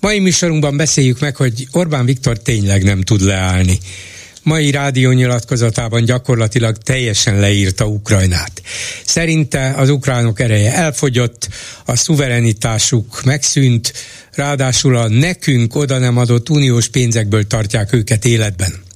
[0.00, 3.78] Mai műsorunkban beszéljük meg, hogy Orbán Viktor tényleg nem tud leállni.
[4.42, 8.62] Mai rádiónyilatkozatában gyakorlatilag teljesen leírta Ukrajnát.
[9.04, 11.48] Szerinte az ukránok ereje elfogyott,
[11.84, 13.92] a szuverenitásuk megszűnt,
[14.34, 18.86] ráadásul a nekünk oda nem adott uniós pénzekből tartják őket életben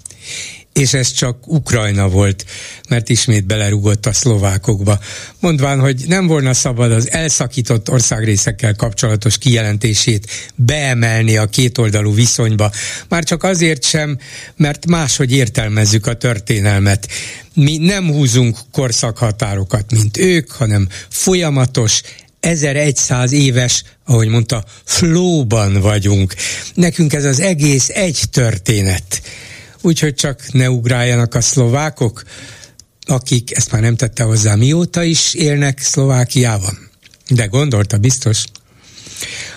[0.73, 2.45] és ez csak Ukrajna volt,
[2.89, 4.98] mert ismét belerugott a szlovákokba.
[5.41, 12.71] Mondván, hogy nem volna szabad az elszakított országrészekkel kapcsolatos kijelentését beemelni a kétoldalú viszonyba,
[13.09, 14.19] már csak azért sem,
[14.57, 17.09] mert máshogy értelmezzük a történelmet.
[17.55, 22.03] Mi nem húzunk korszakhatárokat, mint ők, hanem folyamatos,
[22.41, 26.34] 1100 éves, ahogy mondta, flóban vagyunk.
[26.75, 29.23] Nekünk ez az egész egy történet
[29.83, 32.22] úgyhogy csak ne ugráljanak a szlovákok,
[33.06, 36.91] akik ezt már nem tette hozzá, mióta is élnek Szlovákiában.
[37.28, 38.44] De gondolta biztos.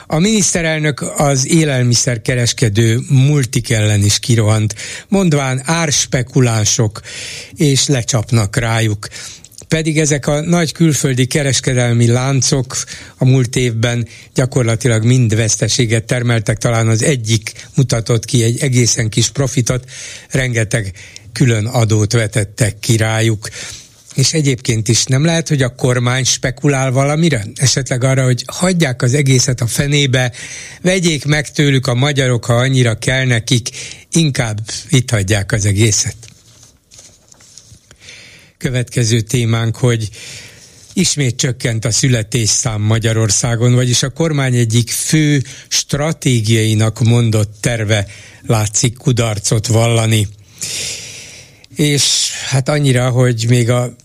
[0.07, 4.75] A miniszterelnök az élelmiszerkereskedő multik ellen is kirohant,
[5.07, 7.01] mondván árspekulánsok,
[7.55, 9.07] és lecsapnak rájuk
[9.67, 12.77] pedig ezek a nagy külföldi kereskedelmi láncok
[13.17, 19.30] a múlt évben gyakorlatilag mind veszteséget termeltek, talán az egyik mutatott ki egy egészen kis
[19.30, 19.89] profitot,
[20.30, 20.94] rengeteg
[21.31, 23.49] külön adót vetettek ki rájuk.
[24.16, 27.45] És egyébként is nem lehet, hogy a kormány spekulál valamire?
[27.55, 30.31] Esetleg arra, hogy hagyják az egészet a fenébe,
[30.81, 33.69] vegyék meg tőlük a magyarok, ha annyira kell nekik,
[34.11, 36.16] inkább itt hagyják az egészet
[38.66, 40.09] következő témánk, hogy
[40.94, 48.07] ismét csökkent a születésszám Magyarországon, vagyis a kormány egyik fő stratégiainak mondott terve
[48.45, 50.28] látszik kudarcot vallani.
[51.75, 53.95] És hát annyira, hogy még a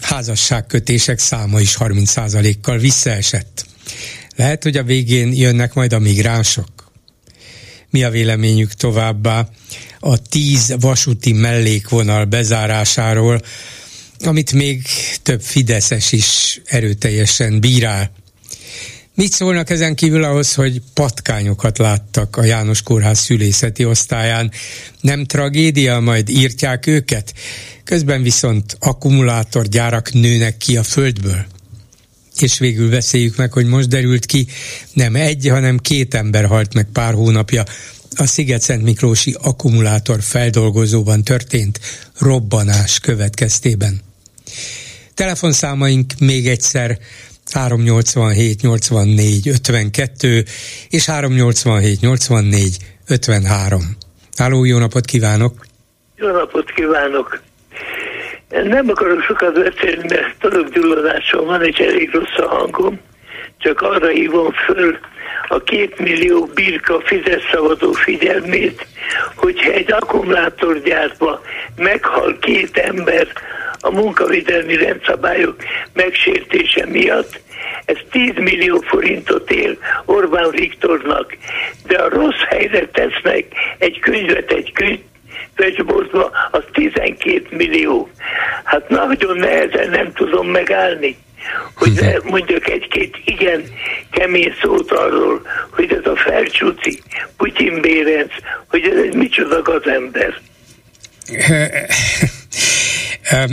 [0.00, 3.66] házasságkötések száma is 30%-kal visszaesett.
[4.36, 6.92] Lehet, hogy a végén jönnek majd a migránsok.
[7.90, 9.48] Mi a véleményük továbbá?
[10.04, 13.40] a tíz vasúti mellékvonal bezárásáról,
[14.22, 14.82] amit még
[15.22, 18.12] több Fideszes is erőteljesen bírál.
[19.14, 24.50] Mit szólnak ezen kívül ahhoz, hogy patkányokat láttak a János Kórház szülészeti osztályán?
[25.00, 27.34] Nem tragédia, majd írtják őket?
[27.84, 31.46] Közben viszont akkumulátorgyárak nőnek ki a földből.
[32.38, 34.46] És végül beszéljük meg, hogy most derült ki,
[34.92, 37.64] nem egy, hanem két ember halt meg pár hónapja
[38.16, 41.80] a Sziget-Szent Miklósi akkumulátor feldolgozóban történt
[42.18, 44.00] robbanás következtében.
[45.14, 46.98] Telefonszámaink még egyszer
[47.52, 50.44] 387 84 52
[50.88, 52.76] és 387 84
[53.08, 53.80] 53.
[54.36, 55.66] Háló, jó napot kívánok!
[56.16, 57.40] Jó napot kívánok!
[58.48, 63.00] Nem akarok sokat beszélni, mert talapgyulladásom van, és elég rossz a hangom.
[63.58, 64.98] Csak arra hívom föl
[65.48, 68.86] a két millió birka fizetszavazó figyelmét,
[69.34, 71.42] hogyha egy akkumulátorgyárba
[71.76, 73.26] meghal két ember
[73.84, 75.56] a munkavédelmi rendszabályok
[75.92, 77.40] megsértése miatt,
[77.84, 81.36] ez 10 millió forintot ér Orbán Viktornak,
[81.86, 83.44] de a rossz helyre tesznek
[83.78, 84.98] egy könyvet, egy könyv,
[85.54, 88.10] könyvboltba, az 12 millió.
[88.64, 91.16] Hát nagyon nehezen nem tudom megállni
[91.74, 93.62] hogy mondjak egy-két igen
[94.10, 97.02] kemény szót arról, hogy ez a felcsúci
[97.36, 98.32] Putyin Bérenc,
[98.66, 100.40] hogy ez egy micsoda gazember.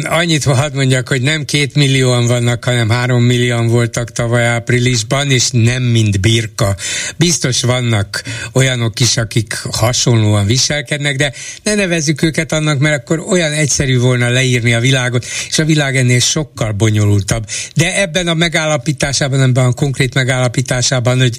[0.03, 5.50] Annyit hadd mondjak, hogy nem két millióan vannak, hanem három millióan voltak tavaly áprilisban, és
[5.52, 6.75] nem mind birka.
[7.18, 11.34] Biztos vannak olyanok is, akik hasonlóan viselkednek, de
[11.64, 15.97] ne nevezzük őket annak, mert akkor olyan egyszerű volna leírni a világot, és a világ
[15.97, 17.46] ennél sokkal bonyolultabb.
[17.76, 21.38] De ebben a megállapításában, ebben a konkrét megállapításában, hogy,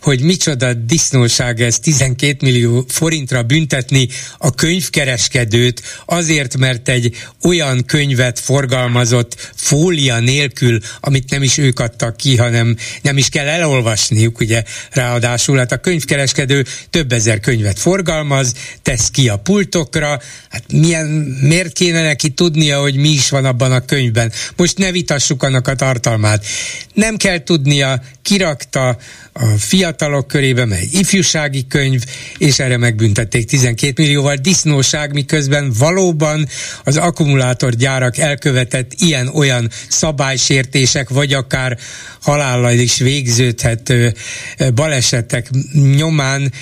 [0.00, 4.08] hogy micsoda disznóság ez 12 millió forintra büntetni
[4.38, 11.78] a könyvkereskedőt azért, mert egy olyan olyan könyvet forgalmazott fólia nélkül, amit nem is ők
[11.78, 15.58] adtak ki, hanem nem is kell elolvasniuk, ugye ráadásul.
[15.58, 20.20] Hát a könyvkereskedő több ezer könyvet forgalmaz, tesz ki a pultokra,
[20.50, 21.06] hát milyen,
[21.40, 24.32] miért kéne neki tudnia, hogy mi is van abban a könyvben?
[24.56, 26.44] Most ne vitassuk annak a tartalmát.
[26.94, 28.98] Nem kell tudnia, kirakta
[29.32, 32.02] a fiatalok körébe, megy ifjúsági könyv,
[32.38, 34.34] és erre megbüntették 12 millióval.
[34.34, 36.46] Disznóság, miközben valóban
[36.84, 41.78] az akkumulátorgyárak elkövetett ilyen-olyan szabálysértések, vagy akár
[42.22, 44.12] halállal is végződhető
[44.74, 45.48] balesetek
[45.96, 46.52] nyomán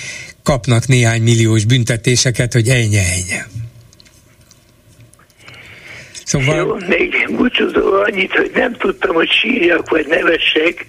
[0.43, 3.41] kapnak néhány milliós büntetéseket, hogy ennyi ennyi.
[6.25, 6.55] Szóval...
[6.55, 10.85] Jó, még búcsúzó annyit, hogy nem tudtam, hogy sírjak vagy nevessek,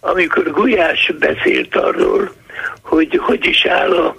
[0.00, 2.32] amikor Gulyás beszélt arról,
[2.82, 4.16] hogy hogy is áll a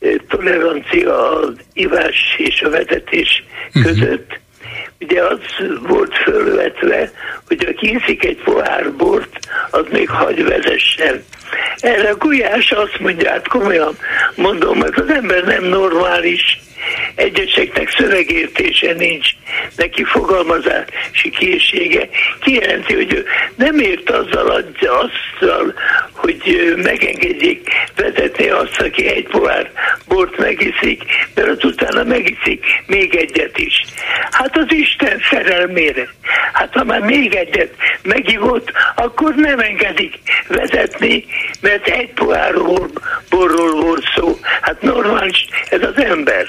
[0.00, 3.84] e, tolerancia az ivás és a vezetés mhm.
[3.84, 4.26] között.
[4.26, 4.42] Uh-huh.
[5.00, 5.40] Ugye az
[5.86, 7.10] volt fölvetve,
[7.46, 9.38] hogy aki iszik egy pohár bort,
[9.70, 11.24] az még hagy vezessen.
[11.76, 13.96] Erre a Gulyás azt mondja, hát komolyan
[14.34, 16.60] mondom, hogy az ember nem normális,
[17.14, 19.28] egyeseknek szövegértése nincs,
[19.76, 22.08] neki fogalmazási készsége.
[22.40, 23.24] Kijelenti, hogy ő
[23.56, 25.74] nem ért azzal, azzal
[26.12, 29.70] hogy megengedjék vezetni azt, aki egy pohár
[30.08, 31.02] bort megiszik,
[31.34, 33.84] mert utána megiszik még egyet is.
[34.30, 36.08] Hát az Isten szerelmére.
[36.52, 40.14] Hát ha már még egyet megivott, akkor nem engedik
[40.48, 41.24] vezetni,
[41.60, 42.54] mert egy pohár
[43.30, 44.38] borról volt szó.
[44.60, 46.46] Hát normális ez az ember.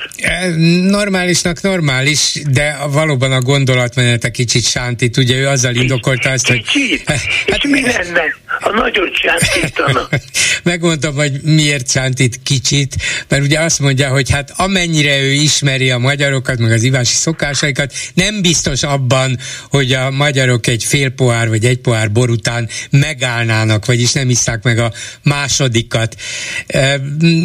[0.81, 5.18] Normálisnak normális, de valóban a gondolatmenete kicsit sántít.
[5.18, 6.63] Ugye ő azzal indokolta ezt, hogy...
[6.68, 7.04] Kicsit?
[7.48, 10.10] Hát, mi lenne, ha nagyot sántítanak?
[10.63, 12.95] Megmondtam, hogy miért sántít kicsit,
[13.27, 17.94] mert ugye azt mondja, hogy hát amennyire ő ismeri a magyarokat, meg az ivási szokásaikat,
[18.13, 19.38] nem biztos abban,
[19.69, 24.63] hogy a magyarok egy fél pohár vagy egy pohár bor után megállnának, vagyis nem isszák
[24.63, 24.92] meg a
[25.24, 26.16] másodikat.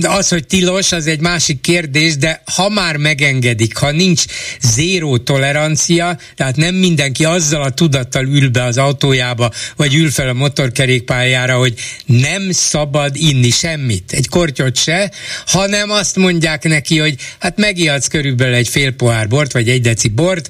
[0.03, 4.25] Az, hogy tilos, az egy másik kérdés, de ha már megengedik, ha nincs
[4.61, 10.28] zéró tolerancia, tehát nem mindenki azzal a tudattal ül be az autójába, vagy ül fel
[10.28, 11.75] a motorkerékpályára, hogy
[12.06, 15.11] nem szabad inni semmit, egy kortyot se,
[15.46, 20.08] hanem azt mondják neki, hogy hát megihatsz körülbelül egy fél pohár bort, vagy egy deci
[20.08, 20.49] bort,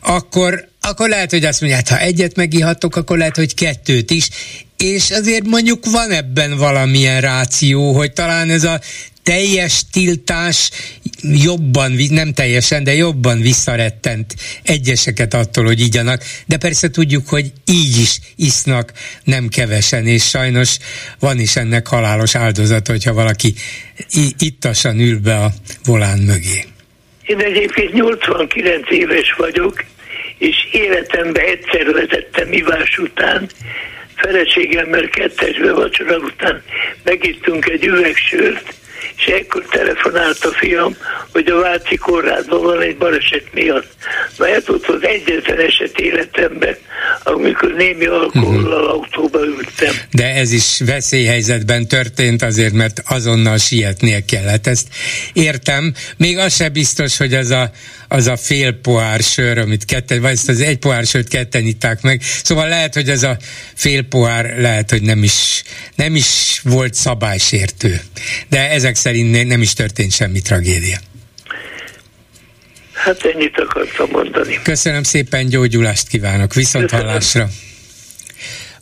[0.00, 4.28] akkor akkor lehet, hogy azt mondják, ha egyet megihatok, akkor lehet, hogy kettőt is,
[4.76, 8.80] és azért mondjuk van ebben valamilyen ráció, hogy talán ez a
[9.28, 10.70] teljes tiltás
[11.22, 16.22] jobban, nem teljesen, de jobban visszarettent egyeseket attól, hogy igyanak.
[16.46, 18.92] De persze tudjuk, hogy így is isznak
[19.24, 20.76] nem kevesen, és sajnos
[21.20, 23.54] van is ennek halálos áldozat, hogyha valaki
[24.38, 25.50] ittasan ül be a
[25.84, 26.64] volán mögé.
[27.22, 29.84] Én egyébként 89 éves vagyok,
[30.38, 33.48] és életemben egyszer vezettem ivás után,
[34.16, 36.62] feleségemmel kettesbe vacsora után
[37.04, 38.76] megittunk egy üvegsört,
[39.16, 40.96] és ekkor telefonált a fiam,
[41.32, 43.86] hogy a Váci kórházban van egy baleset miatt.
[44.36, 46.76] Na ez volt az egyetlen eset életemben,
[47.22, 48.90] amikor némi alkohollal uh-huh.
[48.90, 49.94] autóba ültem.
[50.10, 54.66] De ez is veszélyhelyzetben történt azért, mert azonnal sietnie kellett.
[54.66, 54.88] Ezt
[55.32, 55.94] értem.
[56.16, 57.70] Még az se biztos, hogy az a,
[58.08, 62.02] az a fél pohár sör, amit ketten, vagy ezt az egy pohár sört ketten itták
[62.02, 62.22] meg.
[62.42, 63.36] Szóval lehet, hogy ez a
[63.74, 65.62] fél pohár lehet, hogy nem is,
[65.94, 68.00] nem is volt szabálysértő.
[68.48, 70.98] De ezek szerint nem is történt semmi tragédia.
[72.92, 74.60] Hát ennyit akartam mondani.
[74.62, 77.48] Köszönöm szépen, gyógyulást kívánok, viszont hallásra.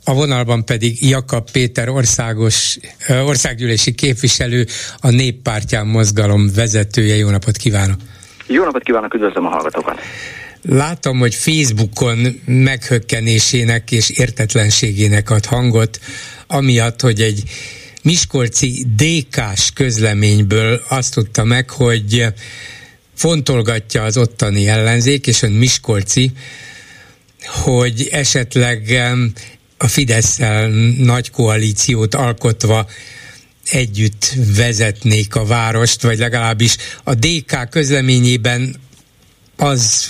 [0.05, 2.76] A vonalban pedig Jakab Péter országos,
[3.08, 4.67] országgyűlési képviselő,
[5.00, 7.17] a Néppártyán mozgalom vezetője.
[7.17, 8.00] Jó napot kívánok!
[8.46, 10.00] Jó napot kívánok, üdvözlöm a hallgatókat!
[10.62, 15.98] Látom, hogy Facebookon meghökkenésének és értetlenségének ad hangot,
[16.46, 17.43] amiatt, hogy egy
[18.03, 22.26] Miskolci DK-s közleményből azt tudta meg, hogy
[23.15, 26.32] fontolgatja az ottani ellenzék, és ön Miskolci,
[27.44, 29.03] hogy esetleg
[29.76, 30.38] a fidesz
[30.98, 32.86] nagy koalíciót alkotva
[33.70, 38.77] együtt vezetnék a várost, vagy legalábbis a DK közleményében
[39.56, 40.08] az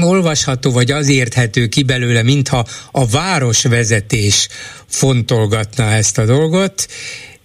[0.00, 4.48] olvasható, vagy az érthető ki belőle, mintha a városvezetés
[4.86, 6.86] fontolgatna ezt a dolgot,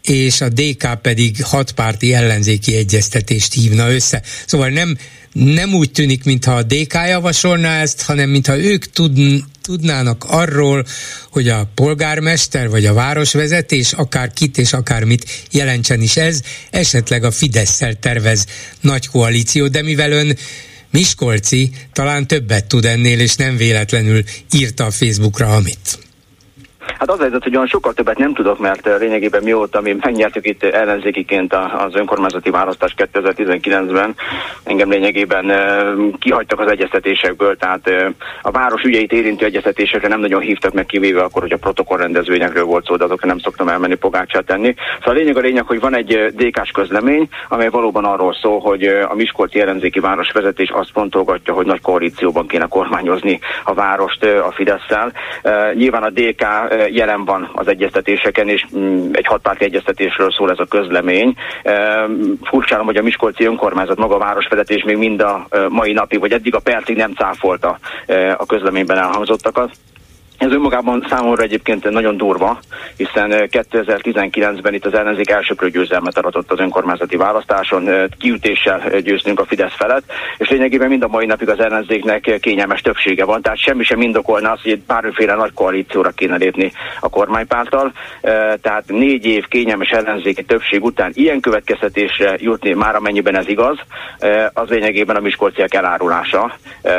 [0.02, 4.22] és a DK pedig hatpárti ellenzéki egyeztetést hívna össze.
[4.46, 4.98] Szóval nem,
[5.34, 10.86] nem úgy tűnik, mintha a DK javasolná ezt, hanem mintha ők tudn, tudnának arról,
[11.30, 17.24] hogy a polgármester vagy a városvezetés akár kit és akár mit jelentsen is ez, esetleg
[17.24, 18.46] a fidesz tervez
[18.82, 20.38] nagy koalíció, de mivel ön
[20.92, 24.24] Miskolci talán többet tud ennél, és nem véletlenül
[24.54, 26.11] írta a Facebookra, amit.
[26.98, 30.48] Hát az helyzet, hogy olyan sokkal többet nem tudok, mert eh, lényegében mióta mi megnyertük
[30.48, 34.16] itt ellenzékiként az önkormányzati választás 2019-ben,
[34.64, 35.86] engem lényegében eh,
[36.20, 38.08] kihagytak az egyeztetésekből, tehát eh,
[38.42, 42.86] a város ügyeit érintő egyeztetésekre nem nagyon hívtak meg kivéve akkor, hogy a protokollrendezvényekről volt
[42.86, 44.76] szó, de azokra nem szoktam elmenni pogácsát tenni.
[45.00, 48.84] Szóval a lényeg a lényeg, hogy van egy DK-s közlemény, amely valóban arról szól, hogy
[48.84, 55.12] a Miskolci ellenzéki városvezetés azt pontolgatja, hogy nagy koalícióban kéne kormányozni a várost a Fidesz-szel.
[55.74, 56.44] Nyilván a DK
[56.90, 61.36] jelen van az egyeztetéseken, és mm, egy hatpárti egyeztetésről szól ez a közlemény.
[62.44, 66.56] Furcsálom, hogy a Miskolci önkormányzat maga a városvezetés még mind a mai napig, vagy eddig
[66.56, 67.80] a percig nem cáfolta
[68.38, 69.72] a közleményben elhangzottakat.
[70.42, 72.60] Ez önmagában számomra egyébként nagyon durva,
[72.98, 79.76] hiszen 2019-ben itt az ellenzék elsőprő győzelmet aratott az önkormányzati választáson, kiütéssel győztünk a Fidesz
[79.76, 80.04] felett,
[80.38, 84.52] és lényegében mind a mai napig az ellenzéknek kényelmes többsége van, tehát semmi sem indokolna
[84.52, 87.92] azt, hogy bármiféle nagy koalícióra kéne lépni a kormánypárttal.
[88.62, 93.78] Tehát négy év kényelmes ellenzéki többség után ilyen következtetésre jutni, már amennyiben ez igaz,
[94.54, 96.56] az lényegében a miskolciak elárulása,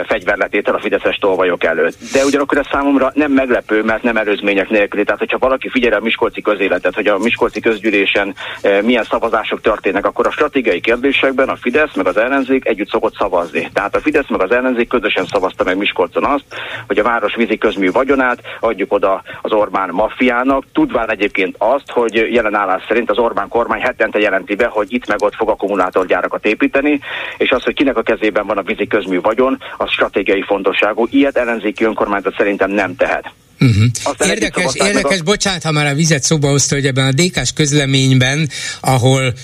[0.06, 1.96] fegyverletétel a Fideszes tolvajok előtt.
[2.12, 5.04] De ugyanakkor ez számomra nem meglepő, mert nem előzmények nélkül.
[5.04, 10.06] Tehát, hogyha valaki figyel a Miskolci közéletet, hogy a Miskolci közgyűlésen e, milyen szavazások történnek,
[10.06, 13.70] akkor a stratégiai kérdésekben a Fidesz meg az ellenzék együtt szokott szavazni.
[13.72, 16.44] Tehát a Fidesz meg az ellenzék közösen szavazta meg Miskolcon azt,
[16.86, 22.14] hogy a város vízi közmű vagyonát adjuk oda az Orbán maffiának, tudván egyébként azt, hogy
[22.14, 26.46] jelen állás szerint az Orbán kormány hetente jelenti be, hogy itt meg ott fog akkumulátorgyárakat
[26.46, 27.00] építeni,
[27.36, 31.06] és az, hogy kinek a kezében van a vízi közmű vagyon, az stratégiai fontosságú.
[31.10, 33.21] Ilyet ellenzéki önkormányzat szerintem nem tehet.
[33.62, 34.28] Uh-huh.
[34.28, 35.23] Érdekes, érdekes a...
[35.23, 38.49] bocsánat, ha már a vizet szóba hozta, hogy ebben a DK-s közleményben,
[38.81, 39.35] ahol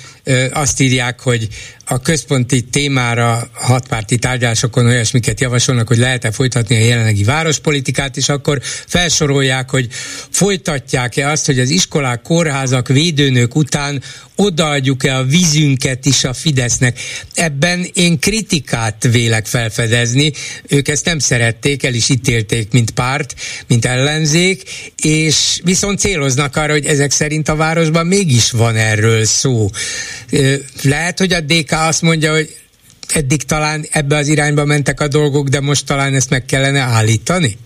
[0.52, 1.48] azt írják, hogy
[1.84, 8.60] a központi témára hatpárti tárgyalásokon olyasmiket javasolnak, hogy lehet-e folytatni a jelenlegi várospolitikát, és akkor
[8.86, 9.88] felsorolják, hogy
[10.30, 14.02] folytatják-e azt, hogy az iskolák, kórházak, védőnök után
[14.36, 16.98] odaadjuk-e a vízünket is a Fidesznek.
[17.34, 20.32] Ebben én kritikát vélek felfedezni.
[20.68, 23.34] Ők ezt nem szerették, el is ítélték, mint párt,
[23.66, 24.62] mint ellenzék,
[25.02, 29.70] és viszont céloznak arra, hogy ezek szerint a városban mégis van erről szó.
[30.82, 32.56] Lehet, hogy a DK azt mondja, hogy
[33.14, 37.56] eddig talán ebbe az irányba mentek a dolgok, de most talán ezt meg kellene állítani?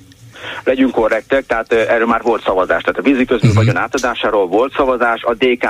[0.64, 2.82] Legyünk korrektek, tehát erről már volt szavazás.
[2.82, 3.64] Tehát a vízi közmű uh-huh.
[3.64, 5.66] vagyon átadásáról volt szavazás, a DK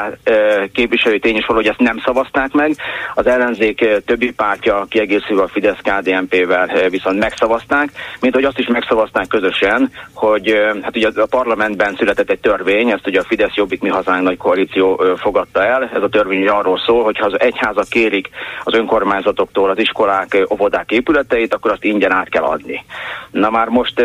[0.72, 2.76] képviselői tény is hogy ezt nem szavazták meg,
[3.14, 9.26] az ellenzék többi pártja kiegészülve a Fidesz KDNP-vel viszont megszavazták, mint hogy azt is megszavazták
[9.26, 13.88] közösen, hogy hát ugye a parlamentben született egy törvény, ezt ugye a Fidesz Jobbik Mi
[13.88, 15.90] Hazánk nagy koalíció fogadta el.
[15.94, 18.28] Ez a törvény arról szól, hogy ha az egyházak kérik
[18.64, 22.84] az önkormányzatoktól az iskolák, óvodák épületeit, akkor azt ingyen át kell adni.
[23.30, 24.04] Na már most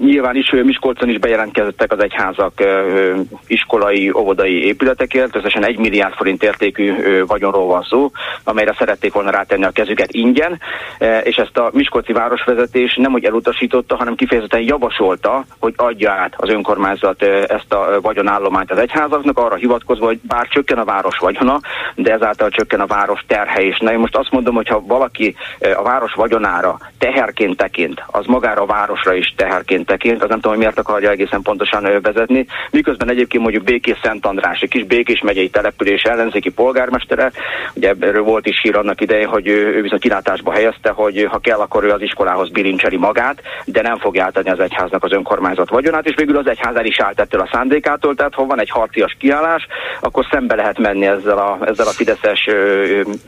[0.00, 2.52] nyilván is Miskolcon is bejelentkeztek az egyházak
[3.46, 6.92] iskolai, óvodai épületekért, összesen egy milliárd forint értékű
[7.26, 8.10] vagyonról van szó,
[8.44, 10.60] amelyre szerették volna rátenni a kezüket ingyen,
[11.22, 16.48] és ezt a Miskolci városvezetés nem hogy elutasította, hanem kifejezetten javasolta, hogy adja át az
[16.48, 21.60] önkormányzat ezt a vagyonállományt az egyházaknak, arra hivatkozva, hogy bár csökken a város vagyona,
[21.94, 23.78] de ezáltal csökken a város terhe is.
[23.78, 25.36] Na én most azt mondom, hogy ha valaki
[25.76, 30.52] a város vagyonára teherként tekint, az magára a városra is teherként tekint, az nem tudom,
[30.52, 32.46] hogy miért akarja egészen pontosan vezetni.
[32.70, 37.30] Miközben egyébként mondjuk Békés Szent András, egy kis Békés megyei település ellenzéki polgármestere,
[37.74, 41.38] ugye erről volt is hír annak idején, hogy ő, ő viszont kilátásba helyezte, hogy ha
[41.38, 45.70] kell, akkor ő az iskolához bilincseli magát, de nem fogja átadni az egyháznak az önkormányzat
[45.70, 48.70] vagyonát, és végül az egyház el is állt ettől a szándékától, tehát ha van egy
[48.70, 49.66] harcias kiállás,
[50.00, 52.48] akkor szembe lehet menni ezzel a, ezzel a fideszes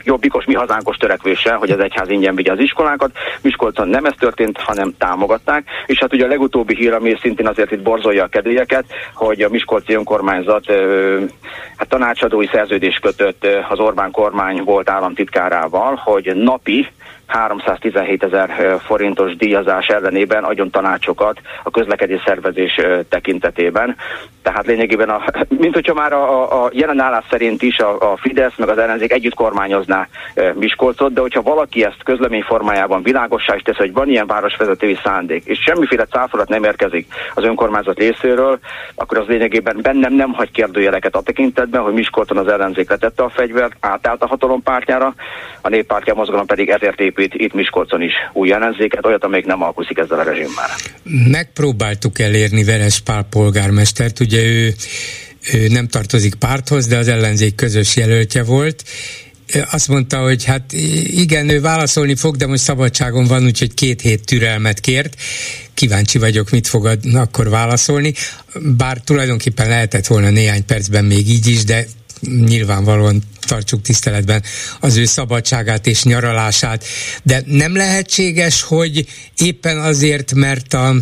[0.03, 3.11] jobbikos, mi hazánkos törekvéssel, hogy az egyház ingyen vigye az iskolákat.
[3.41, 7.71] Miskolcon nem ez történt, hanem támogatták, és hát ugye a legutóbbi hír, ami szintén azért
[7.71, 10.65] itt borzolja a kedélyeket, hogy a Miskolci önkormányzat
[11.75, 16.87] hát tanácsadói szerződés kötött az Orbán kormány volt államtitkárával, hogy napi
[17.25, 23.95] 317 ezer forintos díjazás ellenében adjon tanácsokat a közlekedés szervezés tekintetében.
[24.41, 25.23] Tehát lényegében, a,
[25.63, 29.11] mint hogyha már a, a jelen állás szerint is a, a Fidesz meg az ellenzék
[29.11, 30.07] együtt kormányozná
[30.53, 35.45] Miskolcot, de hogyha valaki ezt közlemény formájában világossá is tesz, hogy van ilyen városvezetői szándék,
[35.45, 38.59] és semmiféle cáfolat nem érkezik az önkormányzat részéről,
[38.95, 43.29] akkor az lényegében bennem nem hagy kérdőjeleket a tekintetben, hogy Miskolton az ellenzék letette a
[43.29, 45.13] fegyvert, átállt a hatalom pártjára,
[45.61, 49.63] a néppártja mozgalom pedig ezért épít épít itt Miskolcon is új ellenzéket, olyat, amelyik nem
[49.63, 50.69] alkuszik ezzel a rezsimmel.
[51.31, 54.73] Megpróbáltuk elérni Veres Pál polgármestert, ugye ő,
[55.53, 58.83] ő nem tartozik párthoz, de az ellenzék közös jelöltje volt,
[59.71, 60.73] azt mondta, hogy hát
[61.03, 65.15] igen, ő válaszolni fog, de most szabadságon van, úgyhogy két hét türelmet kért.
[65.73, 68.13] Kíváncsi vagyok, mit fog akkor válaszolni.
[68.77, 71.85] Bár tulajdonképpen lehetett volna néhány percben még így is, de
[72.21, 74.43] nyilvánvalóan tartsuk tiszteletben
[74.79, 76.85] az ő szabadságát és nyaralását,
[77.23, 80.95] de nem lehetséges, hogy éppen azért, mert a,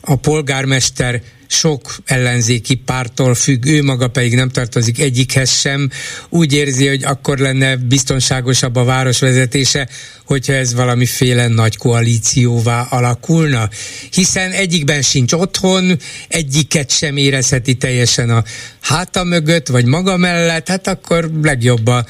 [0.00, 5.90] a polgármester sok ellenzéki pártól függ, ő maga pedig nem tartozik egyikhez sem,
[6.28, 9.88] úgy érzi, hogy akkor lenne biztonságosabb a városvezetése,
[10.24, 13.68] hogyha ez valamiféle nagy koalícióvá alakulna,
[14.10, 18.44] hiszen egyikben sincs otthon, egyiket sem érezheti teljesen a
[18.80, 22.06] háta mögött, vagy maga mellett, hát akkor legjobb a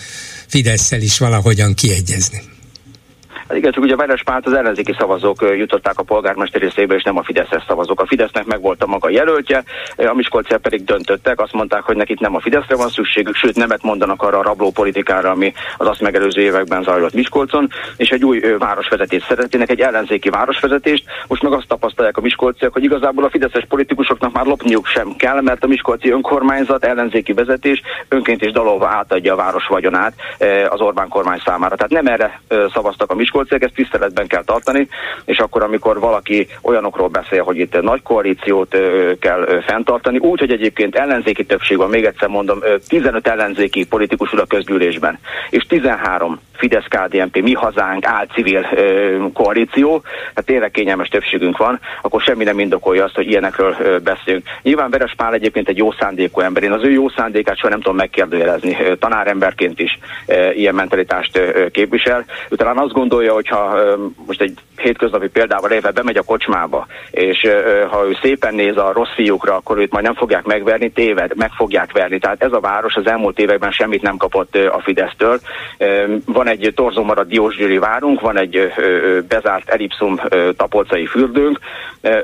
[0.46, 2.56] fidesz is valahogyan kiegyezni.
[3.48, 7.22] Hát csak ugye a Verespárt az ellenzéki szavazók jutották a polgármester részébe, és nem a
[7.22, 8.00] Fideszes szavazók.
[8.00, 9.62] A Fidesznek meg volt a maga jelöltje,
[9.96, 13.82] a Miskolciak pedig döntöttek, azt mondták, hogy nekik nem a Fideszre van szükségük, sőt nemet
[13.82, 18.40] mondanak arra a rabló politikára, ami az azt megelőző években zajlott Miskolcon, és egy új
[18.58, 21.04] városvezetést szeretnének, egy ellenzéki városvezetést.
[21.28, 25.40] Most meg azt tapasztalják a Miskolciak, hogy igazából a fideszes politikusoknak már lopniuk sem kell,
[25.40, 30.14] mert a Miskolci önkormányzat, ellenzéki vezetés önként és dalolva átadja a város vagyonát
[30.68, 31.76] az Orbán kormány számára.
[31.76, 32.40] Tehát nem erre
[32.72, 34.88] szavaztak a Miskolciak, Miskolciak, ezt tiszteletben kell tartani,
[35.24, 38.76] és akkor, amikor valaki olyanokról beszél, hogy itt nagy koalíciót
[39.20, 44.40] kell fenntartani, úgy, hogy egyébként ellenzéki többség van, még egyszer mondom, 15 ellenzéki politikus ül
[44.40, 45.18] a közgyűlésben,
[45.50, 48.66] és 13 fidesz KDNP, mi hazánk, álcivil
[49.34, 50.02] koalíció,
[50.34, 54.46] hát tényleg kényelmes többségünk van, akkor semmi nem indokolja azt, hogy ilyenekről beszélünk.
[54.62, 57.80] Nyilván Veres Pál egyébként egy jó szándékú ember, én az ő jó szándékát soha nem
[57.80, 59.98] tudom megkérdőjelezni, tanáremberként is
[60.54, 61.40] ilyen mentalitást
[61.70, 62.24] képvisel.
[62.50, 63.78] Utána azt gondolja, hogyha
[64.26, 67.46] most egy hétköznapi példával éve bemegy a kocsmába, és
[67.90, 71.50] ha ő szépen néz a rossz fiúkra, akkor őt majd nem fogják megverni, téved, meg
[71.56, 72.18] fogják verni.
[72.18, 75.40] Tehát ez a város az elmúlt években semmit nem kapott a Fidesztől.
[76.24, 78.72] Van egy torzomara Diósgyőri várunk, van egy
[79.28, 80.20] bezárt elipszum
[80.56, 81.58] tapolcai fürdőnk,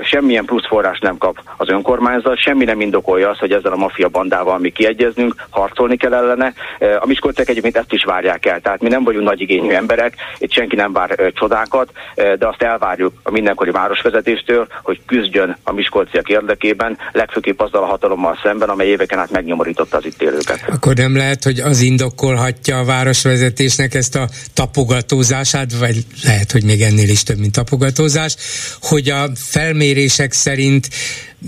[0.02, 4.08] semmilyen plusz forrás nem kap az önkormányzat, semmi nem indokolja azt, hogy ezzel a mafia
[4.08, 6.52] bandával mi kiegyezünk, harcolni kell ellene.
[7.00, 10.52] A Miskolcek egyébként ezt is várják el, tehát mi nem vagyunk nagy igényű emberek, itt
[10.52, 16.99] senki nem vár csodákat, de azt elvárjuk a mindenkori városvezetéstől, hogy küzdjön a miskolciak érdekében,
[17.13, 20.65] legfőképp azzal a hatalommal szemben, amely éveken át megnyomorította az itt élőket.
[20.69, 26.81] Akkor nem lehet, hogy az indokolhatja a városvezetésnek ezt a tapogatózását, vagy lehet, hogy még
[26.83, 28.37] ennél is több, mint tapogatózás,
[28.80, 30.89] hogy a felmérések szerint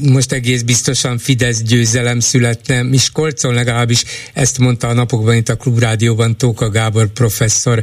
[0.03, 6.39] most egész biztosan Fidesz győzelem születne Miskolcon, legalábbis ezt mondta a napokban itt a Klubrádióban
[6.39, 7.83] Tóka Gábor professzor,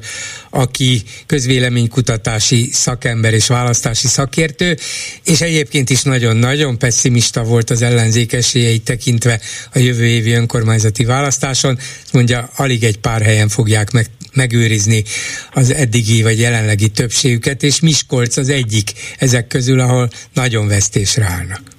[0.49, 4.77] aki közvéleménykutatási szakember és választási szakértő,
[5.25, 9.39] és egyébként is nagyon-nagyon pessimista volt az ellenzék esélyeit tekintve
[9.73, 11.79] a jövő évi önkormányzati választáson.
[12.11, 15.03] Mondja, alig egy pár helyen fogják meg, megőrizni
[15.51, 21.72] az eddigi vagy jelenlegi többségüket, és Miskolc az egyik ezek közül, ahol nagyon vesztésre állnak.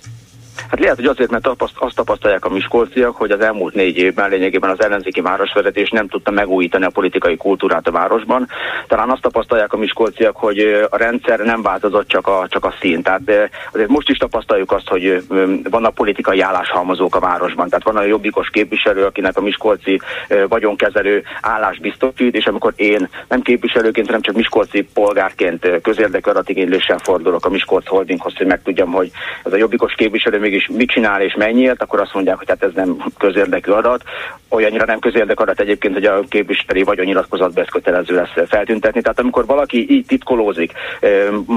[0.70, 4.70] Hát lehet, hogy azért, mert azt tapasztalják a miskolciak, hogy az elmúlt négy évben lényegében
[4.70, 8.48] az ellenzéki városvezetés nem tudta megújítani a politikai kultúrát a városban.
[8.86, 13.02] Talán azt tapasztalják a miskolciak, hogy a rendszer nem változott csak a, csak a szín.
[13.02, 15.24] Tehát azért most is tapasztaljuk azt, hogy
[15.70, 17.68] vannak politikai álláshalmozók a városban.
[17.68, 20.00] Tehát van a jobbikos képviselő, akinek a miskolci
[20.48, 27.46] vagyonkezelő állás biztosít, és amikor én nem képviselőként, hanem csak miskolci polgárként közérdekű adatigényléssel fordulok
[27.46, 29.10] a Miskolc Holdinghoz, hogy megtudjam, hogy
[29.44, 32.62] ez a jobbikos képviselő mégis és mit csinál és mennyiért, akkor azt mondják, hogy hát
[32.62, 34.02] ez nem közérdekű adat.
[34.48, 39.00] Olyannyira nem közérdekű adat egyébként, hogy a képviselői vagyonnyilatkozatba ez kötelező lesz feltüntetni.
[39.00, 40.72] Tehát amikor valaki így titkolózik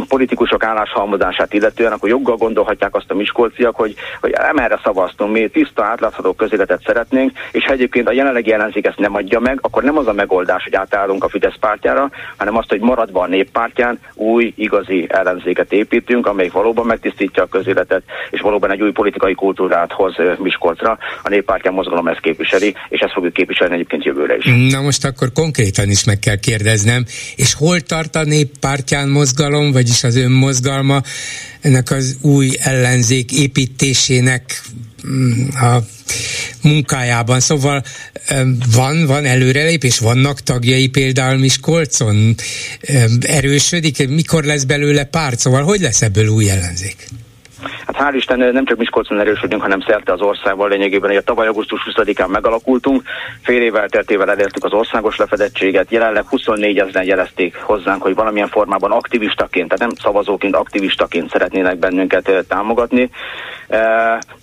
[0.08, 5.48] politikusok álláshalmozását illetően, akkor joggal gondolhatják azt a miskolciak, hogy, hogy nem erre szavaztunk, mi
[5.48, 9.84] tiszta, átlátható közéletet szeretnénk, és ha egyébként a jelenlegi ellenzék ezt nem adja meg, akkor
[9.84, 14.00] nem az a megoldás, hogy átállunk a Fidesz pártjára, hanem azt, hogy maradva a néppártján
[14.14, 19.92] új, igazi ellenzéket építünk, amelyik valóban megtisztítja a közéletet, és valóban egy új politikai kultúrát
[19.92, 20.98] hoz Miskolcra.
[21.24, 24.72] A néppártyán mozgalom ezt képviseli, és ezt fogjuk képviselni egyébként jövőre is.
[24.72, 30.04] Na most akkor konkrétan is meg kell kérdeznem, és hol tart a néppártyán mozgalom, vagyis
[30.04, 31.02] az önmozgalma
[31.62, 34.62] ennek az új ellenzék építésének
[35.08, 35.78] mm, a
[36.62, 37.40] munkájában.
[37.40, 37.84] Szóval
[38.72, 42.36] van, van előrelépés, vannak tagjai például Miskolcon,
[43.20, 47.08] erősödik, mikor lesz belőle párt, szóval hogy lesz ebből új ellenzék?
[47.86, 51.16] Hát hál' Isten nem csak Miskolcon erősödünk, hanem szerte az országban lényegében.
[51.18, 53.04] a tavaly augusztus 20-án megalakultunk,
[53.42, 58.92] fél évvel teltével elértük az országos lefedettséget, jelenleg 24 ezeren jelezték hozzánk, hogy valamilyen formában
[58.92, 63.10] aktivistaként, tehát nem szavazóként, aktivistaként szeretnének bennünket támogatni.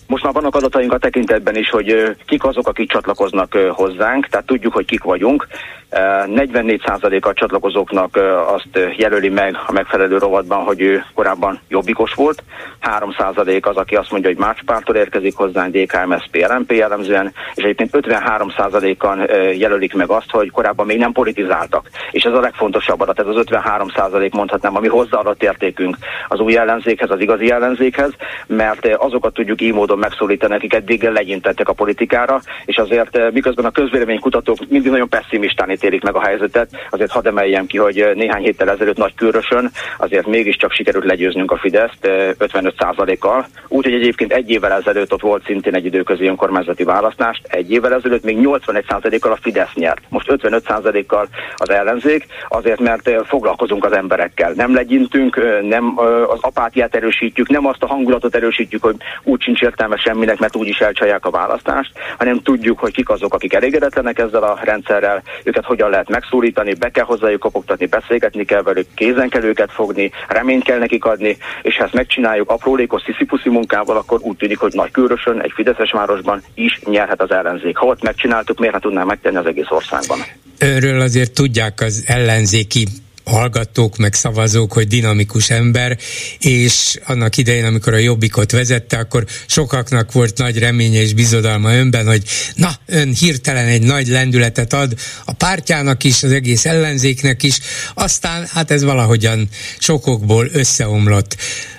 [0.07, 4.73] Most már vannak adataink a tekintetben is, hogy kik azok, akik csatlakoznak hozzánk, tehát tudjuk,
[4.73, 5.47] hogy kik vagyunk.
[5.91, 12.43] 44% a csatlakozóknak azt jelöli meg a megfelelő rovatban, hogy ő korábban jobbikos volt.
[12.83, 17.63] 3% az, aki azt mondja, hogy más pártól érkezik hozzánk, DK, MSZP, LMP jellemzően, és
[17.63, 19.19] egyébként 53%-an
[19.57, 21.89] jelölik meg azt, hogy korábban még nem politizáltak.
[22.11, 25.97] És ez a legfontosabb adat, ez az 53% mondhatnám, ami hozzáadott értékünk
[26.29, 28.13] az új ellenzékhez, az igazi ellenzékhez,
[28.47, 33.71] mert azokat tudjuk így módon megszólítani, akik eddig legyintettek a politikára, és azért miközben a
[33.71, 38.71] közvéleménykutatók mindig nagyon pessimistán ítélik meg a helyzetet, azért hadd emeljem ki, hogy néhány héttel
[38.71, 43.47] ezelőtt nagy körösön azért mégiscsak sikerült legyőznünk a Fideszt 55%-kal.
[43.69, 48.25] Úgyhogy egyébként egy évvel ezelőtt ott volt szintén egy időközi önkormányzati választást, egy évvel ezelőtt
[48.25, 50.03] még 81%-kal a Fidesz nyert.
[50.09, 54.53] Most 55%-kal az ellenzék, azért mert foglalkozunk az emberekkel.
[54.57, 59.84] Nem legyintünk, nem az apátiát erősítjük, nem azt a hangulatot erősítjük, hogy úgy sincs értelme
[59.97, 64.61] semminek, mert úgyis elcsalják a választást, hanem tudjuk, hogy kik azok, akik elégedetlenek ezzel a
[64.63, 69.73] rendszerrel, őket hogyan lehet megszólítani, be kell hozzájuk kopogtatni, beszélgetni kell velük, kézen kell őket
[69.73, 74.59] fogni, reményt kell nekik adni, és ha ezt megcsináljuk aprólékos sziszipuszi munkával, akkor úgy tűnik,
[74.59, 77.77] hogy nagy körösön, egy fideszes városban is nyerhet az ellenzék.
[77.77, 80.19] Ha ott megcsináltuk, miért ne tudnánk megtenni az egész országban?
[80.59, 82.87] Önről azért tudják az ellenzéki
[83.25, 85.99] hallgatók, meg szavazók, hogy dinamikus ember,
[86.39, 92.07] és annak idején, amikor a Jobbikot vezette, akkor sokaknak volt nagy reménye és bizodalma önben,
[92.07, 92.23] hogy
[92.55, 97.59] na, ön hirtelen egy nagy lendületet ad a pártjának is, az egész ellenzéknek is,
[97.95, 101.37] aztán hát ez valahogyan sokokból összeomlott.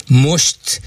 [0.07, 0.81] Most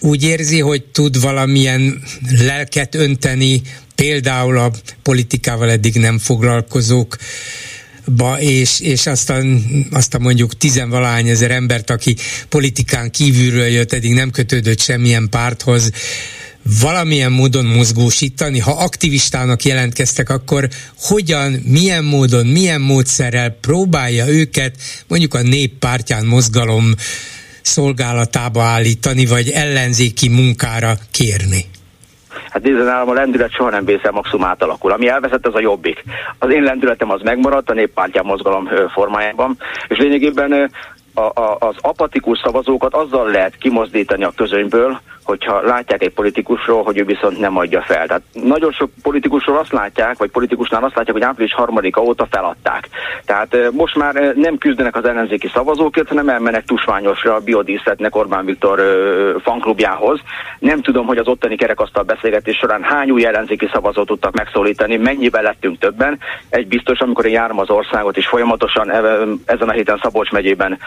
[0.00, 3.62] úgy érzi, hogy tud valamilyen lelket önteni,
[3.94, 4.70] például a
[5.02, 7.16] politikával eddig nem foglalkozók
[8.06, 12.16] ba, és, és aztán, aztán mondjuk tizenvalány ezer embert, aki
[12.48, 15.90] politikán kívülről jött, eddig nem kötődött semmilyen párthoz,
[16.80, 18.58] valamilyen módon mozgósítani?
[18.58, 24.76] Ha aktivistának jelentkeztek, akkor hogyan, milyen módon, milyen módszerrel próbálja őket
[25.08, 26.94] mondjuk a néppártyán mozgalom
[27.62, 31.64] szolgálatába állítani, vagy ellenzéki munkára kérni?
[32.50, 34.92] Hát nézzen nálam a lendület soha nem vészel maximum átalakul.
[34.92, 36.04] Ami elveszett, az a jobbik.
[36.38, 39.56] Az én lendületem az megmaradt a néppártyám mozgalom formájában,
[39.88, 40.70] és lényegében
[41.14, 46.98] a, a, az apatikus szavazókat azzal lehet kimozdítani a közönyből, hogyha látják egy politikusról, hogy
[46.98, 48.06] ő viszont nem adja fel.
[48.06, 52.88] Tehát nagyon sok politikusról azt látják, vagy politikusnál azt látják, hogy április harmadika óta feladták.
[53.24, 58.80] Tehát most már nem küzdenek az ellenzéki szavazókért, hanem elmennek tusványosra, biodíszletnek Orbán Viktor
[59.42, 60.20] fanklubjához.
[60.58, 65.42] Nem tudom, hogy az ottani kerekasztal beszélgetés során hány új ellenzéki szavazót tudtak megszólítani, mennyivel
[65.42, 66.18] lettünk többen.
[66.48, 68.90] Egy biztos, amikor én járom az országot, és folyamatosan
[69.44, 70.78] ezen a héten Szabolcs megyében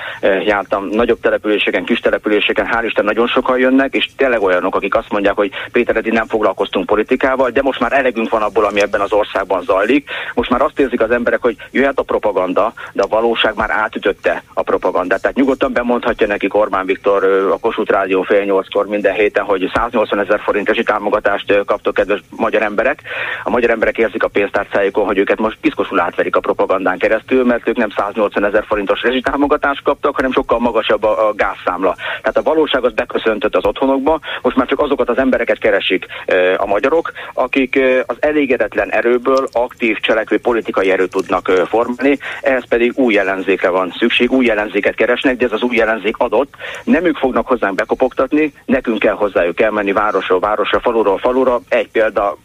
[0.45, 5.11] jártam nagyobb településeken, kis településeken, hál' Isten nagyon sokan jönnek, és tényleg olyanok, akik azt
[5.11, 9.01] mondják, hogy Péter eddig nem foglalkoztunk politikával, de most már elegünk van abból, ami ebben
[9.01, 10.09] az országban zajlik.
[10.33, 14.43] Most már azt érzik az emberek, hogy jöhet a propaganda, de a valóság már átütötte
[14.53, 15.21] a propagandát.
[15.21, 20.19] Tehát nyugodtan bemondhatja nekik Orbán Viktor a Kossuth Rádió fél nyolckor minden héten, hogy 180
[20.19, 23.01] ezer forint támogatást kaptok, kedves magyar emberek.
[23.43, 27.67] A magyar emberek érzik a pénztárcájukon, hogy őket most piszkosul átverik a propagandán keresztül, mert
[27.67, 31.95] ők nem 180 ezer forintos támogatást kaptak, hanem sokkal magasabb a, a gázszámla.
[31.95, 36.05] Tehát a valóság az beköszöntött az otthonokba, most már csak azokat az embereket keresik
[36.57, 43.17] a magyarok, akik az elégedetlen erőből aktív cselekvő politikai erőt tudnak formálni, ehhez pedig új
[43.17, 46.53] ellenzékre van szükség, új ellenzéket keresnek, de ez az új ellenzék adott,
[46.83, 52.37] nem ők fognak hozzánk bekopogtatni, nekünk kell hozzájuk elmenni városról városra, faluról falura, egy példa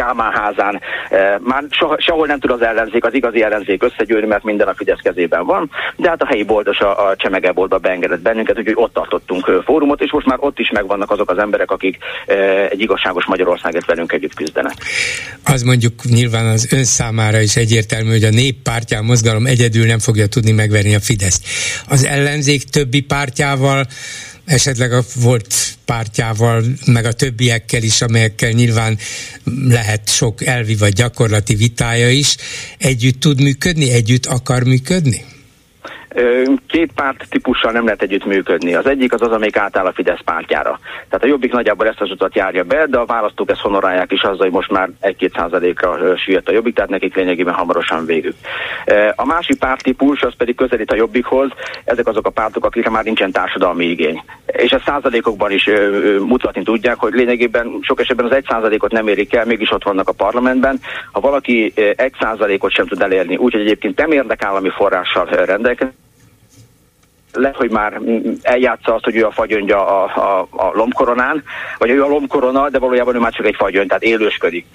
[0.00, 0.80] Kálmán házán.
[1.10, 1.64] Eh, már
[1.98, 5.70] sehol nem tud az ellenzék, az igazi ellenzék összegyűlni, mert minden a Fidesz kezében van,
[5.96, 10.12] de hát a helyi boldos a, a Csemegeboltba beengedett bennünket, úgyhogy ott tartottunk fórumot, és
[10.12, 14.34] most már ott is megvannak azok az emberek, akik eh, egy igazságos Magyarországért velünk együtt
[14.34, 14.72] küzdenek.
[15.44, 20.26] Az mondjuk nyilván az ön számára is egyértelmű, hogy a néppártyán mozgalom egyedül nem fogja
[20.26, 21.44] tudni megverni a Fideszt.
[21.88, 23.86] Az ellenzék többi pártjával
[24.50, 28.98] esetleg a volt pártjával, meg a többiekkel is, amelyekkel nyilván
[29.68, 32.36] lehet sok elvi vagy gyakorlati vitája is,
[32.78, 35.24] együtt tud működni, együtt akar működni?
[36.66, 38.74] Két párt típussal nem lehet együtt működni.
[38.74, 40.78] Az egyik az az, amelyik átáll a Fidesz pártjára.
[41.08, 44.22] Tehát a Jobbik nagyjából ezt az utat járja be, de a választók ezt honorálják is
[44.22, 48.34] azzal, hogy most már 1-2 százalékra süllyedt a Jobbik, tehát nekik lényegében hamarosan végük.
[49.14, 51.50] A másik pártípus az pedig közelít a Jobbikhoz,
[51.84, 54.22] ezek azok a pártok, akikre már nincsen társadalmi igény.
[54.46, 55.70] És a százalékokban is
[56.18, 60.08] mutatni tudják, hogy lényegében sok esetben az egy százalékot nem érik el, mégis ott vannak
[60.08, 60.80] a parlamentben.
[61.12, 65.98] Ha valaki egy százalékot sem tud elérni, úgyhogy egyébként nem érdekállami forrással rendelkezik,
[67.32, 68.00] lehet, hogy már
[68.42, 71.42] eljátsza azt, hogy ő a fagyöngya a, a, a lomkoronán,
[71.78, 74.66] vagy ő a lomkorona, de valójában ő már csak egy fagyön, tehát élősködik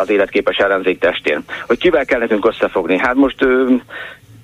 [0.00, 1.44] az életképes ellenzék testén.
[1.66, 2.98] Hogy kivel kell nekünk összefogni?
[2.98, 3.46] Hát most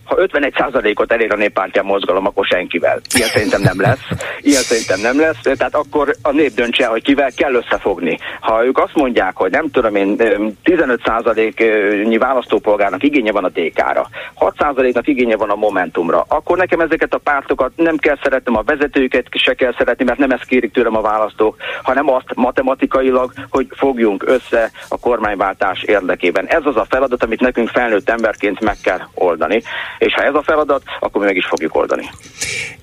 [0.04, 3.00] ha 51%-ot elér a néppártyán mozgalom, akkor senkivel.
[3.14, 4.06] Ilyen szerintem nem lesz.
[4.40, 5.40] Ilyen szerintem nem lesz.
[5.42, 8.18] Tehát akkor a nép döntse, hogy kivel kell összefogni.
[8.40, 10.16] Ha ők azt mondják, hogy nem tudom én,
[10.64, 17.18] 15%-nyi választópolgárnak igénye van a DK-ra, 6%-nak igénye van a Momentumra, akkor nekem ezeket a
[17.18, 21.00] pártokat nem kell szeretnem, a vezetőket se kell szeretni, mert nem ezt kérik tőlem a
[21.00, 26.46] választók, hanem azt matematikailag, hogy fogjunk össze a kormányváltás érdekében.
[26.46, 29.62] Ez az a feladat, amit nekünk felnőtt emberként meg kell oldani
[29.98, 32.10] és ha ez a feladat, akkor mi meg is fogjuk oldani.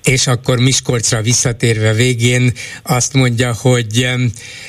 [0.04, 4.08] És akkor Miskolcra visszatérve végén azt mondja, hogy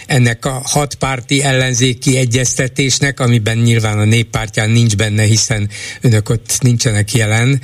[0.07, 5.69] ennek a hatpárti ellenzéki egyeztetésnek, amiben nyilván a néppártyán nincs benne, hiszen
[6.01, 7.61] önök ott nincsenek jelen,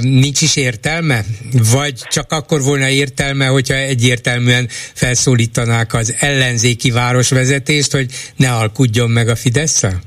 [0.00, 1.24] nincs is értelme?
[1.72, 9.28] Vagy csak akkor volna értelme, hogyha egyértelműen felszólítanák az ellenzéki városvezetést, hogy ne alkudjon meg
[9.28, 10.00] a fidesz -szel?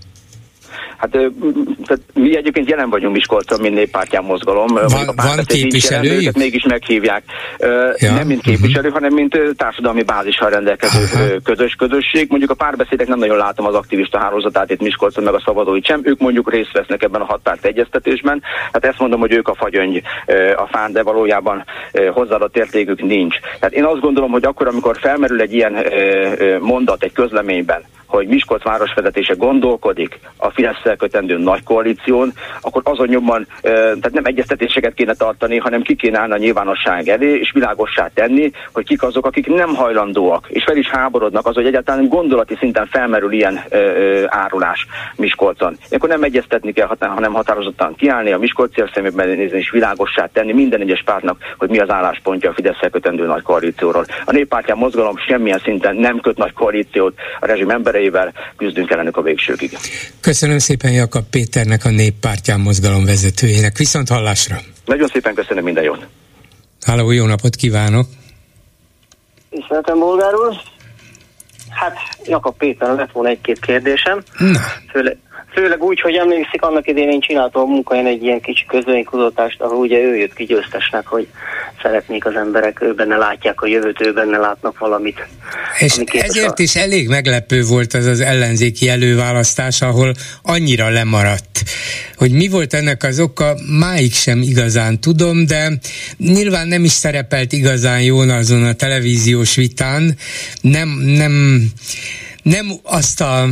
[1.00, 4.68] Hát tehát mi egyébként jelen vagyunk Miskolcon, mint néppártyán mozgalom.
[4.68, 6.36] Van, a van képviselőjük?
[6.36, 7.24] Mégis meghívják.
[7.98, 8.14] Ja.
[8.14, 8.94] Nem mint képviselő, uh-huh.
[8.94, 11.42] hanem mint társadalmi bázissal rendelkező uh-huh.
[11.44, 12.30] közös közösség.
[12.30, 16.02] Mondjuk a párbeszédek nem nagyon látom az aktivista hálózatát itt Miskolcon, meg a szavazóit sem.
[16.04, 18.42] Ők mondjuk részt vesznek ebben a hatpárt egyeztetésben.
[18.72, 20.02] Hát ezt mondom, hogy ők a fagyöngy
[20.56, 21.64] a fán, de valójában
[22.14, 23.36] hozzáadott értékük nincs.
[23.60, 25.76] Tehát én azt gondolom, hogy akkor, amikor felmerül egy ilyen
[26.60, 33.48] mondat egy közleményben, hogy Miskolc városvezetése gondolkodik a fidesz kötendő nagy koalíción, akkor azon nyomban,
[33.62, 38.52] tehát nem egyeztetéseket kéne tartani, hanem ki kéne állni a nyilvánosság elé, és világossá tenni,
[38.74, 42.86] hogy kik azok, akik nem hajlandóak, és fel is háborodnak az, hogy egyáltalán gondolati szinten
[42.86, 43.60] felmerül ilyen
[44.28, 45.78] árulás Miskolcon.
[45.90, 50.82] Akkor nem egyeztetni kell, hanem határozottan kiállni, a Miskolciak szemében nézni, és világossá tenni minden
[50.82, 54.06] egyes pártnak, hogy mi az álláspontja a fidesz kötendő nagy koalícióról.
[54.26, 59.18] A néppártyán mozgalom semmilyen szinten nem köt nagy koalíciót a rezsim embere embereivel küzdünk ellenük
[59.18, 59.78] a végsőkig.
[60.22, 63.78] Köszönöm szépen Jakab Péternek, a néppártyán mozgalom vezetőjének.
[63.78, 64.58] Viszont hallásra!
[64.86, 66.08] Nagyon szépen köszönöm minden jót!
[66.82, 68.08] Háló, jó napot kívánok!
[69.50, 70.56] Tiszteltem, bolgár úr!
[71.70, 74.24] Hát, Jakab Péter, lett volna egy-két kérdésem.
[74.38, 74.60] Na.
[74.92, 75.18] Főleg,
[75.54, 79.78] főleg úgy, hogy emlékszik, annak idén én csináltam a munkahelyen egy ilyen kicsi közvénykutatást, ahol
[79.78, 81.28] ugye ő jött ki győztesnek, hogy
[81.82, 85.28] szeretnék az emberek, ő benne látják a jövőt, ő benne látnak valamit.
[85.80, 86.62] És ezért a...
[86.62, 91.64] is elég meglepő volt az az ellenzéki előválasztás, ahol annyira lemaradt.
[92.16, 95.72] Hogy mi volt ennek az oka, máig sem igazán tudom, de
[96.18, 100.16] nyilván nem is szerepelt igazán jól azon a televíziós vitán.
[100.62, 101.64] Nem, nem
[102.50, 103.48] nem azt a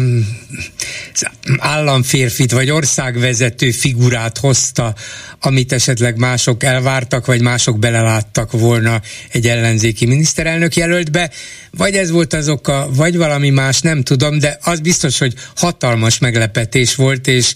[1.58, 4.94] államférfit vagy országvezető figurát hozta,
[5.42, 11.32] amit esetleg mások elvártak, vagy mások beleláttak volna egy ellenzéki miniszterelnök jelöltbe,
[11.78, 16.20] vagy ez volt az oka, vagy valami más, nem tudom, de az biztos, hogy hatalmas
[16.20, 17.54] meglepetés volt, és,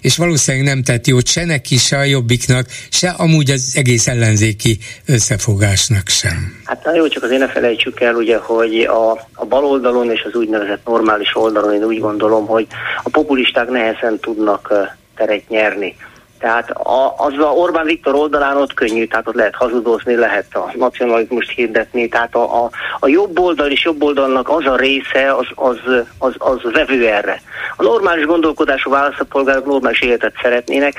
[0.00, 4.78] és valószínűleg nem tett jót se neki, se a jobbiknak, se amúgy az egész ellenzéki
[5.06, 6.60] összefogásnak sem.
[6.64, 10.22] Hát na jó, csak azért ne felejtsük el, ugye, hogy a, a bal oldalon és
[10.22, 12.66] az úgynevezett normális oldalon én úgy gondolom, hogy
[13.02, 14.72] a populisták nehezen tudnak
[15.16, 15.96] teret nyerni.
[16.40, 20.72] Tehát a, az a Orbán Viktor oldalán ott könnyű, tehát ott lehet hazudozni, lehet a
[20.74, 25.46] nacionalizmust hirdetni, tehát a, a, a jobb oldal és jobb oldalnak az a része, az,
[25.54, 25.78] az,
[26.18, 27.42] az, az vevő erre.
[27.76, 30.94] A normális gondolkodású választópolgárok normális életet szeretnének,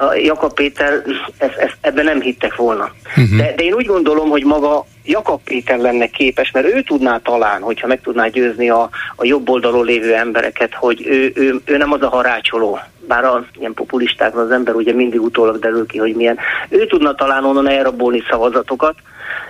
[0.00, 1.02] a Jakab Péter
[1.38, 2.90] ezt, ezt, ebben nem hittek volna.
[3.16, 3.36] Uh-huh.
[3.36, 7.62] De, de én úgy gondolom, hogy maga Jakab Péter lenne képes, mert ő tudná talán,
[7.62, 11.92] hogyha meg tudná győzni a, a jobb oldalon lévő embereket, hogy ő, ő, ő nem
[11.92, 16.14] az a harácsoló, bár az ilyen populistákra az ember ugye mindig utólag derül ki, hogy
[16.14, 16.38] milyen.
[16.68, 18.94] Ő tudna talán onnan elrabolni szavazatokat.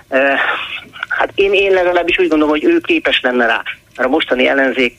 [0.09, 0.39] Eh,
[1.09, 3.63] hát én, én legalábbis úgy gondolom, hogy ő képes lenne rá.
[3.97, 4.97] Mert a mostani ellenzék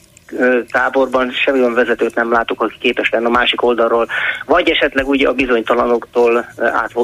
[0.72, 4.08] táborban semmi olyan vezetőt nem látok, aki képes lenne a másik oldalról,
[4.46, 6.46] vagy esetleg ugye a bizonytalanoktól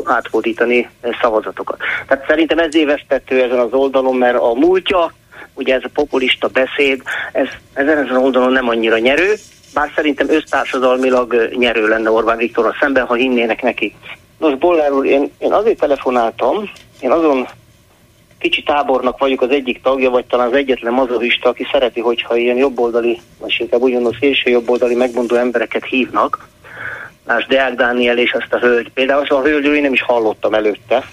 [0.04, 0.90] átfordítani
[1.22, 1.78] szavazatokat.
[2.08, 5.14] Tehát szerintem ez évesztető ezen az oldalon, mert a múltja,
[5.54, 9.34] ugye ez a populista beszéd, ez, ezen az oldalon nem annyira nyerő,
[9.74, 13.96] bár szerintem össztársadalmilag nyerő lenne Orbán Viktorral szemben, ha hinnének neki.
[14.38, 17.48] Nos, Bollár úr, én, én azért telefonáltam, én azon
[18.40, 22.58] kicsi tábornak vagyok az egyik tagja, vagy talán az egyetlen mazohista, aki szereti, hogyha ilyen
[22.58, 26.48] jobboldali, vagy inkább ugyanaz szélső jobboldali megmondó embereket hívnak.
[27.26, 28.92] Más Deák Dániel és azt a hölgy.
[28.94, 31.04] Például azt a hölgyről én nem is hallottam előtte.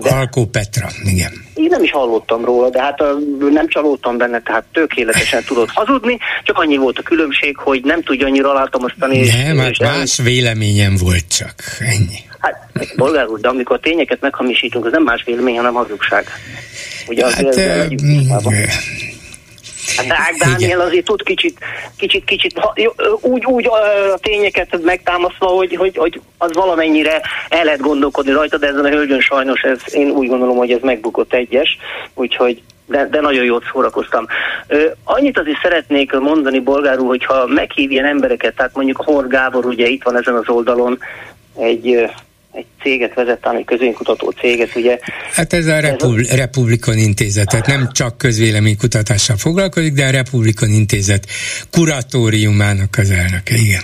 [0.00, 0.14] De...
[0.14, 1.32] Halkó Petra, igen.
[1.54, 3.02] Én nem is hallottam róla, de hát
[3.50, 8.26] nem csalódtam benne, tehát tökéletesen tudott hazudni, csak annyi volt a különbség, hogy nem tudja
[8.26, 9.26] annyira alátamasztani.
[9.26, 12.18] Nem, hát más véleményem volt csak, ennyi.
[12.38, 16.26] Hát, bolgár úr, de amikor tényeket meghamisítunk, az nem más vélemény, hanem hazugság.
[17.08, 17.88] Ugye az hát, e,
[19.96, 21.58] Hát Ág Dániel azért tud kicsit,
[21.96, 22.60] kicsit, kicsit
[23.20, 28.66] úgy, úgy a tényeket megtámasztva, hogy, hogy, hogy az valamennyire el lehet gondolkodni rajta, de
[28.66, 31.78] ezen a hölgyön sajnos ez, én úgy gondolom, hogy ez megbukott egyes,
[32.14, 34.26] úgyhogy de, de nagyon jót szórakoztam.
[34.66, 39.86] Ö, annyit azért szeretnék mondani, bolgárul, hogyha meghív ilyen embereket, tehát mondjuk Hor Gábor ugye
[39.86, 40.98] itt van ezen az oldalon,
[41.56, 42.10] egy
[42.54, 44.98] egy céget vezet, egy közvénykutató céget, ugye.
[45.32, 51.26] Hát ez a Repub- Republikon Intézet, tehát nem csak közvéleménykutatással foglalkozik, de a Republikon Intézet
[51.70, 53.82] kuratóriumának az elnöke, igen.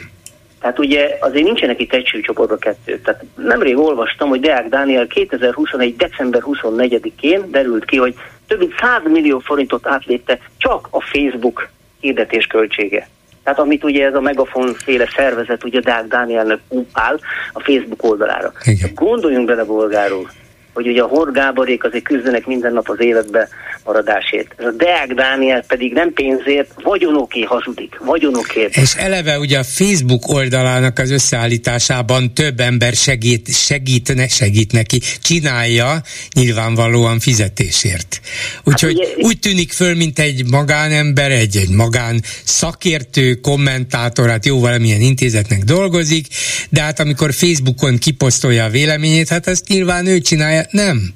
[0.61, 3.00] Tehát ugye azért nincsenek itt egységcsoportba kettő.
[3.04, 5.96] Tehát nemrég olvastam, hogy Deák Dániel 2021.
[5.96, 8.14] december 24-én derült ki, hogy
[8.46, 13.09] több mint 100 millió forintot átlépte csak a Facebook hirdetés költsége.
[13.44, 16.61] Tehát amit ugye ez a megafon féle szervezet, ugye Dák Dánielnek
[16.92, 17.18] áll
[17.53, 18.53] a Facebook oldalára.
[18.64, 18.90] Igen.
[18.94, 20.31] Gondoljunk bele, bolgárul,
[20.74, 23.48] hogy ugye a Hor Gáborék azért küzdenek minden nap az életbe
[23.85, 24.54] maradásért.
[24.56, 28.76] Ez a Deák Dániel pedig nem pénzért, vagyonoké hazudik, vagyonokért.
[28.76, 35.00] És eleve ugye a Facebook oldalának az összeállításában több ember segít, segít, ne, segít neki,
[35.22, 36.02] csinálja
[36.35, 38.20] nyilvánvalóan fizetésért.
[38.64, 44.46] Úgyhogy hát ugye, úgy tűnik föl, mint egy magánember, egy, egy magán szakértő, kommentátor, hát
[44.46, 46.26] jó valamilyen intézetnek dolgozik,
[46.70, 51.14] de hát amikor Facebookon kiposztolja a véleményét, hát ezt nyilván ő csinálja, nem.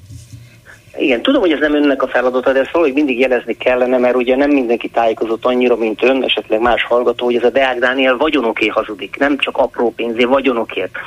[0.97, 4.15] Igen, tudom, hogy ez nem önnek a feladata, de ezt valahogy mindig jelezni kellene, mert
[4.15, 8.17] ugye nem mindenki tájékozott annyira, mint ön, esetleg más hallgató, hogy ez a Deák Dániel
[8.17, 10.97] vagyonoké hazudik, nem csak apró pénzé, vagyonokért.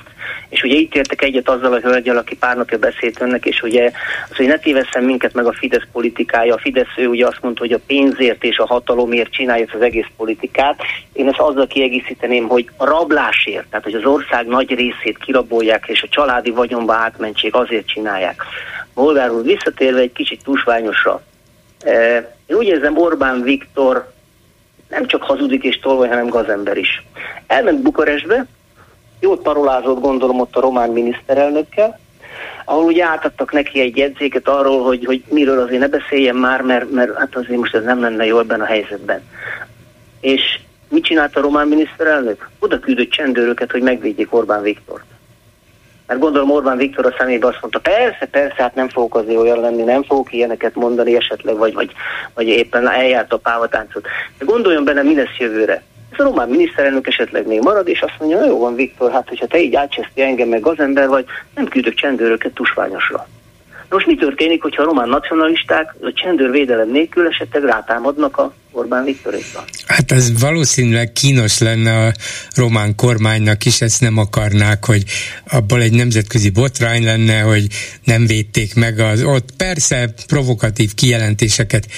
[0.48, 3.90] És ugye itt értek egyet azzal a hölgyel, aki pár napja beszélt önnek, és ugye
[4.30, 6.54] az, hogy ne tévesszem minket meg a Fidesz politikája.
[6.54, 10.06] A Fidesz ő ugye azt mondta, hogy a pénzért és a hatalomért csinálja az egész
[10.16, 10.80] politikát.
[11.12, 16.02] Én ezt azzal kiegészíteném, hogy a rablásért, tehát hogy az ország nagy részét kirabolják, és
[16.02, 18.42] a családi vagyonba átmentség azért csinálják.
[18.98, 21.22] Bolgár úr, visszatérve egy kicsit túlsványosra.
[21.84, 24.12] E, én úgy érzem, Orbán Viktor
[24.88, 27.04] nem csak hazudik és tolvaj, hanem gazember is.
[27.46, 28.46] Elment Bukarestbe,
[29.20, 31.98] jót parolázott gondolom ott a román miniszterelnökkel,
[32.64, 36.90] ahol ugye átadtak neki egy jegyzéket arról, hogy, hogy miről azért ne beszéljen már, mert,
[36.90, 39.22] mert hát azért most ez nem lenne jó ebben a helyzetben.
[40.20, 40.58] És
[40.88, 42.50] mit csinált a román miniszterelnök?
[42.58, 45.04] Oda küldött csendőröket, hogy megvédjék Orbán Viktort.
[46.08, 49.60] Mert gondolom Orbán Viktor a szemébe azt mondta, persze, persze, hát nem fogok azért olyan
[49.60, 51.92] lenni, nem fogok ilyeneket mondani esetleg, vagy, vagy,
[52.34, 54.06] vagy éppen eljárt a pávatáncot.
[54.38, 55.82] De gondoljon benne, mi lesz jövőre.
[56.12, 59.46] Ez a román miniszterelnök esetleg még marad, és azt mondja, jó van Viktor, hát hogyha
[59.46, 63.26] te így átcseszti engem, meg gazember vagy, nem küldök csendőröket tusványosra.
[63.90, 69.64] Most mi történik, hogyha a román nacionalisták a csendőrvédelem nélkül esetleg rátámadnak a Orbán Viktorékra?
[69.86, 72.12] Hát ez valószínűleg kínos lenne a
[72.54, 75.04] román kormánynak is, ezt nem akarnák, hogy
[75.48, 77.66] abból egy nemzetközi botrány lenne, hogy
[78.04, 79.48] nem védték meg az ott.
[79.56, 81.88] Persze provokatív kijelentéseket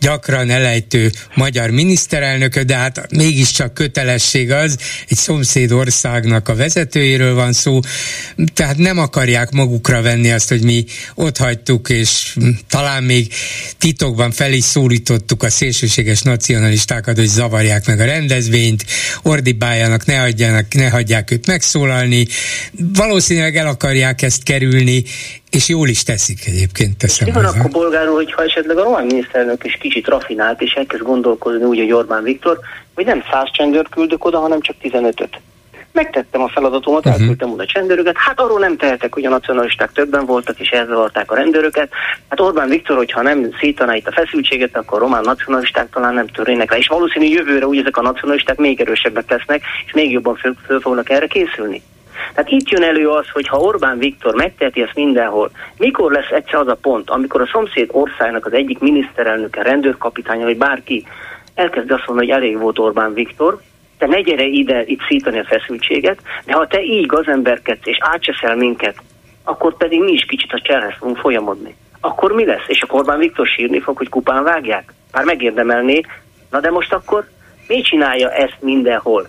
[0.00, 7.52] gyakran elejtő magyar miniszterelnökö, de hát mégiscsak kötelesség az, egy szomszéd országnak a vezetőjéről van
[7.52, 7.80] szó,
[8.54, 12.36] tehát nem akarják magukra venni azt, hogy mi ott hagytuk, és
[12.68, 13.32] talán még
[13.78, 18.84] titokban fel is szólítottuk a szélsőséges nacionalistákat, hogy zavarják meg a rendezvényt,
[19.22, 22.26] ordibáljanak, ne, hagyjanak, ne hagyják őt megszólalni.
[22.94, 25.04] Valószínűleg el akarják ezt kerülni,
[25.50, 29.64] és jól is teszik egyébként, teszem Mi van akkor bolgárul, hogyha esetleg a román miniszterelnök
[29.64, 32.58] is kicsit rafinált, és elkezd gondolkozni úgy, hogy Orbán Viktor,
[32.94, 35.40] hogy nem száz csendőrt küldök oda, hanem csak 15-öt
[35.92, 37.20] megtettem a feladatomat, uh-huh.
[37.20, 41.34] elküldtem oda csendőröket, hát arról nem tehetek, hogy a nacionalisták többen voltak, és elzavarták a
[41.34, 41.92] rendőröket.
[42.28, 46.26] Hát Orbán Viktor, hogyha nem szítaná itt a feszültséget, akkor a román nacionalisták talán nem
[46.26, 46.76] törnének le.
[46.76, 50.80] És valószínű jövőre úgy ezek a nacionalisták még erősebbek lesznek, és még jobban föl, föl
[50.80, 51.82] fognak erre készülni.
[52.34, 56.60] Tehát itt jön elő az, hogy ha Orbán Viktor megteheti ezt mindenhol, mikor lesz egyszer
[56.60, 61.06] az a pont, amikor a szomszéd országnak az egyik miniszterelnöke, rendőrkapitánya, vagy bárki
[61.54, 63.60] elkezd azt mondani, hogy elég volt Orbán Viktor,
[63.98, 68.56] te ne gyere ide itt szítani a feszültséget, de ha te így gazemberkedsz és átcseszel
[68.56, 68.96] minket,
[69.44, 71.76] akkor pedig mi is kicsit a cselhez fogunk folyamodni.
[72.00, 72.66] Akkor mi lesz?
[72.66, 74.92] És a Orbán Viktor sírni fog, hogy kupán vágják?
[75.12, 76.00] Már megérdemelné.
[76.50, 77.28] Na de most akkor
[77.68, 79.28] mi csinálja ezt mindenhol?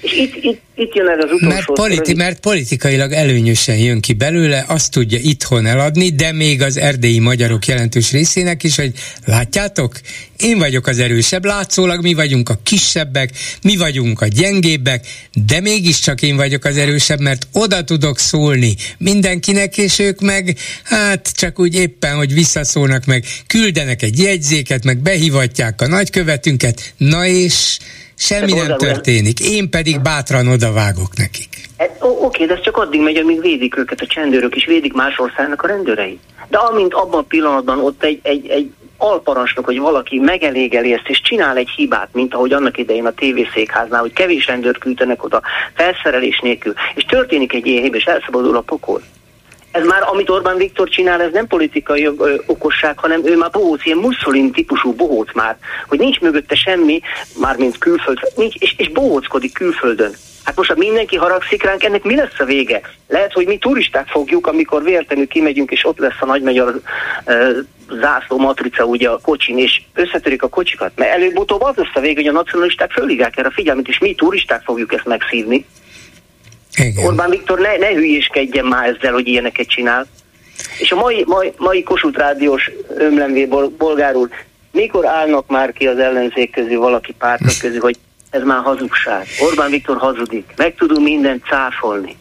[0.00, 1.48] És itt, itt, itt jön ez az utolsó...
[1.48, 6.76] Mert, politi- mert politikailag előnyösen jön ki belőle, azt tudja itthon eladni, de még az
[6.76, 8.92] erdélyi magyarok jelentős részének is, hogy
[9.24, 10.00] látjátok,
[10.36, 13.30] én vagyok az erősebb, látszólag mi vagyunk a kisebbek,
[13.62, 15.06] mi vagyunk a gyengébbek,
[15.46, 18.74] de mégiscsak én vagyok az erősebb, mert oda tudok szólni.
[18.98, 24.98] Mindenkinek, és ők meg, hát csak úgy éppen, hogy visszaszólnak meg, küldenek egy jegyzéket, meg
[24.98, 27.78] behivatják a nagykövetünket, na és
[28.16, 31.48] Semmi nem történik, én pedig bátran odavágok nekik.
[31.76, 35.18] E, oké, de ez csak addig megy, amíg védik őket a csendőrök, és védik más
[35.18, 36.18] országnak a rendőrei.
[36.48, 41.20] De amint abban a pillanatban ott egy, egy, egy alparancsnok, hogy valaki megelégeli ezt, és
[41.20, 45.42] csinál egy hibát, mint ahogy annak idején a tévészékháznál, hogy kevés rendőrt küldtenek oda
[45.74, 49.02] felszerelés nélkül, és történik egy ilyen hiba, és elszabadul a pokol
[49.76, 53.84] ez már, amit Orbán Viktor csinál, ez nem politikai ö, okosság, hanem ő már bohóc,
[53.84, 55.56] ilyen Mussolini típusú bohóc már,
[55.88, 57.00] hogy nincs mögötte semmi,
[57.40, 60.12] mármint külföld, nincs, és, és bohóckodik külföldön.
[60.44, 62.80] Hát most, ha mindenki haragszik ránk, ennek mi lesz a vége?
[63.08, 66.80] Lehet, hogy mi turisták fogjuk, amikor véletlenül kimegyünk, és ott lesz a nagymagyar
[67.26, 67.56] uh,
[68.00, 70.92] zászló matrica ugye a kocsin, és összetörik a kocsikat.
[70.96, 74.14] Mert előbb-utóbb az lesz a vége, hogy a nacionalisták fölhívják erre a figyelmet, és mi
[74.14, 75.66] turisták fogjuk ezt megszívni.
[76.76, 77.04] Igen.
[77.04, 80.06] Orbán Viktor ne, ne hülyéskedjen már ezzel, hogy ilyeneket csinál.
[80.78, 83.48] És a mai, mai, mai Kossuth Rádiós ömlemvé
[83.78, 84.28] bolgár úr,
[84.72, 87.96] mikor állnak már ki az ellenzék közül, valaki pártok közül, hogy
[88.30, 89.26] ez már hazugság.
[89.40, 90.52] Orbán Viktor hazudik.
[90.56, 92.16] Meg tudunk mindent cáfolni.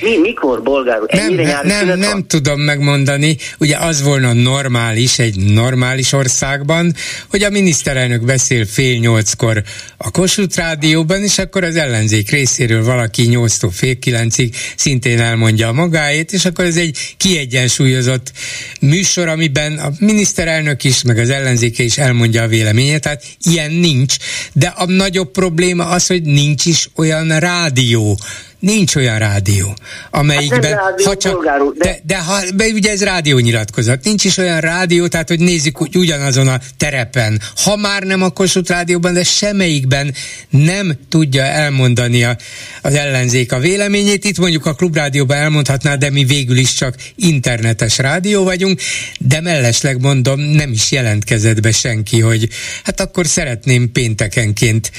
[0.00, 3.36] Mi, mikor, bolgár Nem, nem, nem tudom megmondani.
[3.58, 6.94] Ugye az volna normális egy normális országban,
[7.30, 9.62] hogy a miniszterelnök beszél fél nyolckor
[9.96, 15.72] a Kossuth Rádióban, és akkor az ellenzék részéről valaki nyolctól fél kilencig szintén elmondja a
[15.72, 18.32] magáét, és akkor ez egy kiegyensúlyozott
[18.80, 24.16] műsor, amiben a miniszterelnök is, meg az ellenzéke is elmondja a véleményét, tehát ilyen nincs.
[24.52, 28.18] De a nagyobb probléma az, hogy nincs is olyan rádió,
[28.64, 29.76] Nincs olyan rádió,
[30.10, 30.62] amelyikben...
[30.62, 31.84] Hát rádió, ha csak, polgárul, de...
[31.84, 34.04] de, de, ha, de ugye ez rádiónyilatkozat.
[34.04, 37.40] Nincs is olyan rádió, tehát hogy nézzük úgy ugyanazon a terepen.
[37.56, 40.14] Ha már nem a Kossuth rádióban, de semmelyikben
[40.50, 42.36] nem tudja elmondani a,
[42.82, 44.24] az ellenzék a véleményét.
[44.24, 48.80] Itt mondjuk a klubrádióban elmondhatná, de mi végül is csak internetes rádió vagyunk,
[49.18, 52.48] de mellesleg mondom, nem is jelentkezett be senki, hogy
[52.84, 54.90] hát akkor szeretném péntekenként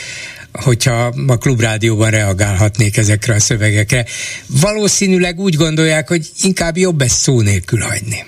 [0.64, 4.06] hogyha a klubrádióban reagálhatnék ezekre a szövegekre.
[4.62, 8.24] Valószínűleg úgy gondolják, hogy inkább jobb ezt szó nélkül hagyni.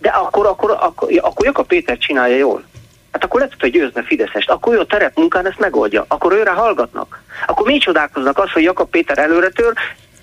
[0.00, 2.64] De akkor, akkor, akkor, akkor Jaka Péter csinálja jól.
[3.12, 7.22] Hát akkor le tudta győzni Fideszest, akkor ő a terepmunkán ezt megoldja, akkor őre hallgatnak.
[7.46, 9.72] Akkor mi csodálkoznak az, hogy Jakab Péter előre tör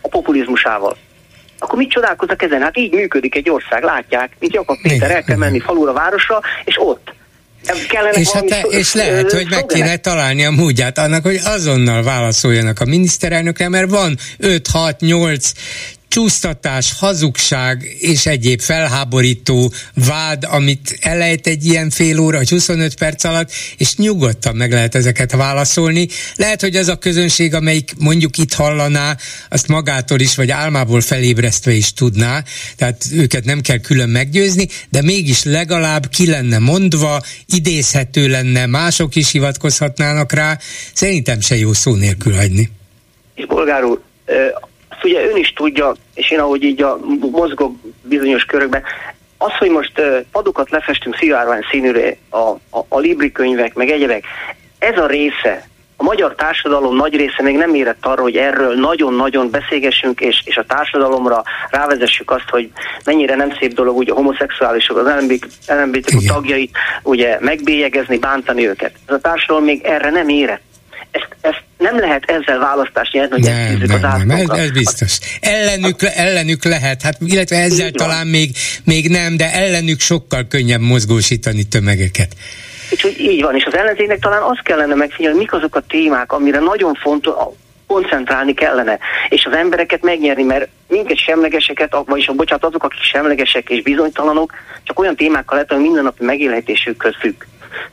[0.01, 0.97] a populizmusával.
[1.59, 2.61] Akkor mit csodálkoznak ezen?
[2.61, 6.75] Hát így működik egy ország, látják, mint Jakab Péter el kell menni falura, városra, és
[6.79, 7.13] ott
[8.11, 12.79] és, hát, le, és lehet, hogy meg kéne találni a módját annak, hogy azonnal válaszoljanak
[12.79, 15.51] a miniszterelnökre, mert van 5-6-8
[16.09, 23.23] csúsztatás, hazugság és egyéb felháborító vád, amit elejt egy ilyen fél óra, vagy 25 perc
[23.23, 26.07] alatt, és nyugodtan meg lehet ezeket válaszolni.
[26.35, 29.17] Lehet, hogy az a közönség, amelyik mondjuk itt hallaná,
[29.49, 32.43] azt magától is, vagy álmából felébresztve is tudná,
[32.75, 39.15] tehát őket nem kell külön meggyőzni, de mégis legalább ki lenne mondva, idézhető lenne, mások
[39.15, 40.57] is hivatkozhatnának rá,
[40.93, 42.69] szerintem se jó szó nélkül hagyni.
[43.35, 44.01] És bolgár úr,
[44.99, 46.99] azt ugye ön is tudja, és én ahogy így a
[47.31, 48.83] mozgok bizonyos körökben,
[49.37, 54.23] az, hogy most padokat lefestünk szivárvány színűre, a, a, a libri könyvek, meg egyebek,
[54.79, 59.49] ez a része, a magyar társadalom nagy része még nem érett arra, hogy erről nagyon-nagyon
[59.49, 62.71] beszélgessünk, és, és a társadalomra rávezessük azt, hogy
[63.05, 65.31] mennyire nem szép dolog ugye a homoszexuálisok, az
[65.67, 68.91] LMBTQ tagjait ugye megbélyegezni, bántani őket.
[69.07, 70.68] Ez a társadalom még erre nem érett
[71.11, 75.19] ezt, ezt nem lehet ezzel választást nyerni, hogy nem, nem, az nem, ez, ez biztos.
[75.39, 78.49] Ellenük, ellenük lehet, hát illetve ezzel Így talán még,
[78.83, 82.35] még nem, de ellenük sokkal könnyebb mozgósítani tömegeket.
[82.91, 86.59] Úgyhogy így van, és az ellenzéknek talán azt kellene megfigyelni, mik azok a témák, amire
[86.59, 87.33] nagyon fontos,
[87.87, 88.99] koncentrálni kellene,
[89.29, 94.53] és az embereket megnyerni, mert minket semlegeseket, vagyis a bocsánat, azok, akik semlegesek és bizonytalanok,
[94.83, 97.43] csak olyan témákkal lehet, hogy mindennapi megélhetésükhöz függ.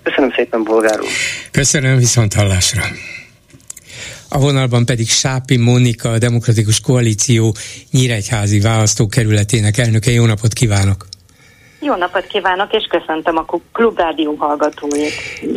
[0.03, 1.09] Köszönöm szépen, bolgár úr.
[1.51, 2.83] Köszönöm, viszont hallásra.
[4.29, 7.55] A vonalban pedig Sápi Mónika, a Demokratikus Koalíció
[7.91, 10.11] Nyíregyházi választókerületének elnöke.
[10.11, 11.07] Jó napot kívánok!
[11.81, 15.12] Jó napot kívánok, és köszöntöm a Klubrádió hallgatóit.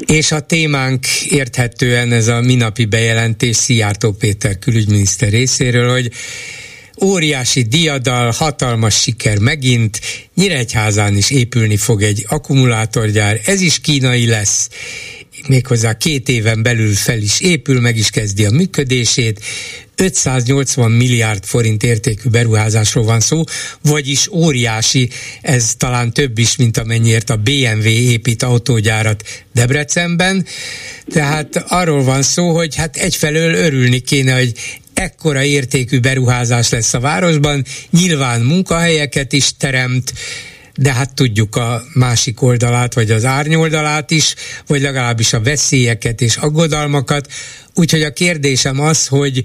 [0.05, 6.11] És a témánk érthetően ez a minapi bejelentés Szijjártó Péter külügyminiszter részéről, hogy
[7.01, 9.99] óriási diadal, hatalmas siker megint,
[10.35, 14.69] Nyíregyházán is épülni fog egy akkumulátorgyár, ez is kínai lesz,
[15.47, 19.39] méghozzá két éven belül fel is épül, meg is kezdi a működését,
[19.95, 23.43] 580 milliárd forint értékű beruházásról van szó,
[23.81, 25.09] vagyis óriási,
[25.41, 29.23] ez talán több is, mint amennyiért a BMW épít autógyárat
[29.53, 30.45] Debrecenben.
[31.07, 34.53] Tehát arról van szó, hogy hát egyfelől örülni kéne, hogy
[34.99, 40.13] ekkora értékű beruházás lesz a városban, nyilván munkahelyeket is teremt,
[40.75, 44.35] de hát tudjuk a másik oldalát, vagy az árnyoldalát is,
[44.67, 47.31] vagy legalábbis a veszélyeket és aggodalmakat.
[47.73, 49.43] Úgyhogy a kérdésem az, hogy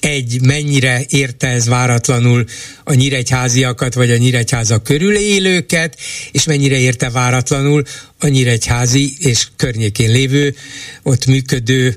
[0.00, 2.44] egy, mennyire érte ez váratlanul
[2.84, 5.98] a nyíregyháziakat, vagy a nyíregyháza körül élőket,
[6.32, 7.82] és mennyire érte váratlanul
[8.18, 10.54] a nyíregyházi és környékén lévő,
[11.02, 11.94] ott működő,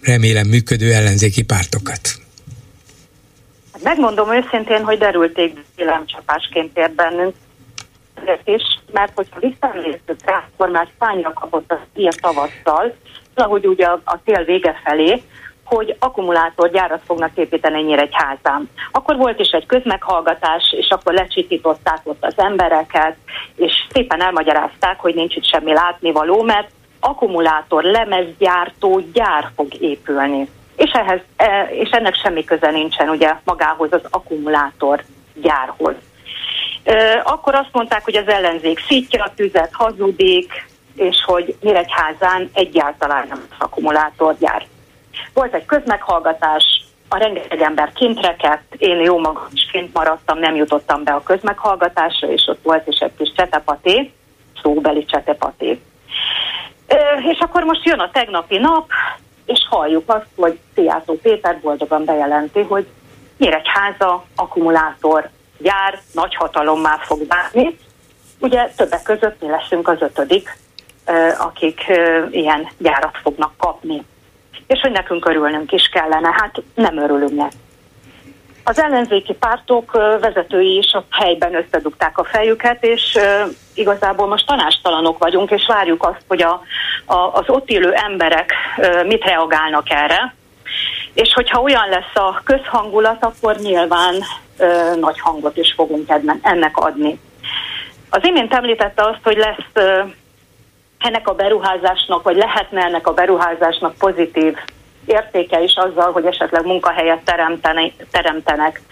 [0.00, 2.27] remélem működő ellenzéki pártokat.
[3.82, 7.34] Megmondom őszintén, hogy derülték villámcsapásként ért bennünk
[8.44, 8.62] is,
[8.92, 12.94] mert hogyha visszanézzük rá, akkor már szányra kapott az ilyen tavasszal,
[13.34, 15.22] ahogy ugye a, a tél vége felé,
[15.64, 18.70] hogy akkumulátorgyárat fognak építeni egy házán.
[18.92, 23.16] Akkor volt is egy közmeghallgatás, és akkor lecsitították ott az embereket,
[23.56, 26.70] és szépen elmagyarázták, hogy nincs itt semmi látnivaló, mert
[27.00, 30.48] akkumulátor lemezgyártó gyár fog épülni.
[30.78, 35.04] És, ehhez, e, és ennek semmi köze nincsen ugye magához az akkumulátor
[35.34, 35.94] gyárhoz.
[37.22, 43.48] Akkor azt mondták, hogy az ellenzék szítja a tüzet, hazudik, és hogy Nyíregyházán egyáltalán nem
[43.58, 44.66] akkumulátorgyár.
[45.34, 46.64] Volt egy közmeghallgatás,
[47.08, 51.22] a rengeteg ember kint rekedt, én jó magam is kint maradtam, nem jutottam be a
[51.22, 54.12] közmeghallgatásra, és ott volt is egy kis csetepaté,
[54.62, 55.80] szóbeli csetepaté.
[57.32, 58.90] És akkor most jön a tegnapi nap,
[59.48, 62.86] és halljuk azt, hogy Szijjártó Péter boldogan bejelenti, hogy
[63.38, 65.28] Nyíregyháza akkumulátor
[65.58, 67.78] gyár nagy hatalommá fog válni.
[68.40, 70.56] Ugye többek között mi leszünk az ötödik,
[71.38, 71.84] akik
[72.30, 74.04] ilyen gyárat fognak kapni
[74.68, 76.28] és hogy nekünk örülnünk is kellene.
[76.32, 77.56] Hát nem örülünk neki.
[78.68, 83.18] Az ellenzéki pártok vezetői is a helyben összedugták a fejüket, és
[83.74, 86.60] igazából most tanástalanok vagyunk, és várjuk azt, hogy a,
[87.04, 88.52] a, az ott élő emberek
[89.06, 90.34] mit reagálnak erre.
[91.12, 94.14] És hogyha olyan lesz a közhangulat, akkor nyilván
[94.58, 96.12] ö, nagy hangot is fogunk
[96.42, 97.20] ennek adni.
[98.10, 100.02] Az imént említette azt, hogy lesz ö,
[100.98, 104.56] ennek a beruházásnak, vagy lehetne ennek a beruházásnak pozitív
[105.08, 107.34] értéke is azzal, hogy esetleg munkahelyet
[108.10, 108.82] teremtenek.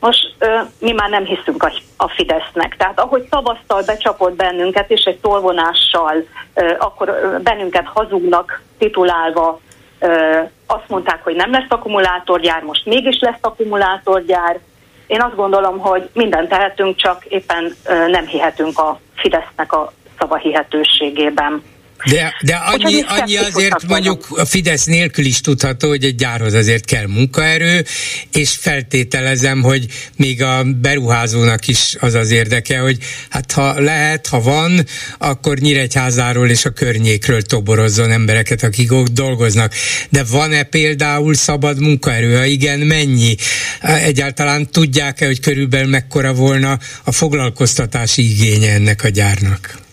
[0.00, 2.76] Most ö, mi már nem hiszünk a, a Fidesznek.
[2.76, 6.14] Tehát ahogy tavasztal becsapott bennünket, és egy tolvonással,
[6.54, 9.60] ö, akkor ö, bennünket hazugnak titulálva
[9.98, 14.58] ö, azt mondták, hogy nem lesz akkumulátorgyár, most mégis lesz akkumulátorgyár.
[15.06, 21.62] Én azt gondolom, hogy mindent tehetünk, csak éppen ö, nem hihetünk a Fidesznek a szavahihetőségében.
[22.04, 26.84] De, de annyi, annyi azért mondjuk a Fidesz nélkül is tudható, hogy egy gyárhoz azért
[26.84, 27.84] kell munkaerő,
[28.32, 29.86] és feltételezem, hogy
[30.16, 32.98] még a beruházónak is az az érdeke, hogy
[33.28, 34.86] hát ha lehet, ha van,
[35.18, 39.74] akkor Nyíregyházáról és a környékről toborozzon embereket, akik ott dolgoznak.
[40.08, 42.36] De van-e például szabad munkaerő?
[42.36, 43.36] Ha igen, mennyi?
[43.80, 49.88] Egyáltalán tudják-e, hogy körülbelül mekkora volna a foglalkoztatási igénye ennek a gyárnak?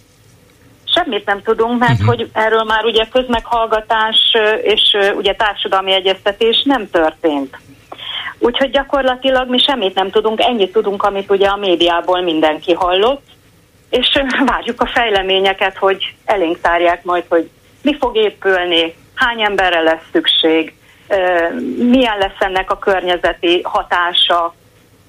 [0.97, 2.07] Semmit nem tudunk, mert uh-huh.
[2.07, 7.57] hogy erről már ugye közmeghallgatás és ugye társadalmi egyeztetés nem történt.
[8.39, 13.25] Úgyhogy gyakorlatilag mi semmit nem tudunk, ennyit tudunk, amit ugye a médiából mindenki hallott,
[13.89, 17.49] és várjuk a fejleményeket, hogy elénk tárják majd, hogy
[17.81, 20.73] mi fog épülni, hány emberre lesz szükség,
[21.77, 24.55] milyen lesz ennek a környezeti hatása,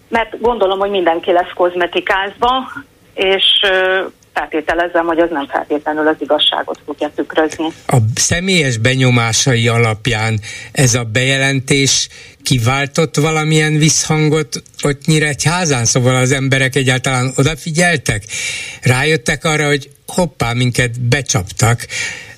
[0.09, 2.72] mert gondolom, hogy mindenki lesz kozmetikázva,
[3.14, 3.45] és
[4.39, 7.66] feltételezem, hogy az nem feltétlenül az igazságot fogja tükrözni.
[7.86, 10.41] A személyes benyomásai alapján
[10.72, 12.09] ez a bejelentés
[12.43, 15.84] kiváltott valamilyen visszhangot ott Nyíregyházán?
[15.84, 18.22] Szóval az emberek egyáltalán odafigyeltek?
[18.82, 21.86] Rájöttek arra, hogy hoppá, minket becsaptak,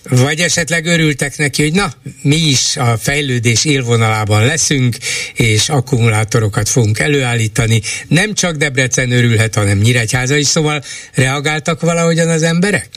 [0.08, 1.86] vagy esetleg örültek neki, hogy na,
[2.22, 4.96] mi is a fejlődés élvonalában leszünk,
[5.34, 7.80] és akkumulátorokat fogunk előállítani.
[8.08, 10.80] Nem csak Debrecen örülhet, hanem Nyíregyháza is, szóval
[11.14, 12.88] reagáltak valahogyan az emberek?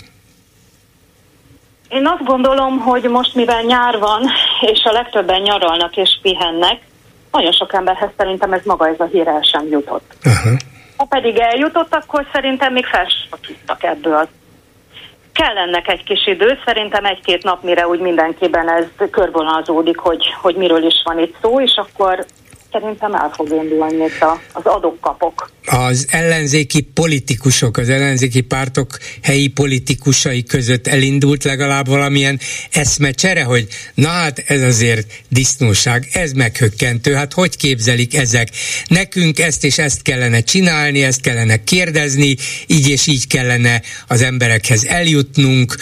[1.89, 4.21] Én azt gondolom, hogy most mivel nyár van,
[4.61, 6.79] és a legtöbben nyaralnak és pihennek,
[7.31, 10.13] nagyon sok emberhez szerintem ez maga ez a hír el sem jutott.
[10.25, 10.59] Uh-huh.
[10.97, 13.07] Ha pedig eljutott, akkor szerintem még fel
[13.79, 14.27] ebből
[15.33, 20.55] kell ennek egy kis idő, szerintem egy-két nap, mire úgy mindenkiben ez körvonalazódik, hogy, hogy
[20.55, 22.25] miről is van itt szó, és akkor
[22.73, 25.51] szerintem el fog indulni itt az adok-kapok.
[25.65, 32.39] Az ellenzéki politikusok, az ellenzéki pártok helyi politikusai között elindult legalább valamilyen
[32.71, 38.49] eszmecsere, hogy na hát ez azért disznóság, ez meghökkentő, hát hogy képzelik ezek?
[38.87, 42.35] Nekünk ezt és ezt kellene csinálni, ezt kellene kérdezni,
[42.67, 45.75] így és így kellene az emberekhez eljutnunk,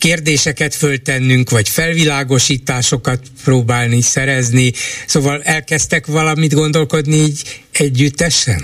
[0.00, 4.72] kérdéseket föltennünk, vagy felvilágosításokat próbálni szerezni.
[5.06, 7.40] Szóval elkezdtek valamit gondolkodni így
[7.72, 8.60] együttesen?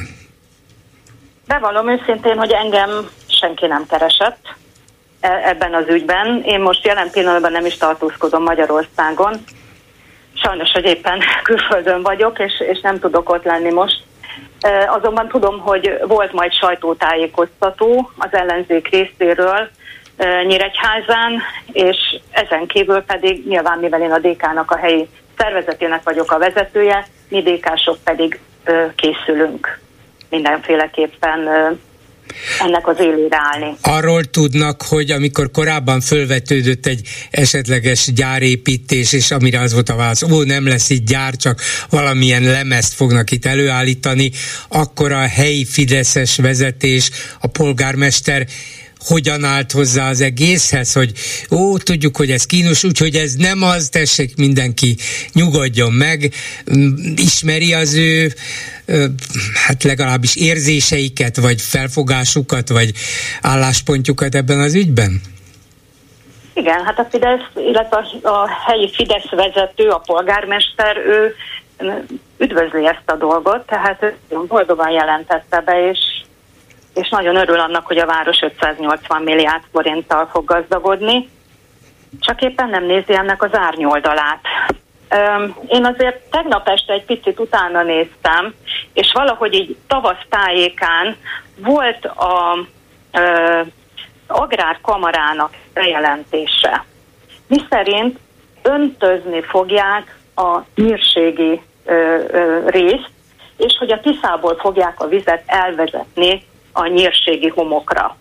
[1.47, 2.91] Bevallom őszintén, hogy engem
[3.41, 4.55] senki nem keresett
[5.21, 6.43] e- ebben az ügyben.
[6.45, 9.45] Én most jelen pillanatban nem is tartózkodom Magyarországon.
[10.35, 14.03] Sajnos, hogy éppen külföldön vagyok, és, és nem tudok ott lenni most.
[14.61, 19.71] E, azonban tudom, hogy volt majd sajtótájékoztató az ellenzék részéről,
[20.19, 21.43] Nyíregyházán,
[21.73, 21.97] és
[22.31, 25.09] ezen kívül pedig nyilván, mivel én a DK-nak a helyi
[25.39, 28.41] szervezetének vagyok a vezetője, mi DK-sok pedig
[28.95, 29.81] készülünk
[30.31, 31.49] mindenféleképpen
[32.61, 33.77] ennek az élére állni.
[33.83, 40.23] Arról tudnak, hogy amikor korábban fölvetődött egy esetleges gyárépítés, és amire az volt a válasz,
[40.23, 41.61] ó, nem lesz itt gyár, csak
[41.91, 44.31] valamilyen lemezt fognak itt előállítani,
[44.69, 47.11] akkor a helyi Fideszes vezetés,
[47.41, 48.47] a polgármester
[48.99, 51.13] hogyan állt hozzá az egészhez, hogy
[51.51, 54.97] ó, tudjuk, hogy ez kínos, úgyhogy ez nem az, tessék mindenki
[55.33, 56.33] nyugodjon meg,
[56.77, 58.33] mm, ismeri az ő
[59.67, 62.93] hát legalábbis érzéseiket, vagy felfogásukat, vagy
[63.43, 65.21] álláspontjukat ebben az ügyben?
[66.55, 71.35] Igen, hát a Fidesz, illetve a helyi Fidesz vezető, a polgármester, ő
[72.39, 75.99] üdvözli ezt a dolgot, tehát ő boldogan jelentette be, és
[76.97, 81.29] és nagyon örül annak, hogy a város 580 milliárd forinttal fog gazdagodni,
[82.21, 84.41] csak éppen nem nézi ennek az árnyoldalát.
[85.67, 88.55] Én azért tegnap este egy picit utána néztem,
[88.93, 91.17] és valahogy így tavasz tájékán
[91.57, 92.59] volt a
[93.13, 93.61] ö,
[94.27, 96.85] agrárkamarának bejelentése,
[97.47, 98.19] mi szerint
[98.63, 101.61] öntözni fogják a nyírségi
[102.67, 103.11] részt,
[103.57, 106.45] és hogy a Tiszából fogják a vizet elvezetni
[106.77, 108.17] a nyírségi homokra.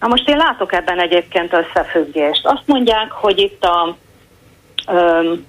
[0.00, 2.46] Na most én látok ebben egyébként összefüggést.
[2.46, 3.96] Azt mondják, hogy itt a
[4.86, 5.46] öm,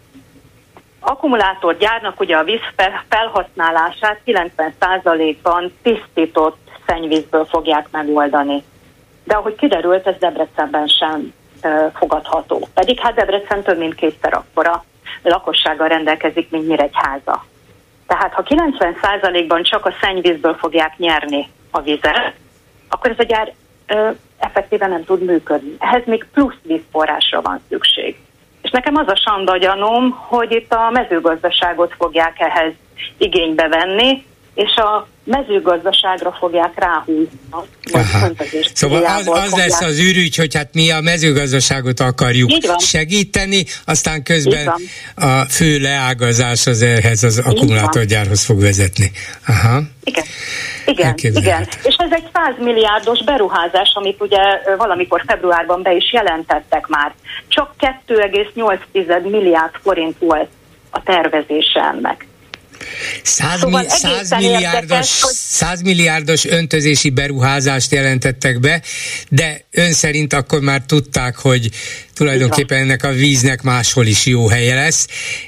[1.00, 2.62] akkumulátorgyárnak ugye a víz
[3.10, 6.58] felhasználását 90%-ban tisztított
[6.88, 8.64] szennyvízből fogják megoldani.
[9.24, 12.68] De ahogy kiderült, ez Debrecenben sem ö, fogadható.
[12.74, 14.84] Pedig hát Debrecen több mint kétszer akkora
[15.24, 17.46] lakossággal rendelkezik, mint Nyíregyháza.
[18.08, 22.34] Tehát ha 90%-ban csak a szennyvízből fogják nyerni a vizet,
[22.90, 23.54] akkor ez a gyár
[23.88, 25.76] ö, effektíven nem tud működni.
[25.80, 28.18] Ehhez még plusz vízforrásra van szükség.
[28.62, 32.74] És nekem az a sanda gyanúm, hogy itt a mezőgazdaságot fogják ehhez
[33.18, 37.40] igénybe venni, és a mezőgazdaságra fogják ráhúzni.
[38.74, 44.74] Szóval az, az lesz az űrügy, hogy hát mi a mezőgazdaságot akarjuk segíteni, aztán közben
[45.16, 49.12] a fő leágazás az ehhez az akkumulátorgyárhoz fog vezetni.
[49.48, 49.82] Aha.
[50.04, 50.24] Igen.
[50.86, 51.68] Igen, igen.
[51.84, 54.42] És ez egy 100 milliárdos beruházás, amit ugye
[54.78, 57.14] valamikor februárban be is jelentettek már.
[57.48, 57.74] Csak
[58.08, 60.50] 2,8 milliárd forint volt
[60.90, 62.28] a tervezése ennek.
[63.24, 65.34] 100, szóval mi, 100, milliárdos, hogy...
[65.34, 68.82] 100 milliárdos öntözési beruházást jelentettek be,
[69.30, 71.70] de ön szerint akkor már tudták, hogy
[72.14, 75.08] tulajdonképpen ennek a víznek máshol is jó helye lesz,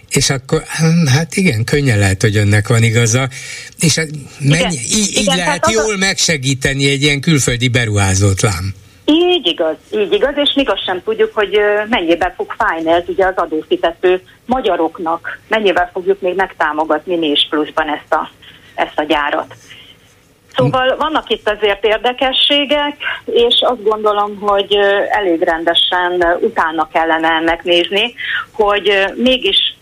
[0.09, 0.63] és akkor
[1.05, 3.29] hát igen, könnyen lehet, hogy önnek van igaza,
[3.79, 4.07] és hát
[4.39, 5.97] mennyi, igen, így, így igen, lehet jól a...
[5.97, 8.73] megsegíteni egy ilyen külföldi beruházót lám.
[9.11, 11.59] Így igaz, így igaz, és még azt sem tudjuk, hogy
[11.89, 17.87] mennyiben fog fájni ez ugye az adófizető magyaroknak, mennyivel fogjuk még megtámogatni mi is pluszban
[17.89, 18.29] ezt a,
[18.75, 19.55] ezt a gyárat.
[20.55, 24.75] Szóval vannak itt azért érdekességek, és azt gondolom, hogy
[25.09, 28.13] elég rendesen utána kellene ennek nézni,
[28.51, 29.75] hogy mégis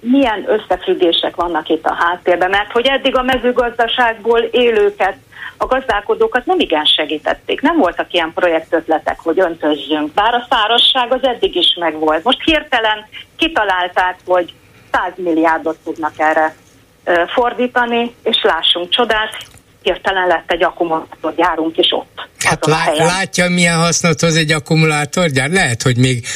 [0.00, 5.16] milyen összefüggések vannak itt a háttérben, mert hogy eddig a mezőgazdaságból élőket
[5.56, 7.60] a gazdálkodókat nem igen segítették.
[7.60, 12.24] Nem voltak ilyen projektötletek, hogy öntözzünk, bár a szárazság az eddig is megvolt.
[12.24, 14.52] Most hirtelen kitalálták, hogy
[14.92, 16.54] 100 milliárdot tudnak erre
[17.34, 19.36] fordítani, és lássunk csodát,
[19.82, 22.28] hirtelen lett egy akkumulátorgyárunk is ott.
[22.38, 25.50] Hát lá- látja, milyen hasznot hoz egy akkumulátorgyár?
[25.50, 26.26] Lehet, hogy még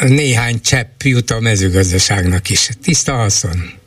[0.00, 2.68] néhány csepp jut a mezőgazdaságnak is.
[2.82, 3.79] Tiszta haszon.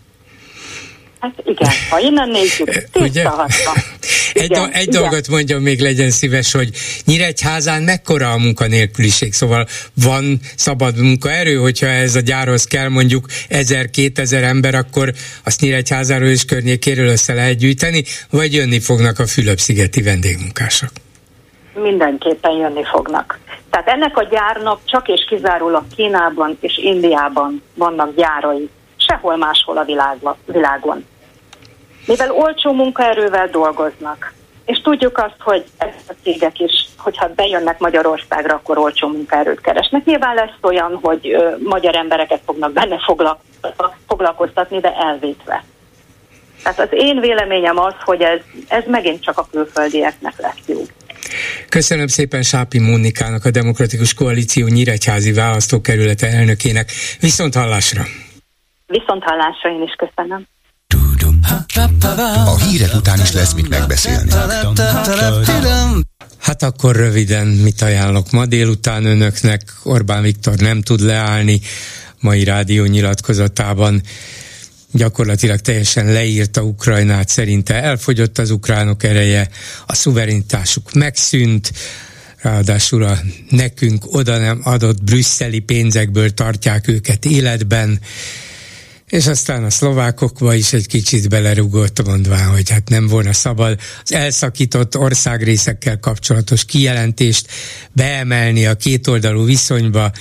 [1.23, 3.45] Hát igen, ha innen nézzük, tiszta
[4.33, 5.01] Egy, igen, do- egy igen.
[5.01, 6.69] dolgot mondjon még legyen szíves, hogy
[7.05, 9.67] Nyíregyházán mekkora a munkanélküliség, szóval
[10.03, 15.11] van szabad munkaerő, hogyha ez a gyárhoz kell mondjuk 1000-2000 ember, akkor
[15.43, 20.89] azt Nyíregyházáról és környékéről össze lehet gyűjteni, vagy jönni fognak a Fülöp-szigeti vendégmunkások?
[21.73, 23.39] Mindenképpen jönni fognak.
[23.69, 29.85] Tehát ennek a gyárnak csak és kizárólag Kínában és Indiában vannak gyárai, sehol máshol a
[30.45, 31.05] világon.
[32.05, 34.33] Mivel olcsó munkaerővel dolgoznak,
[34.65, 40.05] és tudjuk azt, hogy ezek a cégek is, hogyha bejönnek Magyarországra, akkor olcsó munkaerőt keresnek.
[40.05, 42.99] Nyilván lesz olyan, hogy ö, magyar embereket fognak benne
[44.07, 45.63] foglalkoztatni, de elvétve.
[46.63, 50.81] Tehát az én véleményem az, hogy ez, ez megint csak a külföldieknek lesz jó.
[51.69, 56.91] Köszönöm szépen Sápi Mónikának, a Demokratikus Koalíció Nyíregyházi Választókerülete elnökének.
[57.19, 58.03] Viszont hallásra!
[58.87, 60.47] Viszont hallásra én is köszönöm.
[62.45, 64.31] A hírek után is lesz mit megbeszélni.
[66.37, 69.73] Hát akkor röviden mit ajánlok ma délután önöknek?
[69.83, 71.61] Orbán Viktor nem tud leállni
[72.19, 74.01] mai rádió nyilatkozatában
[74.91, 79.49] gyakorlatilag teljesen leírta Ukrajnát, szerinte elfogyott az ukránok ereje,
[79.85, 81.71] a szuverenitásuk megszűnt,
[82.41, 83.19] ráadásul a
[83.49, 87.99] nekünk oda nem adott brüsszeli pénzekből tartják őket életben,
[89.13, 94.13] és aztán a szlovákokba is egy kicsit belerugott, mondván, hogy hát nem volna szabad az
[94.13, 97.47] elszakított országrészekkel kapcsolatos kijelentést
[97.91, 100.11] beemelni a kétoldalú viszonyba,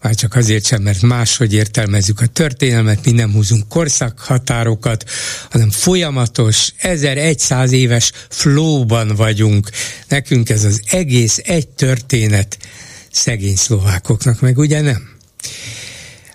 [0.00, 5.04] már csak azért sem, mert máshogy értelmezzük a történelmet, mi nem húzunk korszakhatárokat,
[5.50, 9.70] hanem folyamatos, 1100 éves flóban vagyunk.
[10.08, 12.58] Nekünk ez az egész egy történet
[13.10, 15.10] szegény szlovákoknak, meg ugye nem?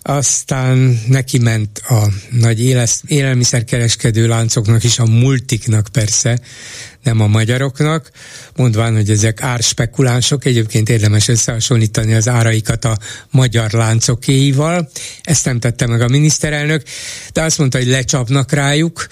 [0.07, 6.39] Aztán neki ment a nagy élesz, élelmiszerkereskedő láncoknak is, a multiknak persze,
[7.03, 8.11] nem a magyaroknak,
[8.55, 12.97] mondván, hogy ezek árspekulánsok, egyébként érdemes összehasonlítani az áraikat a
[13.31, 14.89] magyar láncokéival,
[15.21, 16.83] ezt nem tette meg a miniszterelnök,
[17.33, 19.07] de azt mondta, hogy lecsapnak rájuk,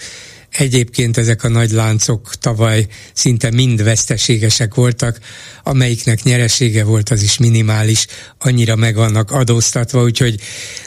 [0.58, 5.18] Egyébként ezek a nagy láncok tavaly szinte mind veszteségesek voltak,
[5.62, 8.06] amelyiknek nyeresége volt, az is minimális,
[8.38, 10.40] annyira meg vannak adóztatva, úgyhogy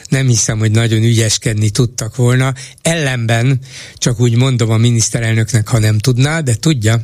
[0.09, 2.53] nem hiszem, hogy nagyon ügyeskedni tudtak volna.
[2.81, 3.59] Ellenben,
[3.95, 7.01] csak úgy mondom a miniszterelnöknek, ha nem tudná, de tudja,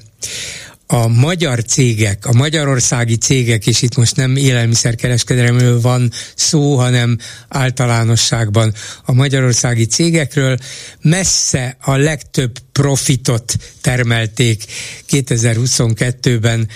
[0.88, 7.18] a magyar cégek, a magyarországi cégek, és itt most nem élelmiszerkereskedelemről van szó, hanem
[7.48, 8.74] általánosságban
[9.06, 10.58] a magyarországi cégekről
[11.02, 14.64] messze a legtöbb profitot termelték
[15.10, 16.68] 2022-ben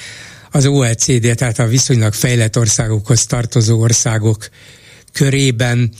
[0.51, 4.49] az OECD, tehát a viszonylag fejlett országokhoz tartozó országok
[5.13, 5.91] körében,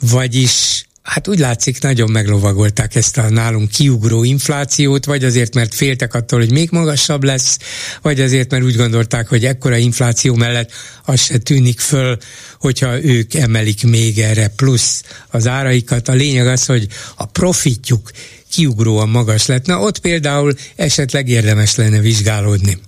[0.00, 6.14] vagyis Hát úgy látszik, nagyon meglovagolták ezt a nálunk kiugró inflációt, vagy azért, mert féltek
[6.14, 7.58] attól, hogy még magasabb lesz,
[8.02, 10.72] vagy azért, mert úgy gondolták, hogy ekkora infláció mellett
[11.04, 12.18] az se tűnik föl,
[12.58, 16.08] hogyha ők emelik még erre plusz az áraikat.
[16.08, 16.86] A lényeg az, hogy
[17.16, 18.10] a profitjuk
[18.50, 19.66] kiugróan magas lett.
[19.66, 22.78] Na ott például esetleg érdemes lenne vizsgálódni.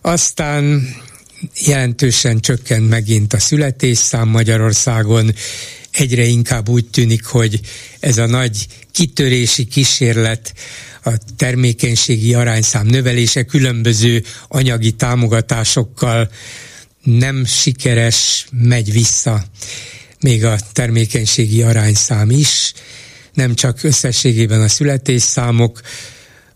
[0.00, 0.88] Aztán
[1.66, 5.34] jelentősen csökkent megint a születésszám Magyarországon,
[5.98, 7.60] egyre inkább úgy tűnik, hogy
[8.00, 10.54] ez a nagy kitörési kísérlet,
[11.04, 16.30] a termékenységi arányszám növelése különböző anyagi támogatásokkal
[17.02, 19.44] nem sikeres, megy vissza.
[20.20, 22.72] Még a termékenységi arányszám is,
[23.34, 25.80] nem csak összességében a születésszámok,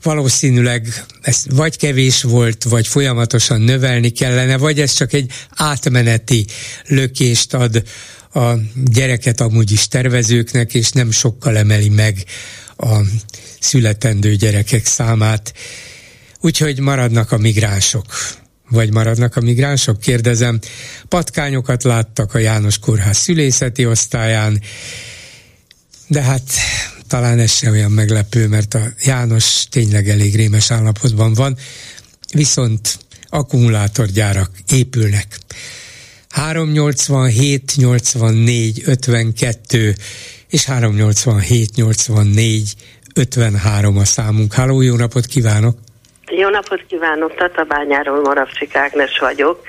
[0.02, 6.46] valószínűleg ez vagy kevés volt, vagy folyamatosan növelni kellene, vagy ez csak egy átmeneti
[6.86, 7.82] lökést ad
[8.32, 8.52] a
[8.84, 12.24] gyereket amúgy is tervezőknek, és nem sokkal emeli meg
[12.76, 13.00] a
[13.60, 15.52] születendő gyerekek számát.
[16.40, 18.06] Úgyhogy maradnak a migránsok.
[18.68, 20.00] Vagy maradnak a migránsok?
[20.00, 20.58] Kérdezem.
[21.08, 24.60] Patkányokat láttak a János Kórház szülészeti osztályán,
[26.06, 26.42] de hát
[27.06, 31.56] talán ez sem olyan meglepő, mert a János tényleg elég rémes állapotban van,
[32.32, 35.38] viszont akkumulátorgyárak épülnek.
[36.32, 39.94] 387 84 52
[40.50, 42.74] és 387 84
[43.14, 44.52] 53 a számunk.
[44.52, 45.74] Háló, jó napot kívánok!
[46.26, 49.62] Jó napot kívánok, Tatabányáról Moravcsik Ágnes vagyok.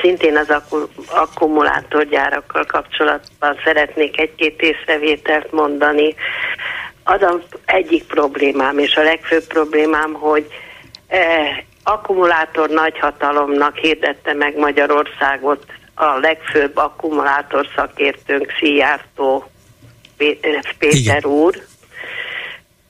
[0.00, 6.14] Szintén az akku- akkumulátorgyárakkal kapcsolatban szeretnék egy-két észrevételt mondani.
[7.04, 10.46] Az az egyik problémám, és a legfőbb problémám, hogy
[11.06, 15.64] eh, akkumulátor nagyhatalomnak hirdette meg Magyarországot
[15.98, 19.44] a legfőbb akkumulátor szakértőnk Szijjártó
[20.16, 21.24] Péter Igen.
[21.24, 21.54] úr.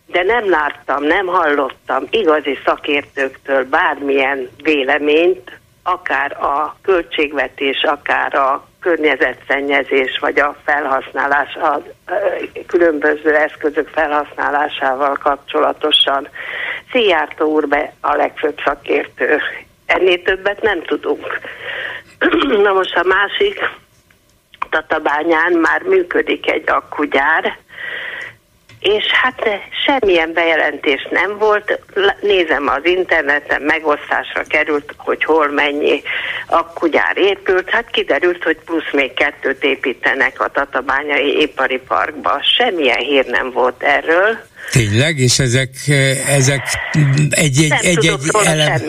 [0.07, 10.19] de nem láttam, nem hallottam igazi szakértőktől bármilyen véleményt, akár a költségvetés, akár a környezetszennyezés,
[10.21, 11.83] vagy a felhasználás, a
[12.67, 16.29] különböző eszközök felhasználásával kapcsolatosan.
[16.93, 19.41] Szijjártó úr be a legfőbb szakértő.
[19.87, 21.41] Ennél többet nem tudunk.
[22.65, 23.59] Na most a másik,
[24.71, 27.59] Tatabányán már működik egy akkugyár,
[28.81, 29.49] és hát
[29.85, 31.81] semmilyen bejelentés nem volt.
[32.21, 36.03] Nézem az interneten, megosztásra került, hogy hol mennyi
[36.47, 37.71] akkugyár épült.
[37.71, 42.43] Hát kiderült, hogy plusz még kettőt építenek a Tatabányai Ipari Parkba.
[42.43, 44.39] Semmilyen hír nem volt erről.
[44.71, 45.19] Tényleg?
[45.19, 45.71] És ezek,
[46.27, 46.63] ezek
[47.31, 48.83] egy-egy egy, egy elem...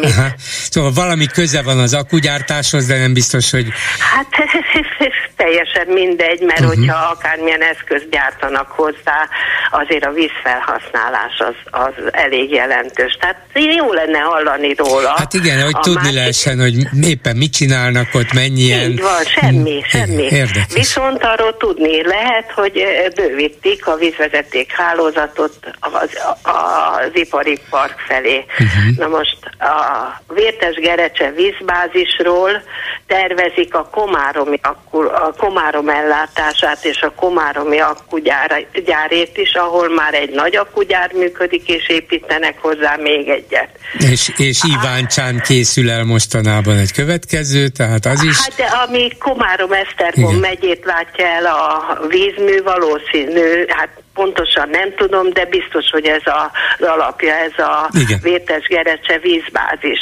[0.69, 3.67] Szóval valami köze van az akugyártáshoz, de nem biztos, hogy...
[3.99, 4.27] Hát
[5.43, 6.75] teljesen mindegy, mert uh-huh.
[6.75, 9.29] hogyha akármilyen eszköz gyártanak hozzá,
[9.71, 13.17] azért a vízfelhasználás az, az elég jelentős.
[13.19, 13.37] Tehát
[13.77, 15.13] jó lenne hallani róla.
[15.17, 16.15] Hát igen, hogy tudni másik...
[16.15, 18.89] lehessen, hogy éppen mit csinálnak ott, mennyien.
[18.89, 20.23] Így van, semmi, semmi.
[20.23, 20.73] Érdekes.
[20.73, 22.83] Viszont arról tudni lehet, hogy
[23.15, 26.09] bővítik a vízvezeték hálózatot az,
[26.43, 28.45] az ipari park felé.
[28.51, 28.97] Uh-huh.
[28.97, 32.51] Na most a Vértes Gerecse vízbázisról
[33.07, 40.55] tervezik a Komáromi, a Komárom ellátását és a Komáromi akkugyárét is, ahol már egy nagy
[40.55, 43.69] akkugyár működik, és építenek hozzá még egyet.
[44.11, 48.37] És, és Iváncsán készül el mostanában egy következő, tehát az is...
[48.37, 53.89] Hát de ami Komárom-Esztergom megyét látja el a vízmű, valószínű, hát
[54.19, 58.19] pontosan nem tudom, de biztos, hogy ez a, az alapja, ez a Igen.
[58.21, 60.01] Vértes Gerecse vízbázis.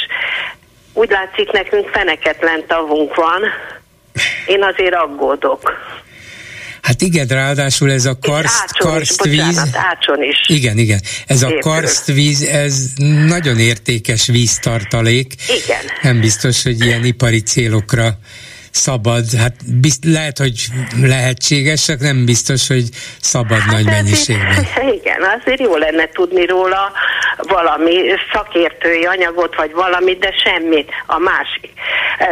[0.92, 3.42] Úgy látszik, nekünk feneketlen tavunk van,
[4.46, 5.62] én azért aggódok.
[6.82, 9.36] Hát igen, ráadásul ez a karszt, karstvíz...
[9.36, 10.38] Bocsánat, ácson is.
[10.46, 11.00] Igen, igen.
[11.26, 12.74] Ez a karstvíz, ez
[13.26, 15.34] nagyon értékes víztartalék.
[15.48, 15.84] Igen.
[16.02, 18.18] Nem biztos, hogy ilyen ipari célokra
[18.70, 20.66] szabad, hát bizt, lehet, hogy
[21.02, 22.88] lehetséges, csak nem biztos, hogy
[23.20, 24.66] szabad hát nagy mennyiségben.
[24.98, 26.92] Igen, azért jó lenne tudni róla
[27.36, 27.94] valami
[28.32, 30.90] szakértői anyagot, vagy valamit, de semmit.
[31.06, 31.70] A másik.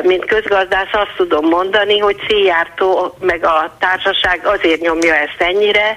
[0.03, 5.97] Mint közgazdász azt tudom mondani, hogy Szijjártó meg a társaság azért nyomja ezt ennyire,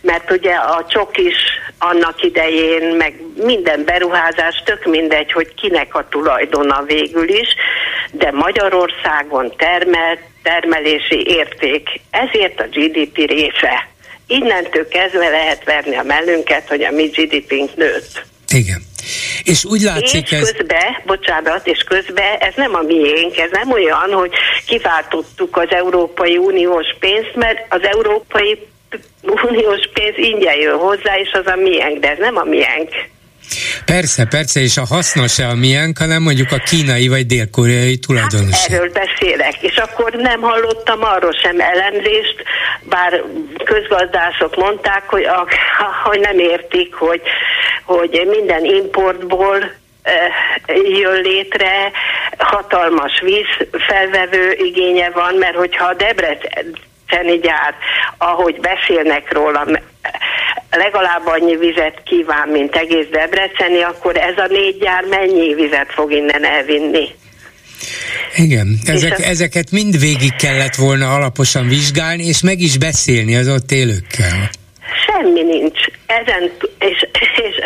[0.00, 1.36] mert ugye a csok is
[1.78, 7.48] annak idején, meg minden beruházás, tök mindegy, hogy kinek a tulajdona végül is,
[8.12, 13.88] de Magyarországon termelt termelési érték, ezért a GDP része.
[14.26, 18.24] Innentől kezdve lehet verni a mellünket, hogy a mi GDP-nk nőtt.
[18.48, 18.82] Igen.
[19.42, 20.52] És úgy látszik és ez...
[20.52, 24.32] közben, bocsánat, és közben ez nem a miénk, ez nem olyan, hogy
[24.66, 28.58] kiváltottuk az Európai Uniós pénzt, mert az Európai
[29.22, 32.90] Uniós pénz ingyen jön hozzá, és az a miénk, de ez nem a miénk.
[33.84, 38.60] Persze, persze, és a hasznos a miénk, hanem mondjuk a kínai vagy dél-koreai tulajdonos.
[38.60, 42.36] Hát erről beszélek, és akkor nem hallottam arról sem elemzést,
[42.82, 43.22] bár
[43.64, 45.46] közgazdászok mondták, hogy, a,
[46.08, 47.22] hogy nem értik, hogy,
[47.84, 49.78] hogy minden importból
[51.00, 51.90] jön létre,
[52.38, 55.94] hatalmas vízfelvevő igénye van, mert hogyha a
[57.10, 57.74] Debreceni gyár,
[58.18, 59.66] ahogy beszélnek róla,
[60.70, 66.12] legalább annyi vizet kíván, mint egész Debreceni, akkor ez a négy gyár mennyi vizet fog
[66.12, 67.08] innen elvinni?
[68.36, 69.22] Igen, ezek, a...
[69.22, 74.50] ezeket mind végig kellett volna alaposan vizsgálni, és meg is beszélni az ott élőkkel.
[75.06, 75.78] Semmi nincs.
[76.18, 77.60] Ezen, és, és,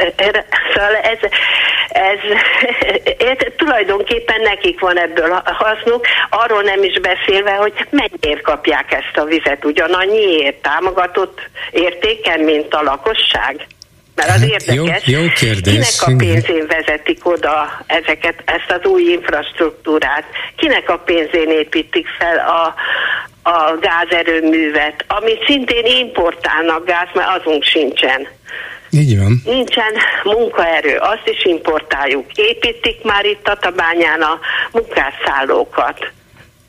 [0.74, 1.18] szóval ez,
[1.88, 2.18] ez,
[3.18, 9.24] ez, tulajdonképpen nekik van ebből hasznuk, arról nem is beszélve, hogy mennyiért kapják ezt a
[9.24, 11.40] vizet, ugyanannyiért támogatott
[11.70, 13.66] értéken, mint a lakosság.
[14.14, 15.72] Mert az hát, érdekes, jó, jó kérdés.
[15.72, 20.24] kinek a pénzén vezetik oda ezeket, ezt az új infrastruktúrát,
[20.57, 22.74] kinek a pénzén építik fel a,
[23.47, 28.28] a gázerőművet, amit szintén importálnak gáz, mert azunk sincsen.
[28.90, 29.42] Így van.
[29.45, 29.92] Nincsen
[30.22, 32.32] munkaerő, azt is importáljuk.
[32.34, 34.38] Építik már itt a tabányán a
[34.72, 35.99] munkásszállókat.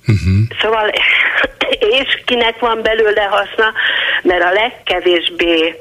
[0.07, 0.57] Uh-huh.
[0.61, 0.91] Szóval,
[1.99, 3.73] és kinek van belőle haszna,
[4.21, 5.75] mert a legkevésbé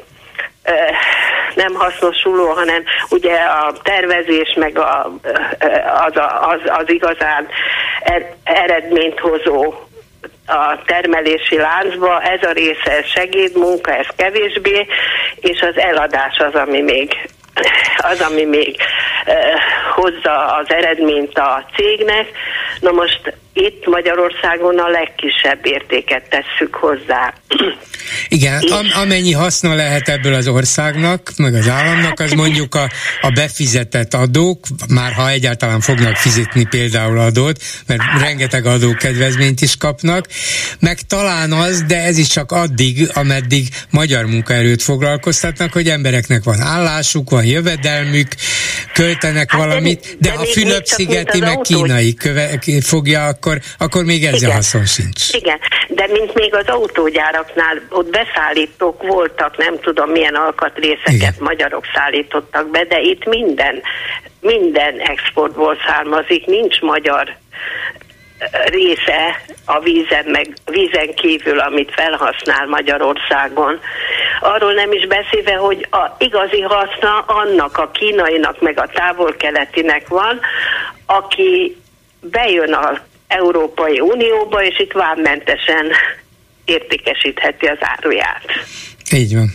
[1.54, 5.12] nem hasznosuló, hanem ugye a tervezés meg a,
[6.06, 7.46] az, az, az igazán
[8.00, 9.74] er, eredményt hozó
[10.46, 14.86] a termelési láncba, ez a része segédmunka, ez kevésbé,
[15.40, 17.28] és az eladás az, ami még
[17.96, 18.76] az, ami még
[19.24, 19.54] eh,
[19.94, 22.28] hozza az eredményt a cégnek.
[22.80, 27.34] Na most itt Magyarországon a legkisebb értéket tesszük hozzá.
[28.28, 32.88] Igen, am, amennyi haszna lehet ebből az országnak, meg az államnak, az mondjuk a,
[33.20, 40.26] a befizetett adók, már ha egyáltalán fognak fizetni például adót, mert rengeteg adókedvezményt is kapnak,
[40.80, 46.60] meg talán az, de ez is csak addig, ameddig magyar munkaerőt foglalkoztatnak, hogy embereknek van
[46.60, 48.28] állásuk, van jövedelmük,
[48.92, 54.24] költenek hát valamit, de, de, de ha Fülöp-szigeti meg kínai köve, fogja, akkor, akkor még
[54.24, 54.54] ezzel Igen.
[54.54, 55.32] haszon sincs.
[55.32, 61.34] Igen, de mint még az autógyáraknál, ott beszállítók voltak, nem tudom milyen alkatrészeket Igen.
[61.38, 63.82] magyarok szállítottak be, de itt minden,
[64.40, 67.36] minden exportból származik, nincs magyar
[68.64, 73.80] része a vízen, meg vízen kívül, amit felhasznál Magyarországon.
[74.40, 80.40] Arról nem is beszélve, hogy a igazi haszna annak a kínainak, meg a távol-keletinek van,
[81.06, 81.76] aki
[82.20, 83.00] bejön a
[83.36, 85.90] Európai Unióba, és itt vámmentesen
[86.64, 88.44] értékesítheti az áruját.
[89.12, 89.50] Így van.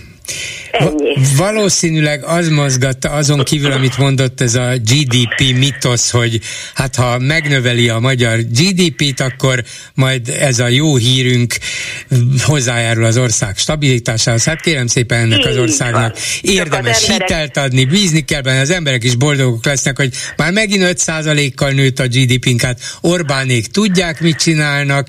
[0.71, 1.15] Ennyi.
[1.37, 6.39] Valószínűleg az mozgatta azon kívül, amit mondott ez a GDP mitosz, hogy
[6.73, 9.63] hát ha megnöveli a magyar GDP-t, akkor
[9.93, 11.57] majd ez a jó hírünk
[12.43, 14.43] hozzájárul az ország stabilitásához.
[14.43, 19.15] Hát kérem szépen ennek az országnak érdemes hitelt adni, bízni kell benne, az emberek is
[19.15, 25.07] boldogok lesznek, hogy már megint 5%-kal nőtt a GDP-nk, hát Orbánék tudják, mit csinálnak.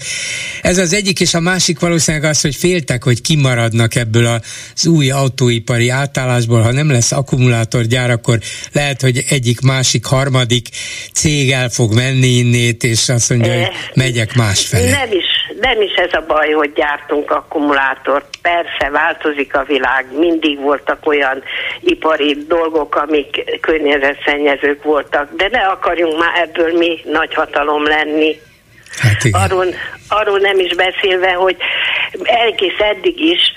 [0.62, 5.10] Ez az egyik, és a másik valószínűleg az, hogy féltek, hogy kimaradnak ebből az új
[5.10, 8.38] autó autóipari átállásból, ha nem lesz akkumulátorgyár, akkor
[8.72, 10.68] lehet, hogy egyik, másik, harmadik
[11.12, 14.90] cég el fog menni innét, és azt mondja, hogy megyek másfelé.
[14.90, 15.24] Nem is,
[15.60, 18.26] nem is ez a baj, hogy gyártunk akkumulátort.
[18.42, 21.42] Persze, változik a világ, mindig voltak olyan
[21.80, 28.36] ipari dolgok, amik környezetszennyezők voltak, de ne akarjunk már ebből mi nagy hatalom lenni.
[28.98, 29.66] Hát arról,
[30.08, 31.56] arról nem is beszélve, hogy
[32.22, 33.54] egész eddig is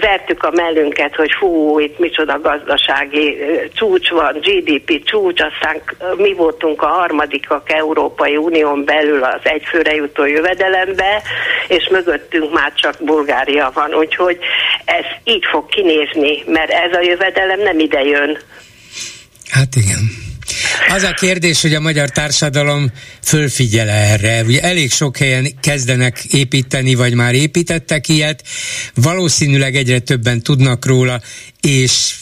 [0.00, 3.36] vertük a mellünket, hogy fú, itt micsoda gazdasági
[3.74, 5.82] csúcs van, GDP csúcs, aztán
[6.16, 11.22] mi voltunk a harmadikak Európai Unión belül az egyfőre jutó jövedelembe,
[11.68, 14.38] és mögöttünk már csak Bulgária van, úgyhogy
[14.84, 18.38] ez így fog kinézni, mert ez a jövedelem nem ide jön.
[19.50, 20.25] Hát igen.
[20.88, 22.92] Az a kérdés, hogy a magyar társadalom
[23.22, 24.42] fölfigyel erre.
[24.42, 28.42] Ugye elég sok helyen kezdenek építeni, vagy már építettek ilyet.
[28.94, 31.20] Valószínűleg egyre többen tudnak róla,
[31.60, 32.14] és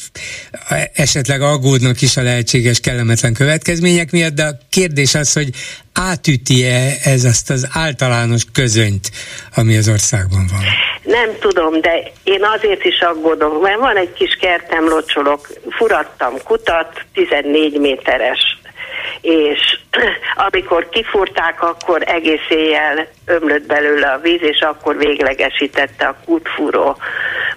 [0.95, 5.49] esetleg aggódnak is a lehetséges kellemetlen következmények miatt, de a kérdés az, hogy
[5.93, 9.11] átüti-e ez azt az általános közönyt,
[9.55, 10.63] ami az országban van?
[11.03, 17.05] Nem tudom, de én azért is aggódom, mert van egy kis kertem, locsolok, furattam kutat,
[17.13, 18.59] 14 méteres
[19.21, 19.79] és
[20.47, 26.97] amikor kifúrták, akkor egész éjjel ömlött belőle a víz, és akkor véglegesítette a kútfúró.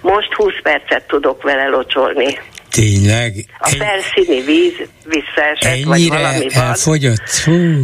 [0.00, 2.38] Most 20 percet tudok vele locsolni.
[2.70, 3.32] Tényleg?
[3.58, 4.74] A felszíni víz
[5.04, 6.64] visszaesett, vagy valami van.
[6.64, 7.30] elfogyott?
[7.44, 7.82] Hú.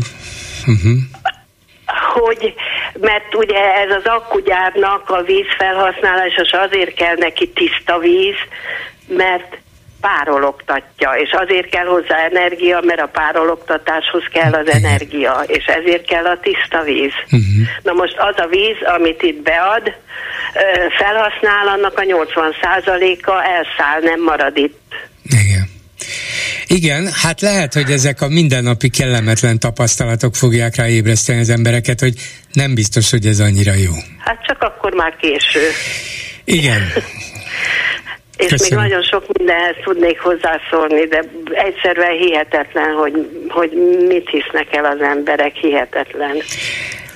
[0.66, 0.98] Uh-huh.
[2.12, 2.54] Hogy,
[3.00, 8.36] mert ugye ez az akkugyárnak a vízfelhasználás, és azért kell neki tiszta víz,
[9.06, 9.58] mert
[10.06, 16.24] párologtatja, és azért kell hozzá energia, mert a párologtatáshoz kell az energia, és ezért kell
[16.24, 17.16] a tiszta víz.
[17.24, 17.66] Uh-huh.
[17.82, 19.92] Na most az a víz, amit itt bead,
[20.98, 24.94] felhasznál, annak a 80%-a elszáll, nem marad itt.
[25.22, 25.64] Igen.
[26.66, 32.14] Igen, hát lehet, hogy ezek a mindennapi kellemetlen tapasztalatok fogják ráébreszteni az embereket, hogy
[32.52, 33.92] nem biztos, hogy ez annyira jó.
[34.18, 35.60] Hát csak akkor már késő.
[36.44, 36.82] Igen.
[38.36, 38.82] És Köszönöm.
[38.82, 43.12] még nagyon sok mindenhez tudnék hozzászólni, de egyszerűen hihetetlen, hogy,
[43.48, 43.70] hogy
[44.08, 46.36] mit hisznek el az emberek, hihetetlen.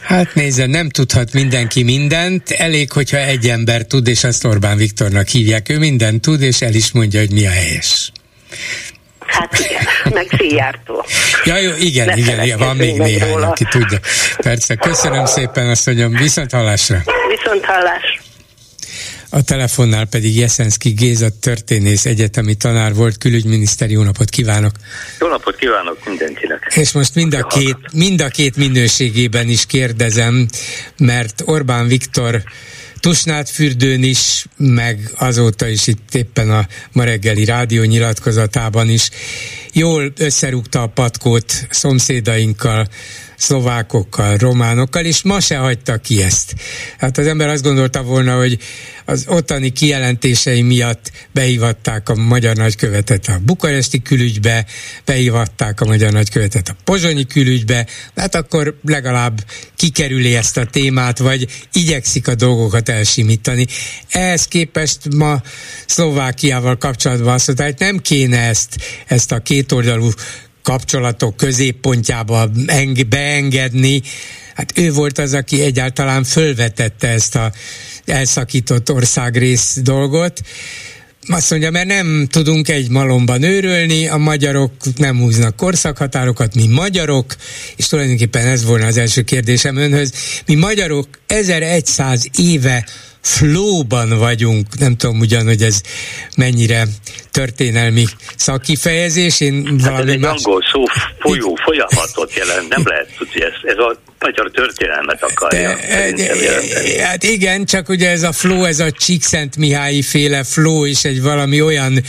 [0.02, 5.26] Hát nézze, nem tudhat mindenki mindent, elég, hogyha egy ember tud, és azt Orbán Viktornak
[5.26, 8.12] hívják, ő mindent tud, és el is mondja, hogy mi a helyes.
[9.26, 11.04] Hát igen, meg Szijjártó.
[11.44, 13.48] Ja, jó, igen, ne igen, igen, van még néhány, róla.
[13.48, 13.98] aki tudja.
[14.36, 16.98] Persze, köszönöm szépen, azt mondjam, viszont hallásra.
[17.28, 18.20] Viszont hallás.
[19.30, 24.72] A telefonnál pedig Jeszenszki Géza történész egyetemi tanár volt, külügyminiszter, jó napot kívánok!
[25.20, 26.72] Jó napot kívánok mindenkinek!
[26.74, 30.48] És most mind a, két, mind a két minőségében is kérdezem,
[30.96, 32.42] mert Orbán Viktor
[33.00, 39.10] Tusnád fürdőn is, meg azóta is itt éppen a ma reggeli rádió nyilatkozatában is
[39.72, 42.86] jól összerúgta a patkót szomszédainkkal,
[43.38, 46.54] szlovákokkal, románokkal, és ma se hagyta ki ezt.
[46.98, 48.58] Hát az ember azt gondolta volna, hogy
[49.04, 54.66] az ottani kijelentései miatt behívatták a magyar nagykövetet a bukaresti külügybe,
[55.04, 57.86] behívatták a magyar nagykövetet a pozsonyi külügybe,
[58.16, 59.44] hát akkor legalább
[59.76, 63.66] kikerüli ezt a témát, vagy igyekszik a dolgokat elsimítani.
[64.08, 65.42] Ehhez képest ma
[65.86, 68.76] Szlovákiával kapcsolatban azt mondta, hogy nem kéne ezt,
[69.06, 70.10] ezt a kétoldalú
[70.68, 72.50] kapcsolatok középpontjába
[73.08, 74.02] beengedni.
[74.54, 77.52] Hát ő volt az, aki egyáltalán fölvetette ezt a
[78.04, 80.40] elszakított országrész dolgot.
[81.28, 87.36] Azt mondja, mert nem tudunk egy malomban őrölni, a magyarok nem húznak korszakhatárokat, mi magyarok,
[87.76, 90.12] és tulajdonképpen ez volna az első kérdésem önhöz,
[90.46, 92.86] mi magyarok 1100 éve
[93.28, 95.80] flóban vagyunk, nem tudom ugyan, hogy ez
[96.36, 96.84] mennyire
[97.30, 98.04] történelmi
[98.36, 99.40] szakkifejezés.
[99.40, 100.42] Én hát ez egy más...
[100.44, 100.84] angol szó
[101.18, 105.76] folyó, folyamatot jelent, nem lehet tudni, ez, ez a magyar történelmet akarja.
[106.16, 111.04] De, hát igen, csak ugye ez a flow, ez a Csíkszent Mihályi féle flow is
[111.04, 112.02] egy valami olyan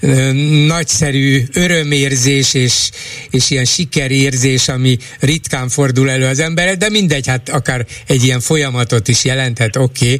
[0.00, 0.32] ö,
[0.66, 2.90] nagyszerű örömérzés és,
[3.30, 8.40] és ilyen sikerérzés, ami ritkán fordul elő az emberre, de mindegy, hát akár egy ilyen
[8.40, 10.04] folyamatot is jelenthet, oké.
[10.04, 10.18] Okay.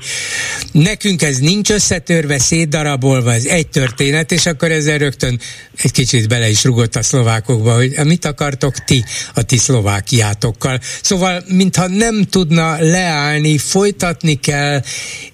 [0.73, 5.41] Nekünk ez nincs összetörve, szétdarabolva, ez egy történet, és akkor ezzel rögtön
[5.83, 10.81] egy kicsit bele is rugott a szlovákokba, hogy mit akartok ti a ti szlovákiátokkal.
[11.03, 14.81] Szóval Szóval, mintha nem tudna leállni, folytatni kell,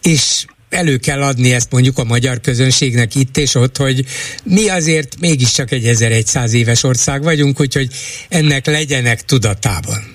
[0.03, 4.05] és elő kell adni ezt mondjuk a magyar közönségnek itt és ott, hogy
[4.45, 7.89] mi azért mégiscsak egy 1100 éves ország vagyunk, úgyhogy
[8.29, 10.15] ennek legyenek tudatában.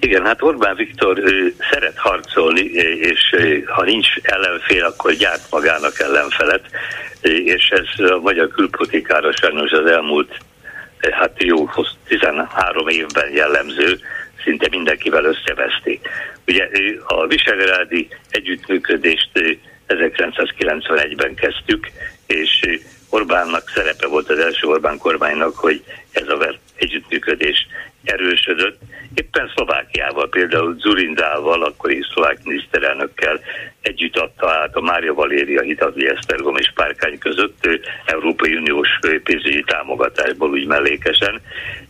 [0.00, 2.62] Igen, hát Orbán Viktor ő, szeret harcolni,
[3.00, 3.20] és
[3.66, 6.64] ha nincs ellenfél, akkor gyárt magának ellenfelet,
[7.44, 10.38] és ez a magyar külpolitikára sajnos az elmúlt
[11.10, 11.68] hát jó
[12.08, 14.00] 13 évben jellemző,
[14.44, 16.00] szinte mindenkivel összeveszti.
[16.46, 16.68] Ugye
[17.06, 19.30] a Visegrádi együttműködést
[19.88, 21.90] 1991-ben kezdtük,
[22.26, 22.60] és
[23.14, 27.66] Orbánnak szerepe volt az első Orbán kormánynak, hogy ez a együttműködés
[28.04, 28.80] erősödött.
[29.14, 33.40] Éppen Szlovákiával, például Zurindával, akkori szlovák miniszterelnökkel
[33.80, 37.68] együtt adta át a Mária Valéria Hitadli Esztergom és Párkány között
[38.04, 38.88] Európai Uniós
[39.24, 41.40] pénzügyi támogatásból úgy mellékesen,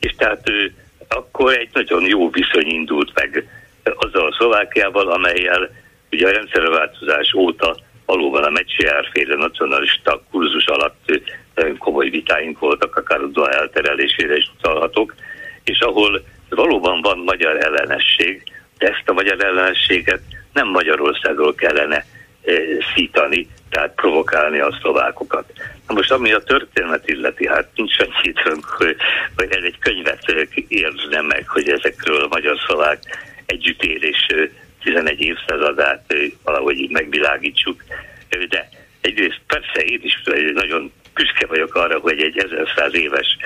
[0.00, 0.74] és tehát ő
[1.16, 3.48] akkor egy nagyon jó viszony indult meg
[3.84, 5.70] azzal a Szlovákiával, amelyel
[6.10, 11.20] ugye a rendszerváltozás óta valóban a Mecsiárféle nacionalista kurzus alatt
[11.54, 15.14] nagyon komoly vitáink voltak, akár a Dua elterelésére is utalhatok,
[15.64, 18.42] és ahol valóban van magyar ellenesség,
[18.78, 20.20] de ezt a magyar ellenességet
[20.52, 22.04] nem Magyarországról kellene
[22.94, 25.52] szítani, tehát provokálni a szlovákokat.
[25.88, 28.96] Na most ami a történet illeti, hát nincs annyi időnk, hogy,
[29.36, 30.30] hogy ez egy könyvet
[30.68, 32.98] érzne meg, hogy ezekről a magyar-szlovák
[33.46, 34.26] együttélés
[34.82, 36.14] 11 évszázadát
[36.44, 37.84] valahogy megvilágítsuk.
[38.48, 38.68] De
[39.00, 40.22] egyrészt persze én is
[40.54, 43.36] nagyon büszke vagyok arra, hogy egy 1100 éves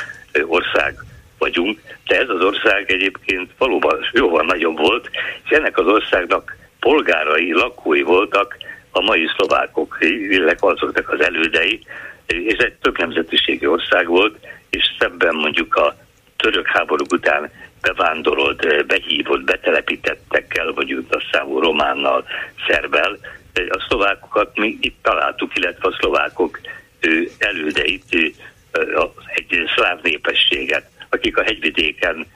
[0.42, 0.94] ország
[1.38, 5.11] vagyunk, de ez az ország egyébként valóban jóval nagyobb volt,
[5.44, 8.57] és ennek az országnak polgárai, lakói voltak
[8.99, 9.96] a mai szlovákok,
[10.30, 11.80] illetve azoknak az elődei,
[12.26, 14.36] és egy több nemzetiségi ország volt,
[14.70, 15.96] és szemben mondjuk a
[16.36, 22.24] török háborúk után bevándorolt, behívott, betelepítettekkel, vagy a számú románnal,
[22.68, 23.18] szerbel,
[23.68, 26.61] a szlovákokat mi itt találtuk, illetve a szlovákok
[27.38, 28.34] elődeit,
[29.34, 32.26] egy szláv népességet, akik a hegyvidéken,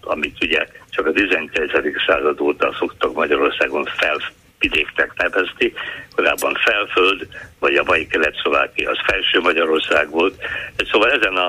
[0.00, 1.60] amit ugye csak a 19.
[2.06, 4.20] század óta szoktak Magyarországon fel
[4.64, 5.72] vidéknek nevezni,
[6.14, 7.26] korábban Felföld,
[7.58, 10.34] vagy a mai Kelet-Szlovákia, az Felső Magyarország volt.
[10.90, 11.48] Szóval ezen a,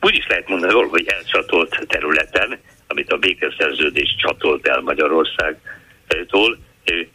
[0.00, 6.58] úgy is lehet mondani, hogy elcsatolt területen, amit a békeszerződés csatolt el Magyarországtól,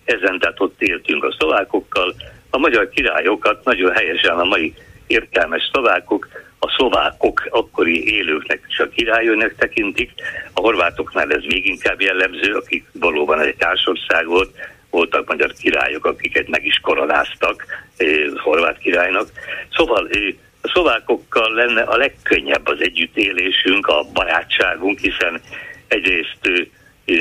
[0.05, 2.15] ezen tehát ott éltünk a szlovákokkal,
[2.49, 4.73] a magyar királyokat nagyon helyesen a mai
[5.07, 6.27] értelmes szlovákok,
[6.59, 10.11] a szlovákok akkori élőknek és a királyőnek tekintik,
[10.53, 14.55] a horvátoknál ez még inkább jellemző, akik valóban egy társország volt,
[14.97, 17.65] voltak magyar királyok, akiket meg is koronáztak
[17.97, 19.27] eh, horvát királynak.
[19.75, 25.41] Szóval eh, a szlovákokkal lenne a legkönnyebb az együttélésünk, a barátságunk, hiszen
[25.87, 26.65] egyrészt eh,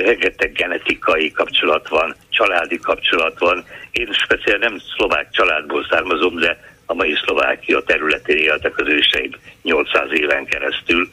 [0.04, 3.64] rengeteg genetikai kapcsolat van, családi kapcsolat van.
[3.90, 9.30] Én speciál nem szlovák családból származom, de a mai Szlovákia területén éltek az őseim
[9.62, 11.08] 800 éven keresztül.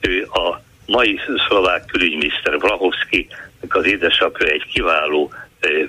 [0.00, 3.28] Ő a mai szlovák külügyminiszter Vlahovski,
[3.68, 5.32] az édesapja egy kiváló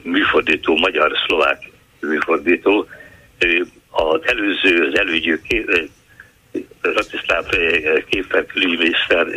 [0.03, 1.69] műfordító, magyar-szlovák
[1.99, 2.88] műfordító.
[3.89, 5.39] Az előző, az elődjű
[6.82, 7.45] Ratiszláv
[8.09, 9.28] Kéfer külügyminiszter,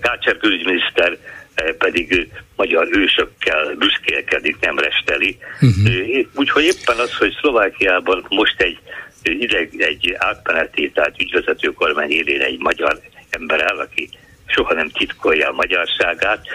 [0.00, 1.18] Kácser külügyminiszter
[1.78, 5.36] pedig magyar ősökkel büszkélkedik, nem resteli.
[5.60, 6.26] Uh-huh.
[6.34, 8.78] Úgyhogy éppen az, hogy Szlovákiában most egy
[9.22, 13.00] ideg, egy átmeneti, tehát ügyvezető kormány élén egy magyar
[13.30, 14.08] ember áll, aki
[14.46, 16.46] soha nem titkolja a magyarságát.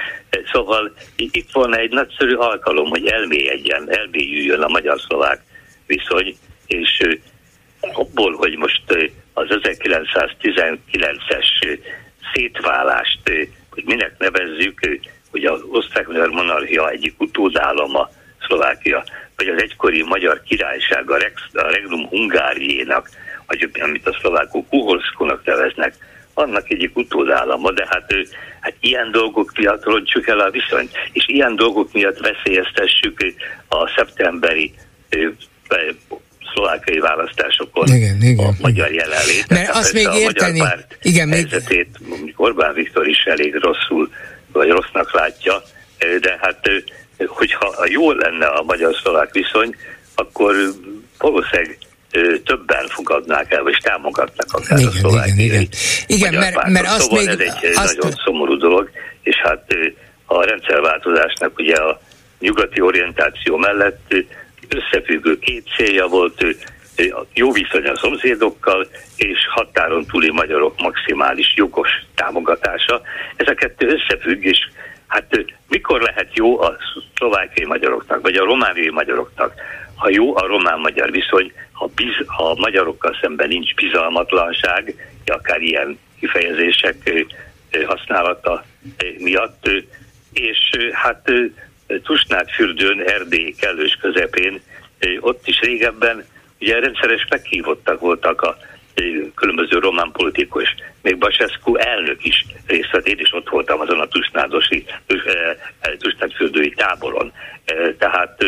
[0.51, 5.41] Szóval itt volna egy nagyszerű alkalom, hogy elmélyedjen, elmélyüljön a magyar-szlovák
[5.85, 6.37] viszony,
[6.67, 7.01] és
[7.93, 8.83] abból, hogy most
[9.33, 11.79] az 1919-es
[12.33, 13.19] szétválást,
[13.69, 14.99] hogy minek nevezzük,
[15.31, 18.09] hogy az osztrák-magyar monarchia egyik utódállama
[18.47, 19.03] Szlovákia,
[19.35, 23.09] vagy az egykori magyar királyság, a, Rex, a Regnum Hungáriénak,
[23.45, 25.93] vagy amit a szlovákok Uhorszkónak neveznek,
[26.40, 28.14] annak egyik utódállama, de hát,
[28.60, 33.34] hát ilyen dolgok miatt rontsuk el a viszonyt, és ilyen dolgok miatt veszélyeztessük
[33.68, 34.74] a szeptemberi
[36.53, 39.49] szlovákai választásokon igen, igen, a magyar jelenlétet.
[39.49, 42.34] Mert azt még érteni, magyar párt igen, helyzetét, még...
[42.36, 44.10] Orbán Viktor is elég rosszul,
[44.52, 45.61] vagy rossznak látja,
[46.22, 46.70] de hát
[47.28, 49.76] hogyha jól lenne a magyar-szlovák viszony,
[50.16, 50.56] akkor
[51.18, 51.78] valószínűleg
[52.45, 55.68] többen fogadnák el, vagy támogatnak akár igen, a szlovákiai igen, igen.
[56.07, 57.98] igen mert, mert azt szóval még, ez egy azt...
[57.98, 58.90] nagyon szomorú dolog,
[59.22, 59.65] és hát
[60.26, 61.99] a rendszerváltozásnak ugye a
[62.40, 64.15] nyugati orientáció mellett
[64.68, 66.45] összefüggő két célja volt,
[67.34, 73.02] jó viszony a szomszédokkal, és határon túli magyarok maximális jogos támogatása.
[73.36, 74.57] Ez a kettő összefügg, és
[75.07, 76.77] hát mikor lehet jó a
[77.15, 79.53] szlovákiai magyaroknak, vagy a romániai magyaroknak,
[79.95, 87.26] ha jó a román-magyar viszony, ha, biz, a magyarokkal szemben nincs bizalmatlanság, akár ilyen kifejezések
[87.85, 88.65] használata
[89.18, 89.69] miatt,
[90.34, 90.57] és
[90.91, 91.31] hát
[92.03, 94.61] Tusnád fürdőn, Erdély kellős közepén,
[95.19, 96.26] ott is régebben
[96.60, 98.57] ugye rendszeres meghívottak voltak a
[99.35, 104.07] különböző román politikus, még Basescu elnök is részt vett, én is ott voltam azon a
[104.07, 104.85] Tusnádosi,
[105.97, 107.31] Tusnádfürdői táboron.
[107.97, 108.43] Tehát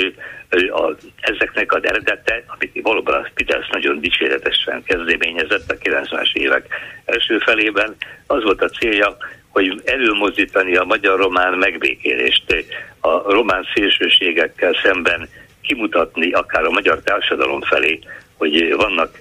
[0.72, 6.65] a, ezeknek az eredete, amit valóban a Spiders nagyon dicséretesen kezdeményezett a 90-es évek
[7.06, 7.95] első felében,
[8.28, 9.18] az volt a célja,
[9.49, 12.65] hogy előmozdítani a magyar-román megbékélést,
[12.99, 15.30] a román szélsőségekkel szemben
[15.61, 17.99] kimutatni akár a magyar társadalom felé,
[18.38, 19.19] hogy vannak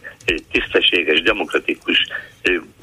[0.51, 2.07] tisztességes, demokratikus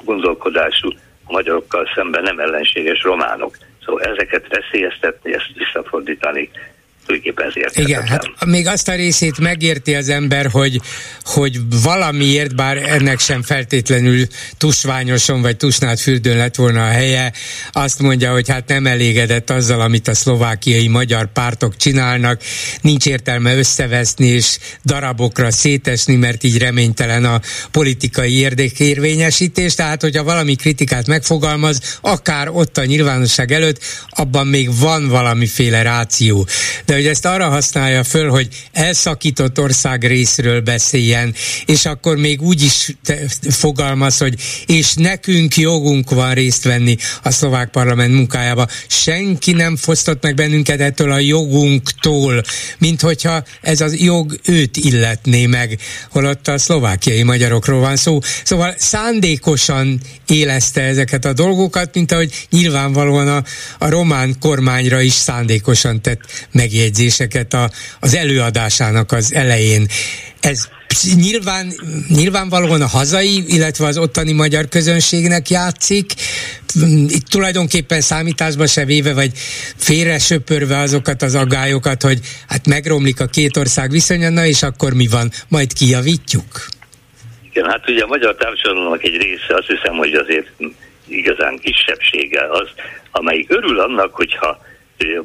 [0.04, 0.88] gondolkodású
[1.26, 3.56] magyarokkal szemben nem ellenséges románok.
[3.84, 6.50] Szóval ezeket veszélyeztetni, ezt visszafordítani,
[7.08, 10.80] tulajdonképpen ez Igen, hát még azt a részét megérti az ember, hogy,
[11.22, 14.26] hogy valamiért, bár ennek sem feltétlenül
[14.56, 17.32] tusványoson vagy tusnád fürdőn lett volna a helye,
[17.72, 22.40] azt mondja, hogy hát nem elégedett azzal, amit a szlovákiai magyar pártok csinálnak,
[22.80, 27.40] nincs értelme összeveszni és darabokra szétesni, mert így reménytelen a
[27.70, 35.08] politikai érdekérvényesítés, tehát hogyha valami kritikát megfogalmaz, akár ott a nyilvánosság előtt, abban még van
[35.08, 36.46] valamiféle ráció.
[36.84, 41.34] De hogy ezt arra használja föl, hogy elszakított ország részről beszéljen,
[41.66, 42.96] és akkor még úgy is
[43.50, 44.34] fogalmaz, hogy
[44.66, 48.66] és nekünk jogunk van részt venni a szlovák parlament munkájába.
[48.86, 52.42] Senki nem fosztott meg bennünket ettől a jogunktól,
[52.78, 55.78] mint hogyha ez az jog őt illetné meg,
[56.10, 58.18] holott a szlovákiai magyarokról van szó.
[58.44, 63.44] Szóval szándékosan élezte ezeket a dolgokat, mint ahogy nyilvánvalóan a,
[63.78, 66.20] a román kormányra is szándékosan tett
[66.52, 67.68] megjegyzést megjegyzéseket a,
[68.00, 69.86] az előadásának az elején.
[70.40, 70.68] Ez
[71.14, 71.72] nyilván,
[72.08, 76.12] nyilvánvalóan a hazai, illetve az ottani magyar közönségnek játszik,
[77.08, 79.30] itt tulajdonképpen számításba se véve, vagy
[79.76, 84.92] félre söpörve azokat az aggályokat, hogy hát megromlik a két ország viszonya, na és akkor
[84.94, 86.66] mi van, majd kijavítjuk?
[87.50, 90.48] Igen, hát ugye a magyar társadalomnak egy része azt hiszem, hogy azért
[91.08, 92.68] igazán kisebbsége az,
[93.10, 94.66] amelyik örül annak, hogyha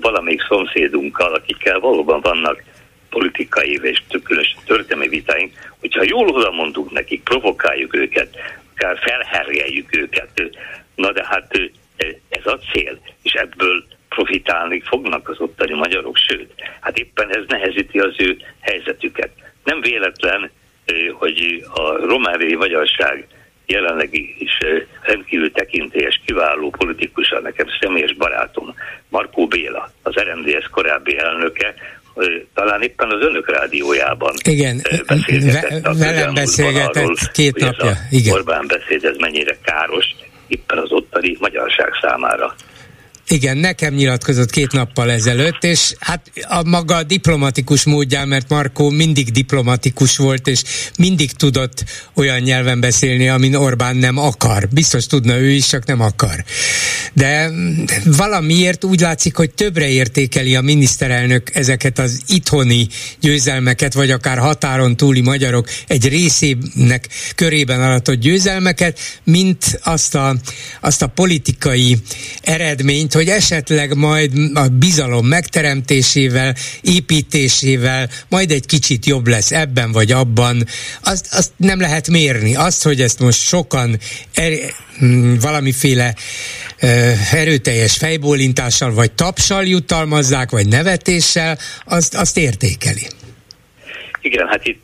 [0.01, 2.63] valamelyik szomszédunkkal, akikkel valóban vannak
[3.09, 8.37] politikai és különösen történelmi vitáink, hogyha jól oda mondunk nekik, provokáljuk őket,
[8.73, 10.29] akár felherjeljük őket,
[10.95, 11.59] na de hát
[12.29, 17.99] ez a cél, és ebből profitálni fognak az ottani magyarok, sőt, hát éppen ez nehezíti
[17.99, 19.31] az ő helyzetüket.
[19.63, 20.51] Nem véletlen,
[21.13, 23.27] hogy a romániai magyarság
[23.65, 24.57] jelenlegi is
[25.01, 28.75] rendkívül tekintélyes, kiváló politikusa, nekem személyes barátom,
[29.09, 31.73] Markó Béla, az RMDS korábbi elnöke,
[32.53, 35.97] talán éppen az önök rádiójában Igen, beszélgetett.
[35.97, 37.97] velem beszélgetett arról, két napja.
[38.09, 38.33] Igen.
[38.33, 40.05] Orbán beszéd, ez mennyire káros,
[40.47, 42.55] éppen az ottani magyarság számára.
[43.27, 49.31] Igen, nekem nyilatkozott két nappal ezelőtt, és hát a maga diplomatikus módján, mert Markó mindig
[49.31, 50.61] diplomatikus volt, és
[50.97, 51.83] mindig tudott
[52.13, 54.67] olyan nyelven beszélni, amin Orbán nem akar.
[54.67, 56.43] Biztos tudna ő is, csak nem akar.
[57.13, 57.51] De
[58.05, 62.87] valamiért úgy látszik, hogy többre értékeli a miniszterelnök ezeket az itthoni
[63.19, 70.35] győzelmeket, vagy akár határon túli magyarok egy részének körében aratott győzelmeket, mint azt a,
[70.81, 71.97] azt a politikai
[72.41, 80.11] eredményt, hogy esetleg majd a bizalom megteremtésével, építésével majd egy kicsit jobb lesz ebben vagy
[80.11, 80.63] abban.
[81.03, 82.55] Azt, azt nem lehet mérni.
[82.55, 83.97] Azt, hogy ezt most sokan
[84.33, 84.51] er,
[85.41, 86.15] valamiféle
[87.31, 93.07] erőteljes fejbólintással vagy tapsal jutalmazzák, vagy nevetéssel, azt, azt értékeli.
[94.21, 94.83] Igen, hát itt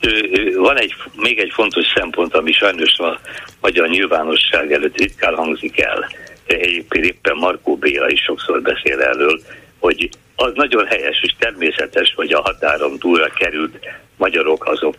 [0.55, 3.19] van egy, még egy fontos szempont, ami sajnos a
[3.61, 6.09] magyar nyilvánosság előtt ritkán hangzik el.
[6.57, 9.39] Egyébként éppen Markó Béla is sokszor beszél erről,
[9.79, 13.77] hogy az nagyon helyes és természetes, hogy a határon túlra került
[14.17, 14.95] magyarok azok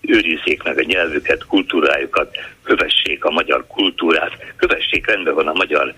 [0.00, 5.94] őrizzék meg a nyelvüket, kultúrájukat, kövessék a magyar kultúrát, kövessék rendben van a magyar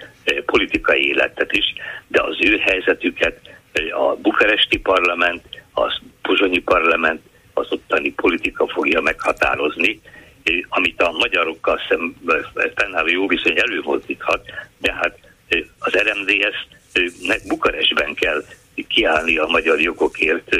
[0.46, 1.74] politikai életet is,
[2.08, 3.40] de az ő helyzetüket
[3.90, 5.42] a bukaresti parlament,
[5.74, 7.20] a pozsonyi parlament,
[7.54, 10.00] az ottani politika fogja meghatározni,
[10.68, 14.44] amit a magyarokkal szemben jó viszony előmozdíthat,
[14.78, 15.18] de hát
[15.78, 16.66] az RMDS
[17.48, 18.44] Bukarestben kell
[18.88, 20.56] kiállni a magyar jogokért,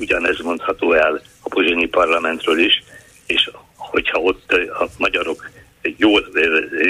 [0.00, 2.82] ugyanez mondható el a pozsonyi parlamentről is,
[3.26, 5.50] és hogyha ott a magyarok
[5.96, 6.26] jól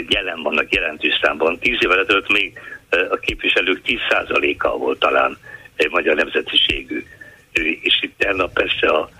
[0.09, 2.59] jelen vannak jelentős számban, tíz évvel ezelőtt még
[3.11, 5.39] a képviselők 10%-a volt talán
[5.91, 7.05] magyar nemzetiségű.
[7.81, 9.11] És itt persze a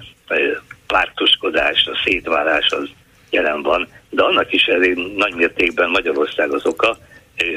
[0.95, 2.89] pártoskodás, a szétválás az
[3.31, 6.99] jelen van, de annak is elég nagy mértékben Magyarország az oka,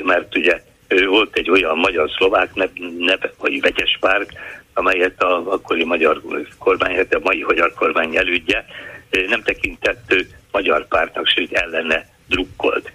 [0.04, 0.62] mert ugye
[1.08, 2.54] volt egy olyan magyar-szlovák
[2.98, 4.30] neve, vagy vegyes párt,
[4.74, 6.22] amelyet a akkori magyar
[6.58, 8.66] kormány, hát a mai magyar kormány elődje
[9.28, 10.16] nem tekintett
[10.52, 12.92] magyar pártnak, sőt ellene drukkolt.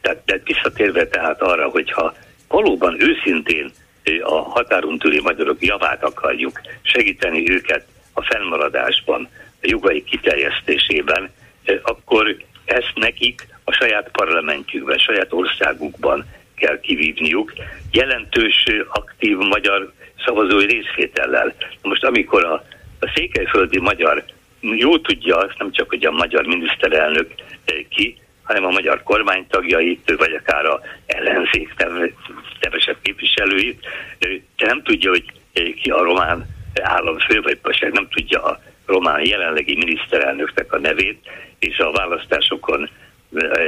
[0.00, 2.14] Tehát, tehát visszatérve tehát arra, hogyha
[2.48, 3.72] valóban őszintén
[4.22, 9.28] a határon túli magyarok javát akarjuk, segíteni őket a fennmaradásban,
[9.62, 11.30] jogai kiterjesztésében,
[11.82, 16.24] akkor ezt nekik a saját parlamentjükben, saját országukban
[16.54, 17.52] kell kivívniuk,
[17.92, 19.92] jelentős, aktív magyar
[20.24, 21.54] szavazói részvétellel.
[21.82, 22.54] Most amikor a,
[23.00, 24.24] a székelyföldi magyar
[24.60, 27.30] jó tudja azt, nem csak hogy a magyar miniszterelnök
[27.88, 31.74] ki, hanem a magyar kormány tagjait, vagy akár a ellenzék
[32.60, 33.86] nevesebb képviselőit,
[34.56, 36.46] de nem tudja, hogy ki a román
[36.82, 41.20] államfő, vagy passág nem tudja a román jelenlegi miniszterelnöknek a nevét,
[41.58, 42.90] és a választásokon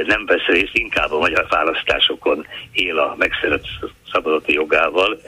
[0.05, 3.65] nem vesz részt, inkább a magyar választásokon él a megszerett
[4.11, 5.19] szabadati jogával.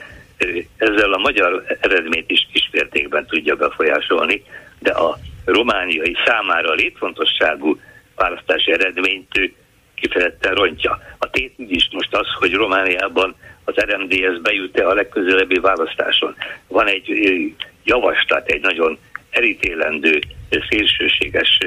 [0.76, 4.44] Ezzel a magyar eredményt is kismértékben tudja befolyásolni,
[4.78, 7.80] de a romániai számára létfontosságú
[8.14, 9.52] választási eredményt
[9.94, 10.98] kifejezetten rontja.
[11.18, 13.34] A tét is most az, hogy Romániában
[13.64, 16.34] az RMDS bejut-e a legközelebbi választáson.
[16.66, 17.08] Van egy
[17.84, 18.98] javaslat, egy nagyon
[19.38, 20.18] elítélendő,
[20.68, 21.58] szélsőséges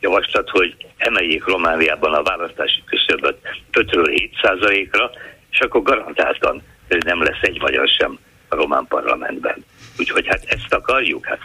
[0.00, 3.38] javaslat, hogy emeljék Romániában a választási küszöböt
[3.72, 5.10] 5-ről 7 ra
[5.50, 6.62] és akkor garantáltan
[7.04, 8.18] nem lesz egy magyar sem
[8.48, 9.64] a román parlamentben.
[9.98, 11.26] Úgyhogy hát ezt akarjuk.
[11.26, 11.38] Hát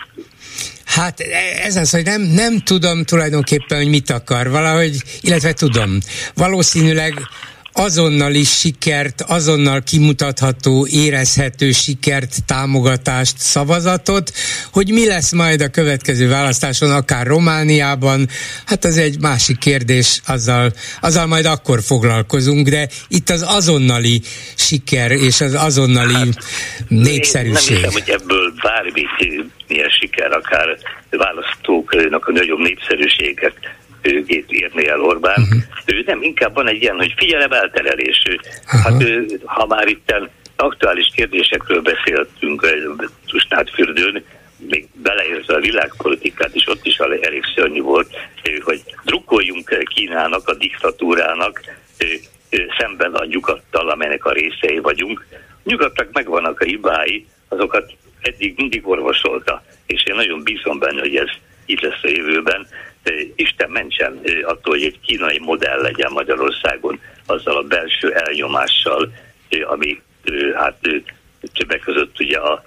[0.85, 1.19] Hát
[1.63, 5.97] ez az, hogy nem, nem tudom tulajdonképpen, hogy mit akar valahogy, illetve tudom.
[6.35, 7.13] Valószínűleg
[7.77, 14.31] azonnali sikert, azonnal kimutatható, érezhető sikert, támogatást, szavazatot,
[14.71, 18.27] hogy mi lesz majd a következő választáson, akár Romániában,
[18.65, 20.71] hát az egy másik kérdés, azzal,
[21.01, 24.21] azzal majd akkor foglalkozunk, de itt az azonnali
[24.55, 26.43] siker és az azonnali hát,
[26.87, 27.81] népszerűség.
[27.81, 29.03] Nem hiszem, hogy ebből bármi
[29.67, 30.77] milyen siker, akár
[31.09, 33.55] választóknak a nagyobb népszerűséget
[34.25, 35.41] gép írni el Orbán.
[35.41, 35.61] Uh-huh.
[35.85, 38.23] Ő nem, inkább van egy ilyen, hogy figyelem elterelés.
[38.27, 38.81] Uh-huh.
[38.81, 40.13] Hát ő, ha már itt
[40.55, 42.67] aktuális kérdésekről beszéltünk
[43.27, 44.23] Tusnád fürdőn,
[44.57, 48.15] még beleértve a világpolitikát is, ott is elég szörnyű volt,
[48.63, 51.61] hogy drukkoljunk Kínának, a diktatúrának,
[52.77, 55.25] szemben a nyugattal, amelynek a részei vagyunk.
[55.63, 61.29] Nyugatnak megvannak a hibái, azokat eddig mindig orvosolta, és én nagyon bízom benne, hogy ez
[61.65, 62.67] itt lesz a jövőben.
[63.35, 69.11] Isten mentsen attól, hogy egy kínai modell legyen Magyarországon, azzal a belső elnyomással,
[69.63, 70.01] ami
[70.55, 70.77] hát
[71.53, 72.63] többek között ugye a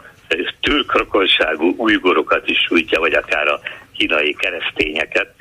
[0.61, 3.61] türkrokonságú újgorokat is sújtja, vagy akár a
[3.97, 5.35] kínai keresztényeket.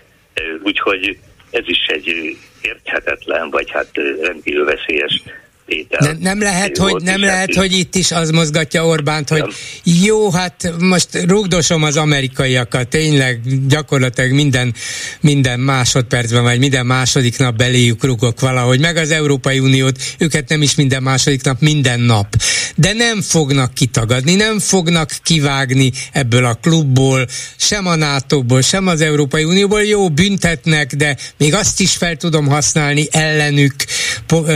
[0.63, 1.17] Úgyhogy
[1.51, 3.89] ez is egy érthetetlen, vagy hát
[4.21, 5.21] rendkívül veszélyes
[5.67, 5.99] tétel.
[5.99, 9.43] Nem, nem lehet, hogy, nem lehet hogy itt is az mozgatja Orbánt, hogy
[9.83, 14.73] jó, hát most rugdosom az amerikaiakat, tényleg gyakorlatilag minden,
[15.21, 20.61] minden másodpercben, vagy minden második nap beléjük rugok valahogy, meg az Európai Uniót, őket nem
[20.61, 22.35] is minden második nap, minden nap.
[22.75, 27.27] De nem fognak kitagadni, nem fognak kivágni ebből a klubból,
[27.57, 32.47] sem a NATO-ból, sem az Európai Unióból, jó, büntetnek, de még azt is fel tudom
[32.47, 33.73] használni ellenük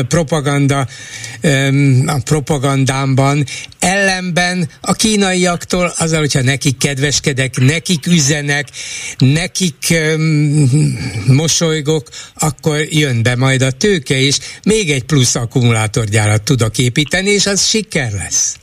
[0.07, 0.87] propaganda
[2.05, 3.43] a propagandámban,
[3.79, 8.67] ellenben a kínaiaktól azzal, hogyha nekik kedveskedek, nekik üzenek,
[9.17, 10.69] nekik um,
[11.27, 12.07] mosolygok,
[12.39, 17.67] akkor jön be majd a tőke, és még egy plusz akkumulátorgyárat tudok építeni, és az
[17.67, 18.55] siker lesz.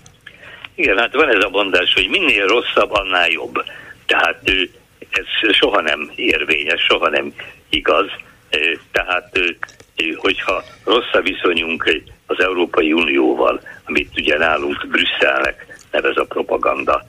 [0.74, 3.65] Igen, hát van ez a mondás, hogy minél rosszabb, annál jobb.
[4.06, 4.40] Tehát
[5.10, 7.32] ez soha nem érvényes, soha nem
[7.69, 8.06] igaz.
[8.93, 9.39] Tehát
[10.16, 17.06] hogyha rossz a viszonyunk az Európai Unióval, amit ugye nálunk Brüsszelnek nevez a propaganda,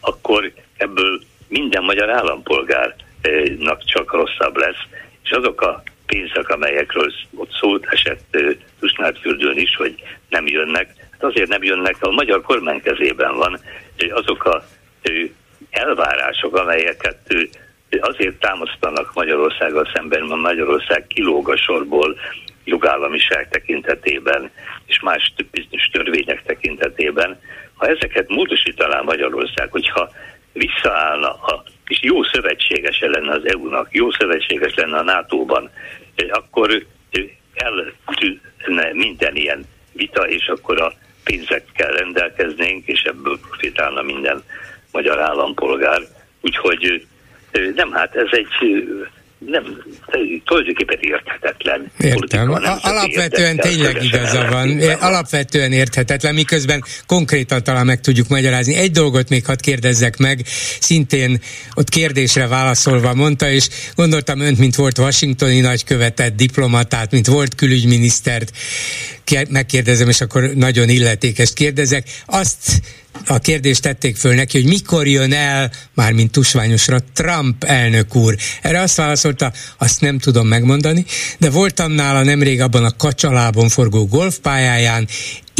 [0.00, 4.82] akkor ebből minden magyar állampolgárnak csak rosszabb lesz,
[5.22, 8.38] és azok a pénzek, amelyekről ott szólt esett
[8.80, 9.94] Tusnádfürdőn is, hogy
[10.28, 13.60] nem jönnek, hát azért nem jönnek, a magyar kormány kezében van.
[14.10, 14.64] Azok a
[15.70, 17.34] elvárások, amelyeket
[18.00, 22.16] azért támasztanak Magyarországgal szemben, mert Magyarország kilóg a sorból
[22.70, 24.50] jogállamiság tekintetében
[24.86, 27.40] és más bizonyos törvények tekintetében.
[27.74, 30.10] Ha ezeket módosítaná Magyarország, hogyha
[30.52, 35.70] visszaállna, a, és jó szövetségese lenne az EU-nak, jó szövetséges lenne a NATO-ban,
[36.30, 36.86] akkor
[37.54, 40.92] eltűnne minden ilyen vita, és akkor a
[41.24, 44.42] pénzekkel rendelkeznénk, és ebből profitálna minden
[44.92, 46.00] magyar állampolgár.
[46.40, 47.06] Úgyhogy
[47.74, 48.48] nem, hát ez egy
[49.46, 49.62] nem,
[50.44, 51.90] tulajdonképpen érthetetlen.
[51.98, 52.50] Értem.
[52.80, 54.80] Alapvetően tényleg igaza van.
[55.00, 58.74] Alapvetően érthetetlen, miközben konkrétan talán meg tudjuk magyarázni.
[58.74, 60.40] Egy dolgot még hadd kérdezzek meg,
[60.80, 61.40] szintén
[61.74, 68.52] ott kérdésre válaszolva mondta, és gondoltam önt, mint volt washingtoni nagykövetet, diplomatát, mint volt külügyminisztert,
[69.48, 72.08] megkérdezem, és akkor nagyon illetékest kérdezek.
[72.26, 72.80] Azt
[73.26, 78.36] a kérdést tették föl neki, hogy mikor jön el, már mint tusványosra, Trump elnök úr.
[78.62, 81.04] Erre azt válaszolta, azt nem tudom megmondani,
[81.38, 85.08] de voltam nála nemrég abban a kacsalában forgó golfpályáján,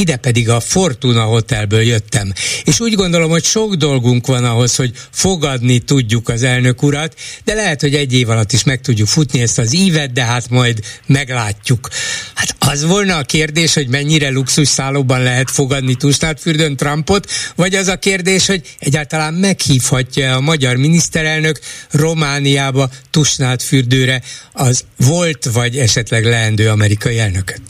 [0.01, 2.33] ide pedig a Fortuna Hotelből jöttem.
[2.65, 7.15] És úgy gondolom, hogy sok dolgunk van ahhoz, hogy fogadni tudjuk az elnök urat,
[7.45, 10.49] de lehet, hogy egy év alatt is meg tudjuk futni ezt az ívet, de hát
[10.49, 11.89] majd meglátjuk.
[12.35, 17.87] Hát az volna a kérdés, hogy mennyire luxus szállóban lehet fogadni Tusnádfürdőn Trumpot, vagy az
[17.87, 21.61] a kérdés, hogy egyáltalán meghívhatja a magyar miniszterelnök
[21.91, 24.23] Romániába Tusnádfürdőre
[24.53, 27.61] az volt vagy esetleg leendő amerikai elnököt?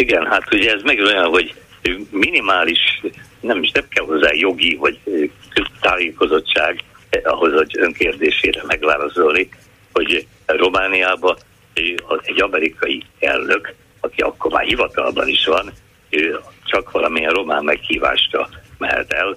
[0.00, 1.54] Igen, hát ugye ez meg olyan, hogy
[2.10, 3.00] minimális,
[3.40, 4.98] nem is nem kell hozzá jogi vagy
[5.80, 9.48] tájékozottság eh, ahhoz, hogy önkérdésére megválaszolni,
[9.92, 11.36] hogy Romániában
[12.22, 15.72] egy amerikai elnök, aki akkor már hivatalban is van,
[16.64, 18.48] csak valamilyen román meghívásra
[18.78, 19.36] mehet el.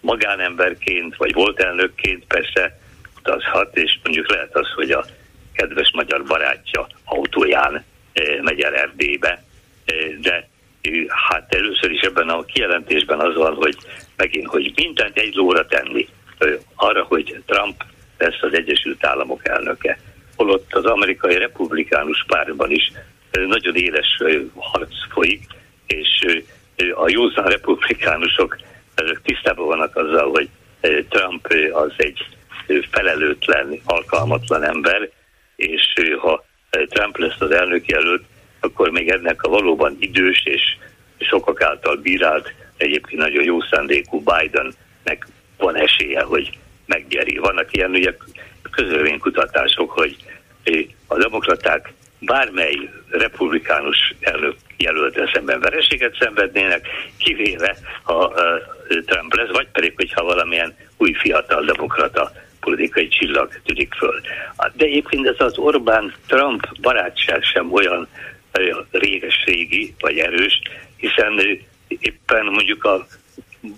[0.00, 2.80] Magánemberként, vagy volt elnökként persze
[3.18, 5.04] utazhat, és mondjuk lehet az, hogy a
[5.52, 7.84] kedves magyar barátja autóján
[8.42, 9.42] megy el Erdélybe,
[10.20, 10.48] de
[11.08, 13.76] hát először is ebben a kijelentésben az van, hogy
[14.16, 16.08] megint, hogy mindent egy lóra tenni
[16.74, 17.84] arra, hogy Trump
[18.18, 19.98] lesz az Egyesült Államok elnöke.
[20.36, 22.92] Holott az amerikai republikánus párban is
[23.32, 24.22] nagyon éles
[24.54, 25.42] harc folyik,
[25.86, 26.42] és
[26.94, 28.58] a józan republikánusok
[28.94, 30.48] ezek tisztában vannak azzal, hogy
[31.08, 32.26] Trump az egy
[32.90, 35.10] felelőtlen, alkalmatlan ember,
[35.56, 35.82] és
[36.18, 38.24] ha Trump lesz az elnök jelölt,
[38.62, 40.76] akkor még ennek a valóban idős és
[41.18, 45.26] sokak által bírált, egyébként nagyon jó szándékú Bidennek
[45.56, 47.38] van esélye, hogy megnyeri.
[47.38, 48.16] Vannak ilyen ugye
[48.70, 50.16] közölvénykutatások, hogy
[51.06, 56.86] a demokraták bármely republikánus elnök jelöltre szemben vereséget szenvednének,
[57.18, 58.32] kivéve ha
[59.06, 64.20] Trump lesz, vagy pedig, hogyha valamilyen új fiatal demokrata politikai csillag tűnik föl.
[64.72, 68.08] De egyébként ez az Orbán-Trump barátság sem olyan
[68.90, 70.60] réges-régi, vagy erős,
[70.96, 71.58] hiszen
[71.88, 73.06] éppen mondjuk a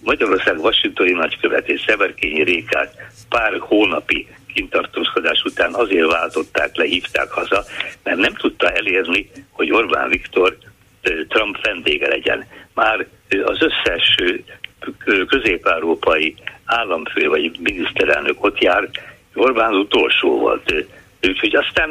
[0.03, 2.95] Magyarország Washingtoni nagykövet és Szeverkényi Rékát
[3.29, 7.65] pár hónapi kintartózkodás után azért váltották le, hívták haza,
[8.03, 10.57] mert nem tudta elérni, hogy Orbán Viktor
[11.29, 12.47] Trump vendége legyen.
[12.75, 13.07] Már
[13.45, 14.17] az összes
[15.27, 16.35] közép-európai
[16.65, 18.89] államfő vagy miniszterelnök ott jár,
[19.35, 20.75] Orbán utolsó volt.
[21.27, 21.91] Úgyhogy aztán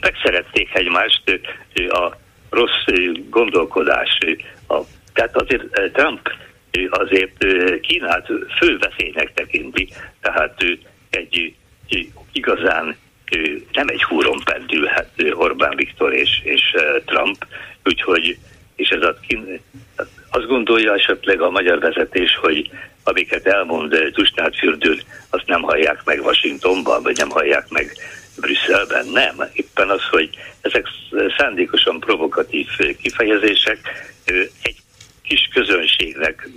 [0.00, 1.40] megszerették egymást
[1.88, 2.16] a
[2.50, 2.84] rossz
[3.30, 4.18] gondolkodás.
[5.12, 6.32] Tehát azért Trump
[6.88, 7.46] azért
[7.80, 8.26] Kínát
[8.58, 9.88] fő veszélynek tekinti,
[10.20, 10.64] tehát
[11.10, 11.54] egy
[12.32, 12.96] igazán
[13.72, 16.62] nem egy húron pendülhet Orbán Viktor és, és
[17.04, 17.46] Trump,
[17.84, 18.38] úgyhogy
[18.76, 19.16] és ez a,
[20.30, 22.70] azt gondolja esetleg a magyar vezetés, hogy
[23.04, 24.98] amiket elmond Tusnád Fürdő,
[25.30, 27.92] azt nem hallják meg Washingtonban, vagy nem hallják meg
[28.40, 29.06] Brüsszelben.
[29.06, 29.34] Nem.
[29.52, 30.86] Éppen az, hogy ezek
[31.36, 32.66] szándékosan provokatív
[33.02, 33.78] kifejezések
[34.62, 34.76] egy
[35.22, 36.48] kis közönségnek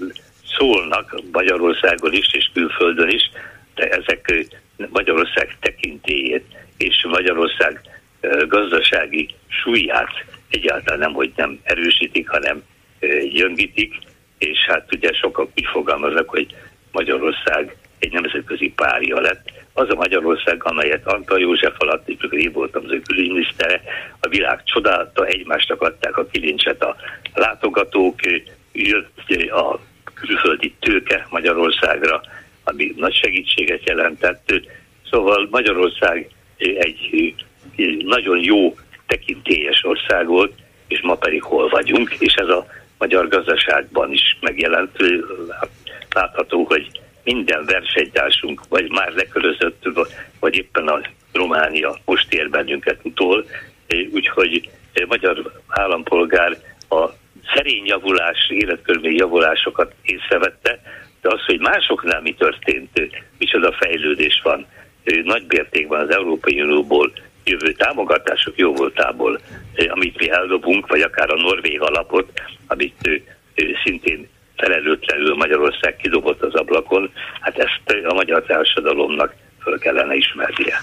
[0.58, 3.32] szólnak Magyarországon is és külföldön is,
[3.76, 4.48] de ezek
[4.90, 6.46] Magyarország tekintélyét
[6.78, 7.82] és Magyarország
[8.48, 12.64] gazdasági súlyát egyáltalán nem, hogy nem erősítik, hanem
[13.32, 13.94] gyöngítik,
[14.38, 16.56] és hát ugye sokan úgy fogalmaznak, hogy
[16.92, 19.50] Magyarország egy nemzetközi párja lett.
[19.74, 23.82] Az a Magyarország, amelyet Antal József alatt, én voltam az ő külügyminisztere,
[24.20, 26.96] a világ csodálta, egymásnak adták a kilincset a
[27.34, 28.16] látogatók,
[28.72, 29.80] jött a
[30.14, 32.22] külföldi tőke Magyarországra,
[32.64, 34.54] ami nagy segítséget jelentett.
[35.10, 37.36] Szóval Magyarország egy
[38.06, 38.76] nagyon jó
[39.08, 40.54] tekintélyes ország volt,
[40.88, 42.66] és ma pedig hol vagyunk, és ez a
[42.98, 44.98] magyar gazdaságban is megjelent.
[46.10, 46.88] Látható, hogy
[47.24, 49.86] minden versenytársunk, vagy már lekörözött,
[50.40, 51.02] vagy éppen a
[51.34, 53.46] Románia most ér bennünket utol,
[54.12, 54.70] úgyhogy
[55.08, 56.58] magyar állampolgár
[56.90, 57.10] a
[57.54, 60.82] szerény javulás, életkörülmény javulásokat észrevette,
[61.22, 64.68] de az, hogy másoknál mi történt, micsoda fejlődés van,
[65.24, 67.12] nagy mértékben az Európai Unióból
[67.44, 69.40] jövő támogatások jó voltából,
[69.90, 72.32] amit mi eldobunk, vagy akár a Norvég alapot,
[72.68, 73.22] amit
[73.84, 74.28] szintén
[74.62, 77.12] felelőtlenül Magyarország kidobott az ablakon,
[77.42, 79.34] hát ezt a magyar társadalomnak
[79.64, 80.76] föl kellene ismernie.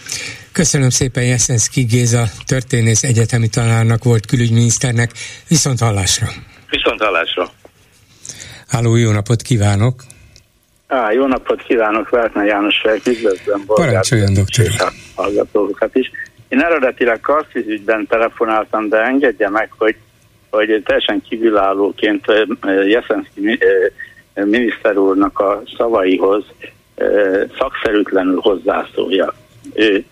[0.53, 5.11] Köszönöm szépen Jeszenszki Géza, történész egyetemi tanárnak volt külügyminiszternek.
[5.49, 6.27] Viszont hallásra!
[6.71, 7.51] Viszont hallásra!
[8.69, 10.03] Háló, jó napot kívánok!
[10.87, 14.67] Á, jó napot kívánok, Vártna János Felk, üdvözlöm Parancsoljon, doktor!
[15.15, 16.11] hallgatókat is.
[16.49, 19.97] Én eredetileg Karszíz ügyben telefonáltam, de engedje meg, hogy,
[20.51, 22.25] hogy teljesen kívülállóként
[22.87, 23.59] Jeszenszki
[24.35, 26.45] miniszter úrnak a szavaihoz
[27.59, 29.35] szakszerűtlenül hozzászólja.
[29.75, 30.05] Ő,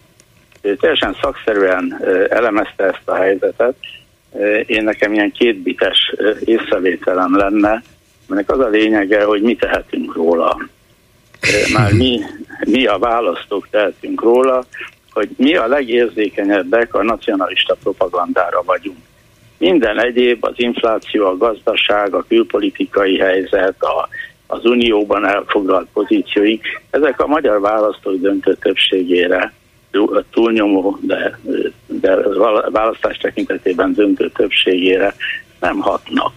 [0.60, 3.74] ő teljesen szakszerűen elemezte ezt a helyzetet.
[4.66, 6.14] Én nekem ilyen kétbites
[6.44, 7.82] észrevételem lenne,
[8.28, 10.68] mert az a lényege, hogy mi tehetünk róla.
[11.72, 12.20] Már mi,
[12.66, 14.64] mi a választók tehetünk róla,
[15.12, 19.05] hogy mi a legérzékenyebbek a nacionalista propagandára vagyunk.
[19.58, 24.08] Minden egyéb, az infláció, a gazdaság, a külpolitikai helyzet, a,
[24.46, 29.52] az unióban elfoglalt pozícióink, ezek a magyar választók döntő többségére
[30.30, 31.38] túlnyomó, de,
[31.86, 32.16] de
[32.70, 35.14] választás tekintetében döntő többségére
[35.60, 36.32] nem hatnak.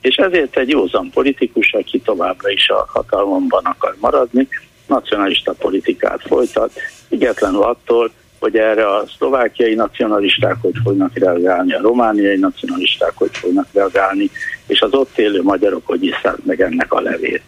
[0.00, 4.48] És ezért egy józan politikus, aki továbbra is a hatalomban akar maradni,
[4.86, 6.72] nacionalista politikát folytat,
[7.08, 8.10] függetlenül attól,
[8.46, 14.30] hogy erre a szlovákiai nacionalisták hogy fognak reagálni, a romániai nacionalisták hogy fognak reagálni,
[14.66, 17.42] és az ott élő magyarok hogy iszák meg ennek a levét.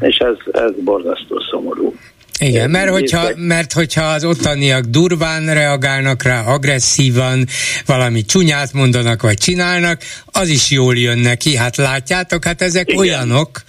[0.00, 1.94] És ez, ez borzasztó szomorú.
[2.38, 7.46] Igen, mert hogyha, mert hogyha az ottaniak durván reagálnak rá, agresszívan,
[7.86, 11.56] valami csúnyát mondanak, vagy csinálnak, az is jól jön neki.
[11.56, 13.00] Hát látjátok, hát ezek Igen.
[13.00, 13.62] olyanok,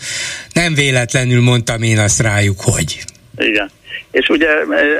[0.54, 3.04] nem véletlenül mondtam én azt rájuk, hogy.
[3.38, 3.70] Igen.
[4.14, 4.50] És ugye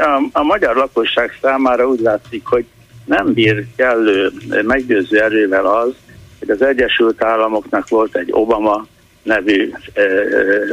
[0.02, 2.66] a, a magyar lakosság számára úgy látszik, hogy
[3.06, 4.32] nem bír kellő
[4.62, 5.92] meggyőző erővel az,
[6.40, 8.88] hogy az Egyesült Államoknak volt egy Obama
[9.24, 9.72] nevű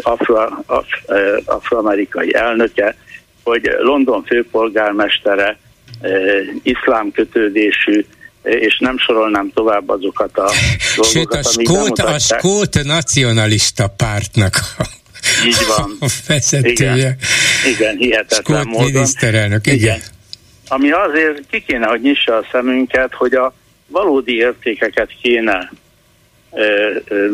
[0.02, 0.34] afro,
[0.66, 0.86] af,
[1.44, 2.96] afroamerikai elnöke,
[3.44, 5.58] hogy London főpolgármestere
[6.62, 8.04] iszlám kötődésű,
[8.42, 10.50] és nem sorolnám tovább azokat a
[10.96, 14.54] dolgokat, Sőt, a skót, a skót nacionalista pártnak
[15.46, 15.96] így van.
[16.00, 16.94] A vezetője.
[16.94, 17.16] Igen,
[17.66, 18.92] igen hihetetlen Scott módon.
[18.92, 19.78] miniszterelnök, igen.
[19.78, 20.00] igen.
[20.68, 23.54] Ami azért ki kéne, hogy nyissa a szemünket, hogy a
[23.86, 25.70] valódi értékeket kéne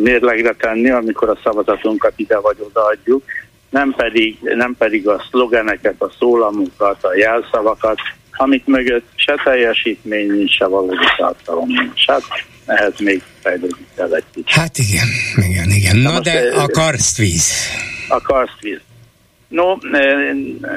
[0.03, 3.23] mérlegre tenni, amikor a szavazatunkat ide vagy odaadjuk,
[3.71, 7.99] nem pedig, nem pedig a szlogeneket, a szólamokat, a jelszavakat,
[8.37, 12.07] amit mögött se teljesítmény nincs, se valódi tartalom nincs.
[12.07, 12.23] Hát
[12.67, 14.51] ehhez még fejlődni kell egy kicsit.
[14.51, 15.07] Hát igen,
[15.37, 15.97] igen, igen.
[15.97, 17.53] Na, Na de a karstvíz.
[18.09, 18.81] A karstvíz.
[19.49, 19.77] No,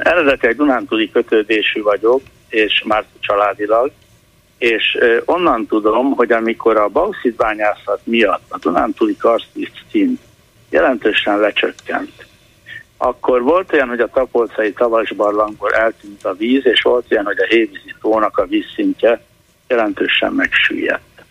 [0.04, 3.92] eredetileg Dunántúli kötődésű vagyok, és már családilag,
[4.58, 10.20] és onnan tudom, hogy amikor a bauxitbányászat miatt a Dunántúli karstvíz szint
[10.70, 12.19] jelentősen lecsökkent,
[13.02, 17.46] akkor volt olyan, hogy a tapolcai tavasbarlangból eltűnt a víz, és volt olyan, hogy a
[17.46, 19.22] hévízi tónak a vízszintje
[19.68, 21.24] jelentősen megsüllyedt.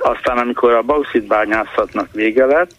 [0.00, 2.70] Aztán amikor a bauxit bányászatnak vége lett,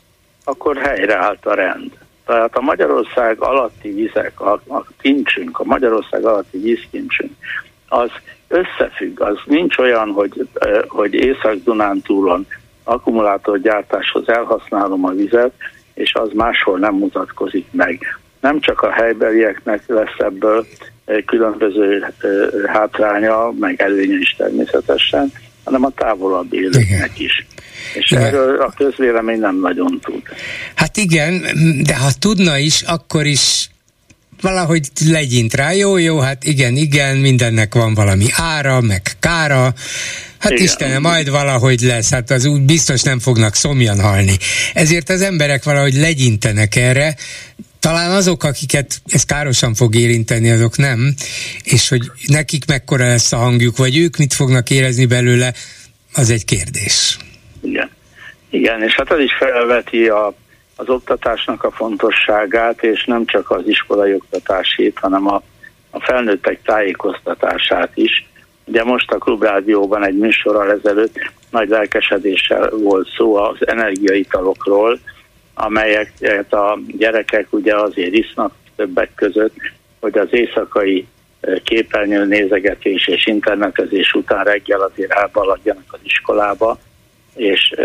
[0.44, 1.92] akkor helyreállt a rend.
[2.26, 7.32] Tehát a Magyarország alatti vizek, a, a kincsünk, a Magyarország alatti vízkincsünk,
[7.88, 8.10] az
[8.48, 10.48] összefügg, az nincs olyan, hogy,
[10.88, 12.48] hogy Észak-Dunántúlon
[12.84, 15.54] akkumulátorgyártáshoz elhasználom a vizet,
[16.02, 18.20] és az máshol nem mutatkozik meg.
[18.40, 20.68] Nem csak a helybelieknek lesz ebből
[21.26, 22.06] különböző
[22.68, 25.32] hátránya, meg előnye is természetesen,
[25.64, 27.46] hanem a távolabb élőknek is.
[27.94, 28.24] És igen.
[28.24, 30.22] erről a közvélemény nem nagyon tud.
[30.76, 31.42] Hát igen,
[31.84, 33.70] de ha tudna is, akkor is
[34.42, 39.74] valahogy legyint rá, jó, jó, hát igen, igen, mindennek van valami ára, meg kára,
[40.42, 40.64] Hát Igen.
[40.64, 44.38] Istenem, majd valahogy lesz, hát az úgy biztos nem fognak szomjan halni.
[44.74, 47.16] Ezért az emberek valahogy legyintenek erre,
[47.80, 51.14] talán azok, akiket ez károsan fog érinteni, azok nem,
[51.64, 55.54] és hogy nekik mekkora lesz a hangjuk, vagy ők mit fognak érezni belőle,
[56.14, 57.18] az egy kérdés.
[57.62, 57.90] Igen.
[58.50, 60.34] Igen, és hát az is felveti a,
[60.76, 65.44] az oktatásnak a fontosságát, és nem csak az iskolai oktatásét, hanem a,
[65.90, 68.26] a felnőttek tájékoztatását is.
[68.72, 71.16] Ugye most a Klubrádióban egy műsorral ezelőtt
[71.50, 75.00] nagy lelkesedéssel volt szó az energiaitalokról,
[75.54, 79.56] amelyeket a gyerekek ugye azért isznak többek között,
[80.00, 81.08] hogy az éjszakai
[81.64, 86.78] képernyő nézegetés és internetezés után reggel azért elbaladjanak az iskolába,
[87.36, 87.76] és,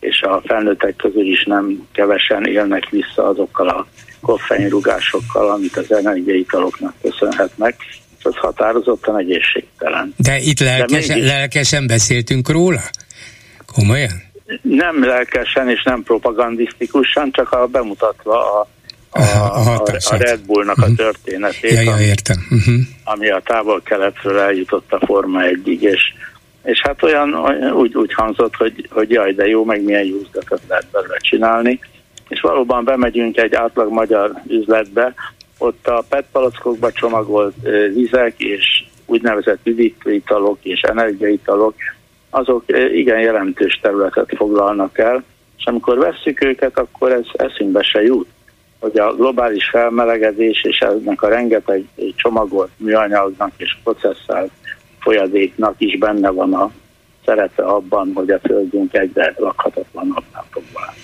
[0.00, 3.86] és a felnőttek közül is nem kevesen élnek vissza azokkal a
[4.20, 7.76] koffeinrugásokkal, amit az energiaitaloknak köszönhetnek,
[8.26, 10.14] az határozottan egészségtelen.
[10.16, 11.30] De itt lelkesen, De mégis...
[11.30, 12.80] lelkesen beszéltünk róla?
[13.74, 14.24] Komolyan?
[14.62, 18.68] Nem lelkesen és nem propagandisztikusan, csak a bemutatva a
[19.10, 20.94] a, a, a Red Bullnak a mhm.
[20.94, 22.36] történetét, ja, ja, értem.
[22.50, 22.74] Uh-huh.
[23.04, 26.00] ami a távol-keletről eljutott a Forma 1 és,
[26.64, 27.34] és hát olyan
[27.72, 31.80] úgy, úgy hangzott, hogy, hogy jaj, de jó, meg milyen jó üzletet lehet belőle csinálni,
[32.28, 35.14] és valóban bemegyünk egy átlag magyar üzletbe,
[35.58, 37.54] ott a PET palackokba csomagolt
[37.94, 41.74] vizek és úgynevezett üdítőitalok és energiaitalok,
[42.30, 45.24] azok igen jelentős területet foglalnak el,
[45.58, 48.28] és amikor vesszük őket, akkor ez eszünkbe se jut
[48.78, 51.84] hogy a globális felmelegedés és ennek a rengeteg
[52.14, 54.50] csomagolt műanyagnak és processzált
[55.00, 56.70] folyadéknak is benne van a
[57.24, 61.00] szerepe abban, hogy a földünk egyre lakhatatlanabbá fog válni.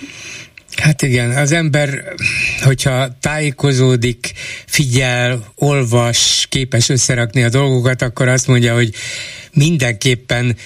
[0.82, 2.14] Hát igen, az ember,
[2.62, 4.32] hogyha tájékozódik,
[4.66, 8.94] figyel, olvas, képes összerakni a dolgokat, akkor azt mondja, hogy
[9.52, 10.56] mindenképpen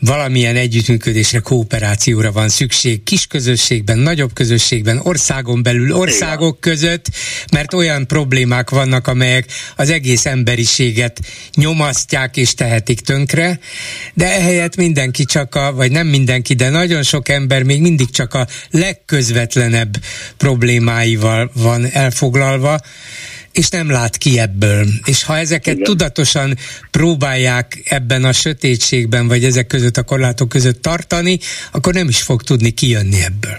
[0.00, 3.02] valamilyen együttműködésre, kooperációra van szükség.
[3.02, 6.76] Kis közösségben, nagyobb közösségben, országon belül, országok Igen.
[6.76, 7.06] között,
[7.52, 9.44] mert olyan problémák vannak, amelyek
[9.76, 11.20] az egész emberiséget
[11.54, 13.58] nyomasztják és tehetik tönkre,
[14.14, 18.34] de ehelyett mindenki csak a, vagy nem mindenki, de nagyon sok ember még mindig csak
[18.34, 19.96] a legközvetlenebb
[20.36, 22.80] problémáival van elfoglalva,
[23.52, 24.84] és nem lát ki ebből.
[25.04, 25.84] És ha ezeket Igen.
[25.84, 26.54] tudatosan
[26.90, 31.38] próbálják ebben a sötétségben, vagy ezek között a korlátok között tartani,
[31.72, 33.56] akkor nem is fog tudni kijönni ebből.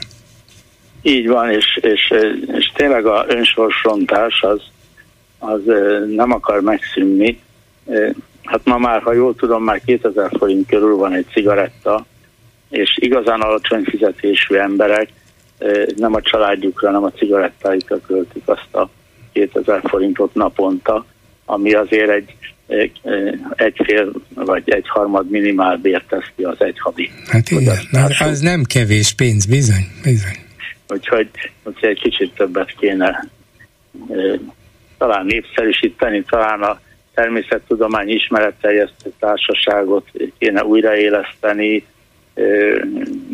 [1.01, 2.13] Így van, és, és,
[2.57, 4.61] és tényleg a önsorsrontás az,
[5.39, 5.61] az
[6.15, 7.39] nem akar megszűnni.
[8.43, 12.05] Hát ma már, ha jól tudom, már 2000 forint körül van egy cigaretta,
[12.69, 15.09] és igazán alacsony fizetésű emberek
[15.95, 18.89] nem a családjukra, hanem a cigarettáikra költik azt a
[19.33, 21.05] 2000 forintot naponta,
[21.45, 22.35] ami azért egy
[23.55, 27.11] egy fél vagy egy harmad minimál bért tesz ki az egy havi.
[27.27, 27.77] Hát igen,
[28.19, 30.37] az nem kevés pénz, bizony, bizony.
[30.89, 31.29] Úgyhogy,
[31.63, 33.29] úgyhogy egy kicsit többet kéne
[34.97, 36.79] talán népszerűsíteni, talán a
[37.13, 41.85] természettudomány ismeretteljesztő társaságot kéne újraéleszteni,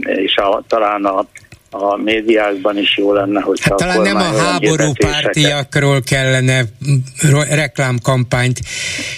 [0.04, 1.28] és a, talán a
[1.70, 6.64] a médiákban is jó lenne, hogy hát talán nem a háború pártiakról kellene
[7.50, 8.60] reklámkampányt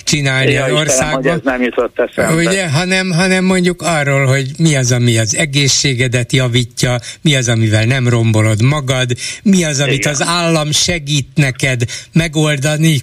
[0.03, 1.19] csinálni ja, az országban.
[1.19, 2.49] Istenem, ez nem jutott eszembe.
[2.49, 7.85] Ugye, hanem, hanem mondjuk arról, hogy mi az, ami az egészségedet javítja, mi az, amivel
[7.85, 9.11] nem rombolod magad,
[9.43, 10.13] mi az, amit Igen.
[10.13, 11.81] az állam segít neked
[12.13, 13.01] megoldani,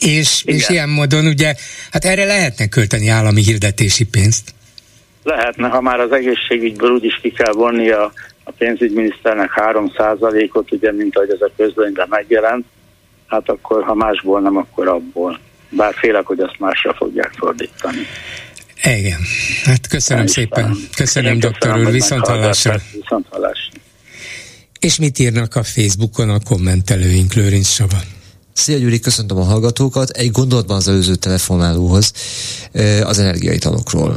[0.00, 1.54] és, és ilyen módon ugye,
[1.90, 4.54] hát erre lehetne költeni állami hirdetési pénzt.
[5.22, 8.12] Lehetne, ha már az egészségügyből úgyis ki kell vonni a
[8.48, 12.64] a pénzügyminiszternek 3%-ot, ugye, mint ahogy ez a közlönyben megjelent,
[13.26, 15.38] hát akkor, ha másból nem, akkor abból.
[15.70, 17.98] Bár félek, hogy azt másra fogják fordítani.
[18.82, 19.18] Igen.
[19.64, 20.76] Hát köszönöm Nem szépen.
[20.96, 21.90] Köszönöm, Én doktor úr.
[21.90, 22.76] Viszont hallásra.
[22.92, 23.80] Viszont hallásra.
[24.80, 27.96] És mit írnak a Facebookon a kommentelőink, Lőrinc Saba?
[28.52, 30.10] Szia Gyuri, köszöntöm a hallgatókat.
[30.10, 32.12] Egy gondolatban az előző telefonálóhoz
[33.02, 34.16] az energiaitalokról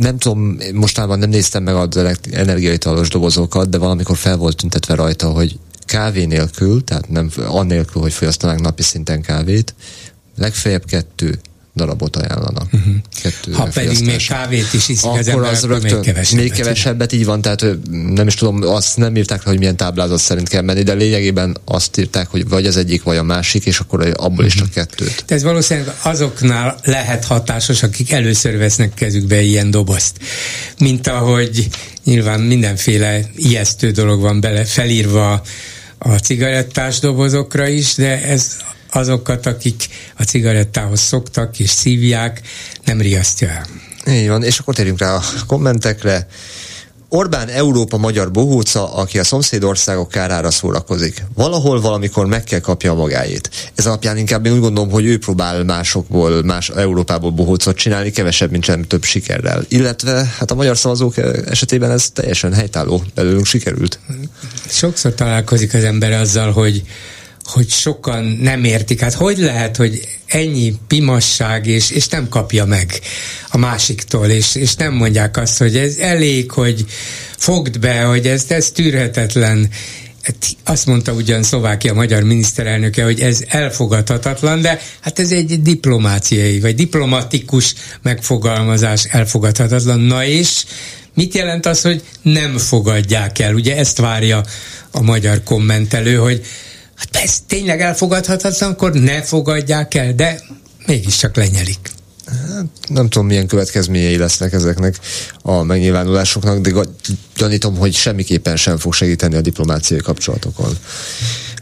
[0.00, 1.96] nem tudom, mostában nem néztem meg az
[2.30, 8.12] energiaitalos dobozokat, de valamikor fel volt tüntetve rajta, hogy kávé nélkül, tehát nem annélkül, hogy
[8.12, 9.74] fogyasztanánk napi szinten kávét,
[10.36, 11.40] legfeljebb kettő
[11.74, 12.72] darabot ajánlanak.
[12.72, 12.94] Uh-huh.
[13.22, 16.44] Kettő ha pedig még kávét is iszik az ember, az rögtön, még kevesebbet.
[16.44, 20.48] Még kevesebbet, így van, tehát nem is tudom, azt nem írták hogy milyen táblázat szerint
[20.48, 24.00] kell menni, de lényegében azt írták, hogy vagy az egyik, vagy a másik, és akkor
[24.00, 24.46] abból uh-huh.
[24.46, 25.24] is csak kettőt.
[25.26, 30.16] De ez valószínűleg azoknál lehet hatásos, akik először vesznek kezükbe ilyen dobozt.
[30.78, 31.68] Mint ahogy
[32.04, 35.42] nyilván mindenféle ijesztő dolog van bele felírva
[35.98, 38.56] a cigarettás dobozokra is, de ez
[38.92, 42.40] azokat, akik a cigarettához szoktak és szívják,
[42.84, 43.66] nem riasztja el.
[44.14, 46.26] Így van, és akkor térjünk rá a kommentekre.
[47.12, 51.24] Orbán Európa magyar bohóca, aki a szomszédországok kárára szórakozik.
[51.34, 53.50] Valahol valamikor meg kell kapja magáét.
[53.74, 58.50] Ez alapján inkább én úgy gondolom, hogy ő próbál másokból, más Európából bohócot csinálni, kevesebb,
[58.50, 59.64] mint sem több sikerrel.
[59.68, 61.14] Illetve hát a magyar szavazók
[61.46, 63.98] esetében ez teljesen helytálló, belőlünk sikerült.
[64.68, 66.82] Sokszor találkozik az ember azzal, hogy
[67.50, 69.00] hogy sokan nem értik.
[69.00, 73.00] Hát hogy lehet, hogy ennyi pimasság, és, és nem kapja meg
[73.50, 76.84] a másiktól, és, és nem mondják azt, hogy ez elég, hogy
[77.36, 79.68] fogd be, hogy ez, ez tűrhetetlen.
[80.22, 86.60] Hát azt mondta ugyan Szlovákia magyar miniszterelnöke, hogy ez elfogadhatatlan, de hát ez egy diplomáciai,
[86.60, 90.00] vagy diplomatikus megfogalmazás elfogadhatatlan.
[90.00, 90.64] Na és
[91.14, 93.54] mit jelent az, hogy nem fogadják el?
[93.54, 94.44] Ugye ezt várja
[94.90, 96.42] a magyar kommentelő, hogy
[97.00, 100.40] hát ez tényleg elfogadhatatlan, akkor ne fogadják el, de
[100.86, 101.90] mégiscsak lenyelik.
[102.26, 104.98] Hát, nem tudom, milyen következményei lesznek ezeknek
[105.42, 106.80] a megnyilvánulásoknak, de
[107.36, 110.78] gyanítom, hogy semmiképpen sem fog segíteni a diplomáciai kapcsolatokon.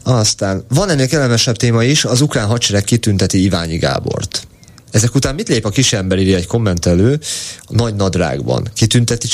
[0.03, 4.47] Aztán van ennél kellemesebb téma is, az ukrán hadsereg kitünteti Iványi Gábort.
[4.91, 7.21] Ezek után mit lép a kisember, írja egy kommentelő,
[7.61, 8.69] a nagy nadrágban?
[8.75, 9.29] Kitünteti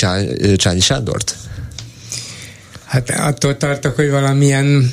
[0.57, 1.37] Csányi Sándort?
[2.85, 4.93] Hát attól tartok, hogy valamilyen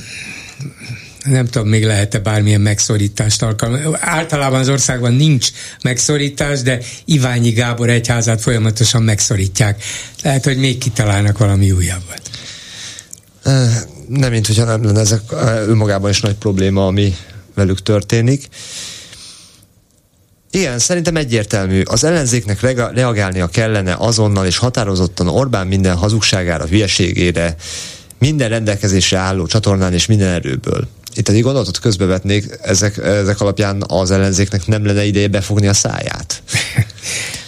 [1.23, 3.91] nem tudom, még lehet-e bármilyen megszorítást alkalmazni.
[3.99, 5.49] Általában az országban nincs
[5.83, 9.83] megszorítás, de Iványi Gábor egyházát folyamatosan megszorítják.
[10.23, 12.21] Lehet, hogy még kitalálnak valami újabbat.
[14.07, 15.21] Nem, mint hogyha nem lenne ezek
[15.67, 17.15] önmagában is nagy probléma, ami
[17.55, 18.47] velük történik.
[20.51, 21.81] Igen, szerintem egyértelmű.
[21.81, 22.61] Az ellenzéknek
[22.93, 27.55] reagálnia kellene azonnal és határozottan Orbán minden hazugságára, hülyeségére,
[28.19, 34.11] minden rendelkezésre álló csatornán és minden erőből itt egy gondolatot közbevetnék, ezek, ezek alapján az
[34.11, 36.41] ellenzéknek nem lenne ideje befogni a száját.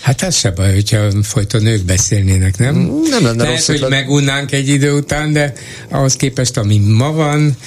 [0.03, 2.75] Hát ez se baj, hogyha folyton nők beszélnének, nem?
[3.09, 5.53] Nem lenne Lehet, rossz, hogy megunnánk egy idő után, de
[5.89, 7.57] ahhoz képest, ami ma van,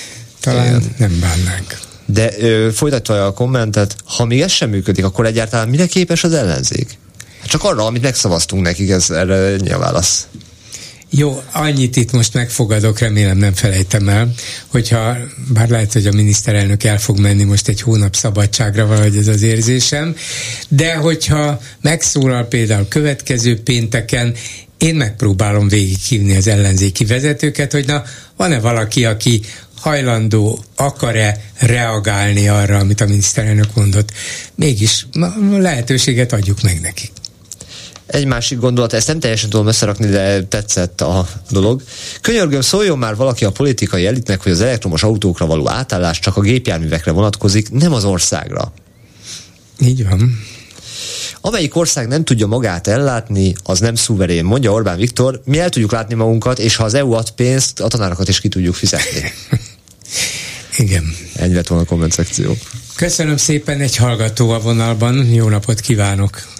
[0.40, 0.94] talán Igen.
[0.98, 1.78] nem bánnánk.
[2.06, 6.32] De ö, folytatva a kommentet, ha még ez sem működik, akkor egyáltalán mire képes az
[6.32, 6.98] ellenzék?
[7.44, 10.26] Csak arra, amit megszavaztunk nekik, ez erre nyilván válasz.
[11.10, 14.32] Jó, annyit itt most megfogadok, remélem nem felejtem el,
[14.66, 15.16] hogyha,
[15.52, 19.42] bár lehet, hogy a miniszterelnök el fog menni most egy hónap szabadságra, valahogy ez az
[19.42, 20.16] érzésem,
[20.68, 24.34] de hogyha megszólal például következő pénteken,
[24.78, 28.02] én megpróbálom végighívni az ellenzéki vezetőket, hogy na,
[28.36, 29.40] van-e valaki, aki
[29.74, 34.12] hajlandó, akar-e reagálni arra, amit a miniszterelnök mondott.
[34.54, 35.06] Mégis
[35.58, 37.10] lehetőséget adjuk meg nekik.
[38.06, 41.82] Egy másik gondolat, ezt nem teljesen tudom összerakni, de tetszett a dolog.
[42.20, 46.40] Könyörgöm, szóljon már valaki a politikai elitnek, hogy az elektromos autókra való átállás csak a
[46.40, 48.72] gépjárművekre vonatkozik, nem az országra.
[49.80, 50.44] Így van.
[51.40, 55.40] Amelyik ország nem tudja magát ellátni, az nem szuverén, mondja Orbán Viktor.
[55.44, 58.48] Mi el tudjuk látni magunkat, és ha az EU ad pénzt, a tanárokat is ki
[58.48, 59.32] tudjuk fizetni.
[60.76, 61.14] Igen.
[61.34, 62.56] Ennyi lett volna a komment szekció.
[62.94, 65.26] Köszönöm szépen, egy hallgató a vonalban.
[65.26, 66.55] Jó napot kívánok!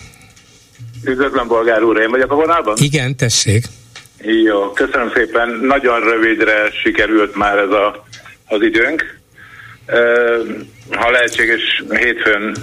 [1.06, 2.76] Üdvözlöm, bolgár úr, én vagyok a vonalban?
[2.78, 3.64] Igen, tessék.
[4.22, 5.48] Jó, köszönöm szépen.
[5.48, 8.04] Nagyon rövidre sikerült már ez a,
[8.46, 9.18] az időnk.
[10.90, 12.56] Ha lehetséges, hétfőn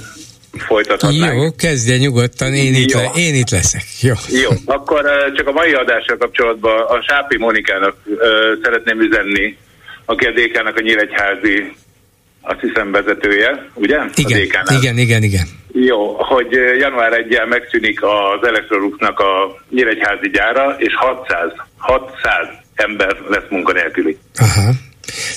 [0.58, 1.42] folytathatnánk.
[1.42, 3.84] Jó, kezdje nyugodtan, én, itt, le, én itt leszek.
[4.02, 4.14] Jó.
[4.30, 5.06] Jó, akkor
[5.36, 7.96] csak a mai adással kapcsolatban a Sápi Monikának
[8.64, 9.58] szeretném üzenni,
[10.06, 11.76] aki a DK-nak a Nyíregyházi
[12.44, 14.00] azt hiszem vezetője, ugye?
[14.16, 14.40] Igen,
[14.80, 15.48] igen, igen, igen.
[15.72, 23.50] Jó, hogy január 1 megszűnik az Electroluxnak a Nyíregyházi gyára, és 600, 600 ember lesz
[23.50, 24.18] munkanélküli.
[24.36, 24.72] Aha.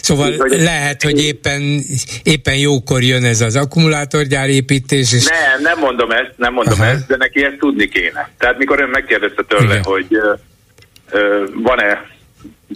[0.03, 1.81] Szóval hogy lehet, hogy éppen,
[2.23, 5.25] éppen jókor jön ez az akkumulátorgyár építés, és...
[5.25, 6.91] Nem, nem mondom ezt, nem mondom Aha.
[6.91, 8.31] ezt, de neki ezt tudni kéne.
[8.39, 9.83] Tehát mikor ön megkérdezte tőle, Igen.
[9.83, 10.39] hogy uh,
[11.13, 12.16] uh, van-e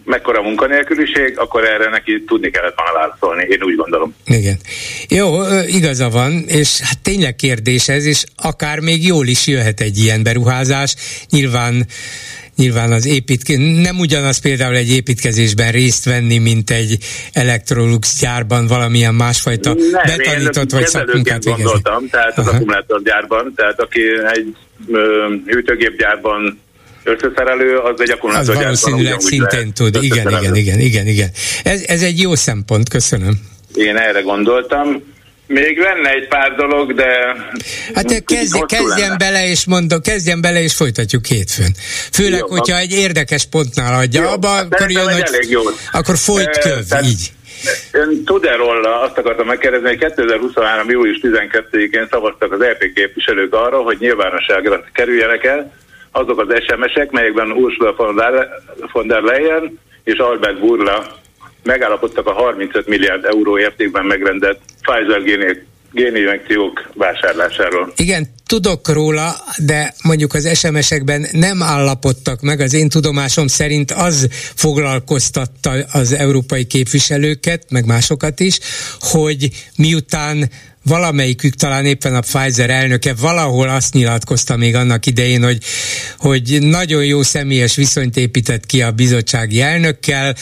[0.05, 4.15] mekkora munkanélküliség, akkor erre neki tudni kellett volna válaszolni, én úgy gondolom.
[4.27, 4.59] Igen.
[5.09, 5.29] Jó,
[5.67, 10.23] igaza van, és hát tényleg kérdés ez, és akár még jól is jöhet egy ilyen
[10.23, 10.95] beruházás.
[11.31, 11.87] Nyilván
[12.57, 16.99] nyilván az építkezés, nem ugyanaz például egy építkezésben részt venni, mint egy
[17.33, 21.65] Electrolux gyárban valamilyen másfajta nem, betanított vagy szakmunkát végezni.
[21.65, 24.03] gondoltam, tehát az akkumulátorgyárban, tehát aki
[24.35, 24.57] egy
[25.47, 26.61] hűtőgépgyárban
[27.11, 28.73] összeszerelő, az egy akkumulátorgyárban.
[28.73, 31.29] Az valószínűleg szintén tud, igen, igen, igen, igen, igen.
[31.65, 33.41] Ez, ez egy jó szempont, köszönöm.
[33.75, 35.03] Én erre gondoltam.
[35.47, 37.09] Még lenne egy pár dolog, de...
[37.95, 41.75] Hát kezd, kezdjen bele, és mondom, kezdjen bele, és folytatjuk hétfőn.
[42.13, 45.63] Főleg, jó, hogyha egy érdekes pontnál adja, jó, abba, hát akkor jön, hogy, elég jó.
[45.93, 47.33] akkor folyt köv, e, így.
[47.93, 50.91] Ön tud-e róla, azt akartam megkérdezni, hogy 2023.
[50.91, 55.73] július 12-én szavaztak az EP képviselők arra, hogy nyilvánosságra kerüljenek el
[56.13, 57.95] azok az SMS-ek, melyekben Ursula
[58.93, 61.19] von der Leyen és Albert Burla
[61.63, 65.23] megállapodtak a 35 milliárd euró értékben megrendelt Pfizer
[65.93, 67.93] géninjekciók vásárlásáról.
[67.97, 72.61] Igen, tudok róla, de mondjuk az SMS-ekben nem állapodtak meg.
[72.61, 78.59] Az én tudomásom szerint az foglalkoztatta az európai képviselőket, meg másokat is,
[79.01, 80.51] hogy miután
[80.83, 85.63] valamelyikük talán éppen a Pfizer elnöke valahol azt nyilatkozta még annak idején, hogy,
[86.19, 90.35] hogy nagyon jó személyes viszonyt épített ki a bizottsági elnökkel,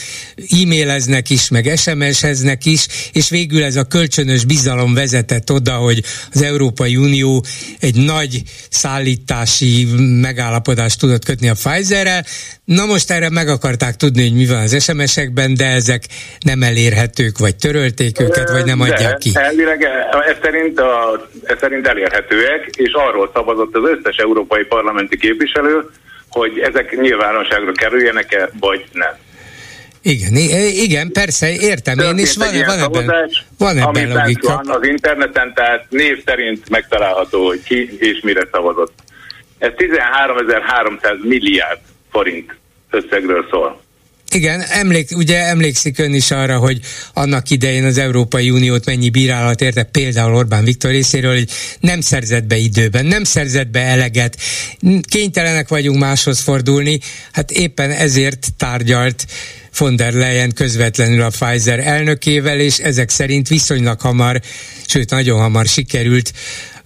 [0.61, 6.03] e-maileznek is, meg SMS-eznek is, és végül ez a kölcsönös bizalom vezetett oda, hogy
[6.33, 7.45] az Európai Unió
[7.79, 9.87] egy nagy szállítási
[10.21, 12.25] megállapodást tudott kötni a Pfizerrel.
[12.77, 16.03] Na most erre meg akarták tudni, hogy mi van az SMS-ekben, de ezek
[16.39, 19.29] nem elérhetők, vagy törölték őket, vagy nem adják ki.
[19.33, 19.83] Elvileg
[20.27, 25.89] ez szerint, a, ez szerint elérhetőek, és arról szavazott az összes európai parlamenti képviselő,
[26.29, 29.13] hogy ezek nyilvánosságra kerüljenek-e, vagy nem.
[30.01, 30.33] Igen,
[30.85, 34.61] igen, persze, értem én, és van, van ebben, van ebben logika.
[34.63, 38.93] Van az interneten, tehát név szerint megtalálható, hogy ki és mire szavazott.
[39.57, 41.79] Ez 13.300 milliárd
[42.11, 42.58] forint
[42.89, 43.81] összegről szól.
[44.31, 46.79] Igen, emlék, ugye emlékszik ön is arra, hogy
[47.13, 51.49] annak idején az Európai Uniót mennyi bírálat érte például Orbán Viktor részéről, hogy
[51.79, 54.37] nem szerzett be időben, nem szerzett be eleget,
[55.09, 56.99] kénytelenek vagyunk máshoz fordulni,
[57.31, 59.25] hát éppen ezért tárgyalt
[59.77, 64.41] von der Leyen közvetlenül a Pfizer elnökével, és ezek szerint viszonylag hamar,
[64.87, 66.33] sőt nagyon hamar sikerült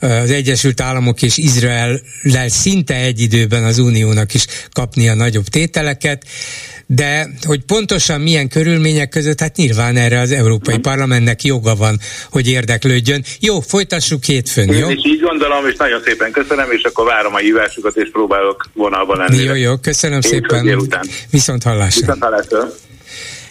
[0.03, 1.99] az Egyesült Államok és Izrael
[2.47, 6.25] szinte egy időben az Uniónak is kapni a nagyobb tételeket
[6.85, 11.99] de hogy pontosan milyen körülmények között, hát nyilván erre az Európai Parlamentnek joga van,
[12.31, 13.23] hogy érdeklődjön.
[13.39, 14.89] Jó, folytassuk hétfőn, Én jó?
[14.89, 19.17] is így gondolom, és nagyon szépen köszönöm, és akkor várom a hívásukat, és próbálok vonalban
[19.17, 19.43] lenni.
[19.43, 20.89] Jó, jó, köszönöm szépen.
[21.30, 21.99] Viszont hallásra.
[21.99, 22.73] Viszont hallásra.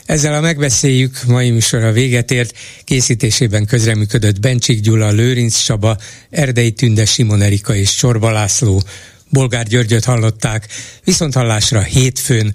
[0.06, 2.56] Ezzel a megbeszéljük mai műsor a véget ért.
[2.84, 5.96] Készítésében közreműködött Bencsik Gyula, Lőrinc Csaba,
[6.30, 8.82] Erdei Tünde, Simon Erika és Csorba László.
[9.28, 10.68] Bolgár Györgyöt hallották.
[11.04, 12.54] Viszont hallásra hétfőn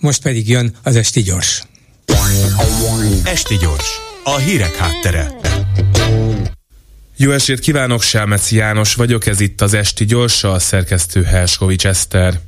[0.00, 1.62] most pedig jön az Esti Gyors.
[3.24, 3.88] Esti Gyors,
[4.24, 5.34] a hírek háttere.
[7.16, 12.40] Jó estét kívánok, Selmeci János vagyok, ez itt az Esti Gyors, a szerkesztő Herskovics Eszter.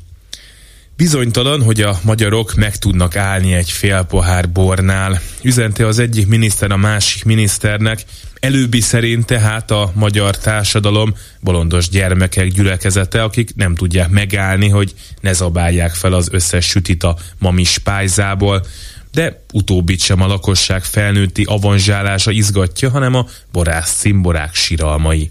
[1.00, 5.20] Bizonytalan, hogy a magyarok meg tudnak állni egy fél pohár bornál.
[5.42, 8.04] Üzente az egyik miniszter a másik miniszternek,
[8.40, 15.32] előbbi szerint tehát a magyar társadalom bolondos gyermekek gyülekezete, akik nem tudják megállni, hogy ne
[15.32, 18.66] zabálják fel az összes sütit a mamis pályzából,
[19.12, 25.30] de utóbbit sem a lakosság felnőtti avanzsálása izgatja, hanem a borász cimborák siralmai.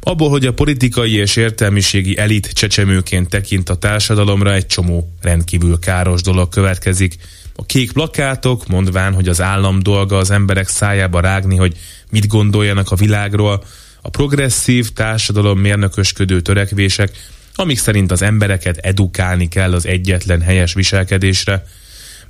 [0.00, 6.22] Abból, hogy a politikai és értelmiségi elit csecsemőként tekint a társadalomra, egy csomó rendkívül káros
[6.22, 7.16] dolog következik.
[7.56, 11.76] A kék plakátok, mondván, hogy az állam dolga az emberek szájába rágni, hogy
[12.10, 13.64] mit gondoljanak a világról,
[14.02, 17.10] a progresszív társadalom mérnökösködő törekvések,
[17.54, 21.64] amik szerint az embereket edukálni kell az egyetlen helyes viselkedésre,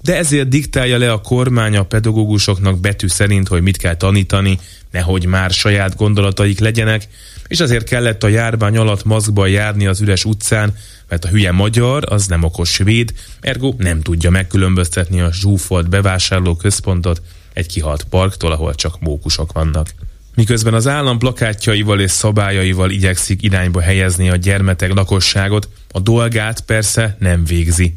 [0.03, 4.59] de ezért diktálja le a kormány a pedagógusoknak betű szerint, hogy mit kell tanítani,
[4.91, 7.09] nehogy már saját gondolataik legyenek,
[7.49, 10.75] és azért kellett a járvány alatt maszkban járni az üres utcán,
[11.09, 16.57] mert a hülye magyar az nem okos svéd, ergo nem tudja megkülönböztetni a zsúfolt bevásárló
[16.57, 19.95] központot egy kihalt parktól, ahol csak mókusok vannak.
[20.35, 27.17] Miközben az állam plakátjaival és szabályaival igyekszik irányba helyezni a gyermetek lakosságot, a dolgát persze
[27.19, 27.95] nem végzi.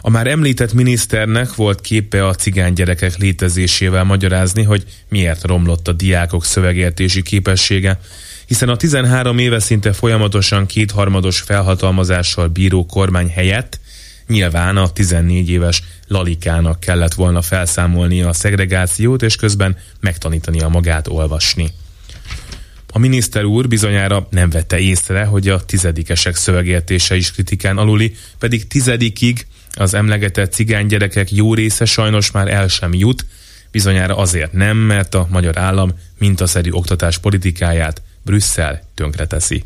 [0.00, 5.92] A már említett miniszternek volt képe a cigány gyerekek létezésével magyarázni, hogy miért romlott a
[5.92, 8.00] diákok szövegértési képessége,
[8.46, 13.80] hiszen a 13 éve szinte folyamatosan kétharmados felhatalmazással bíró kormány helyett
[14.26, 21.70] Nyilván a 14 éves Lalikának kellett volna felszámolnia a szegregációt, és közben megtanítania magát olvasni.
[22.92, 28.66] A miniszter úr bizonyára nem vette észre, hogy a tizedikesek szövegértése is kritikán aluli, pedig
[28.66, 33.26] tizedikig az emlegetett cigánygyerekek jó része sajnos már el sem jut,
[33.70, 39.64] bizonyára azért nem, mert a magyar állam mintaszerű oktatás politikáját Brüsszel tönkreteszi.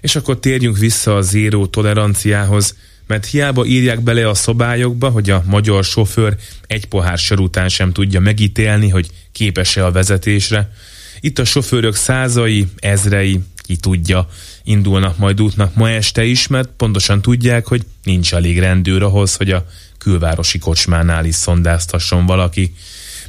[0.00, 2.76] És akkor térjünk vissza a zéró toleranciához,
[3.06, 7.92] mert hiába írják bele a szobályokba, hogy a magyar sofőr egy pohár sör után sem
[7.92, 10.72] tudja megítélni, hogy képes-e a vezetésre.
[11.20, 14.28] Itt a sofőrök százai, ezrei, ki tudja,
[14.64, 19.50] indulnak majd útnak ma este is, mert pontosan tudják, hogy nincs elég rendőr ahhoz, hogy
[19.50, 19.66] a
[19.98, 22.74] külvárosi kocsmánál is szondáztasson valaki.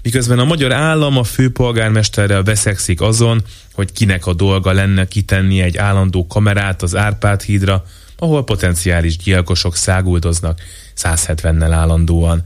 [0.08, 3.44] Miközben a magyar állam a főpolgármesterrel veszekszik azon,
[3.74, 7.86] hogy kinek a dolga lenne kitenni egy állandó kamerát az Árpád hídra,
[8.18, 10.62] ahol potenciális gyilkosok száguldoznak
[10.98, 12.44] 170-nel állandóan.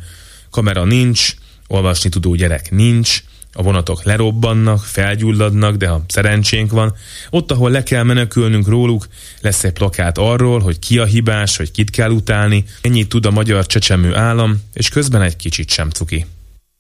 [0.50, 1.34] Kamera nincs,
[1.68, 3.24] olvasni tudó gyerek nincs,
[3.54, 6.94] a vonatok lerobbannak, felgyulladnak, de ha szerencsénk van,
[7.30, 9.08] ott, ahol le kell menekülnünk róluk,
[9.42, 13.32] lesz egy plakát arról, hogy ki a hibás, hogy kit kell utálni, ennyit tud a
[13.32, 16.26] magyar csecsemő állam, és közben egy kicsit sem cuki.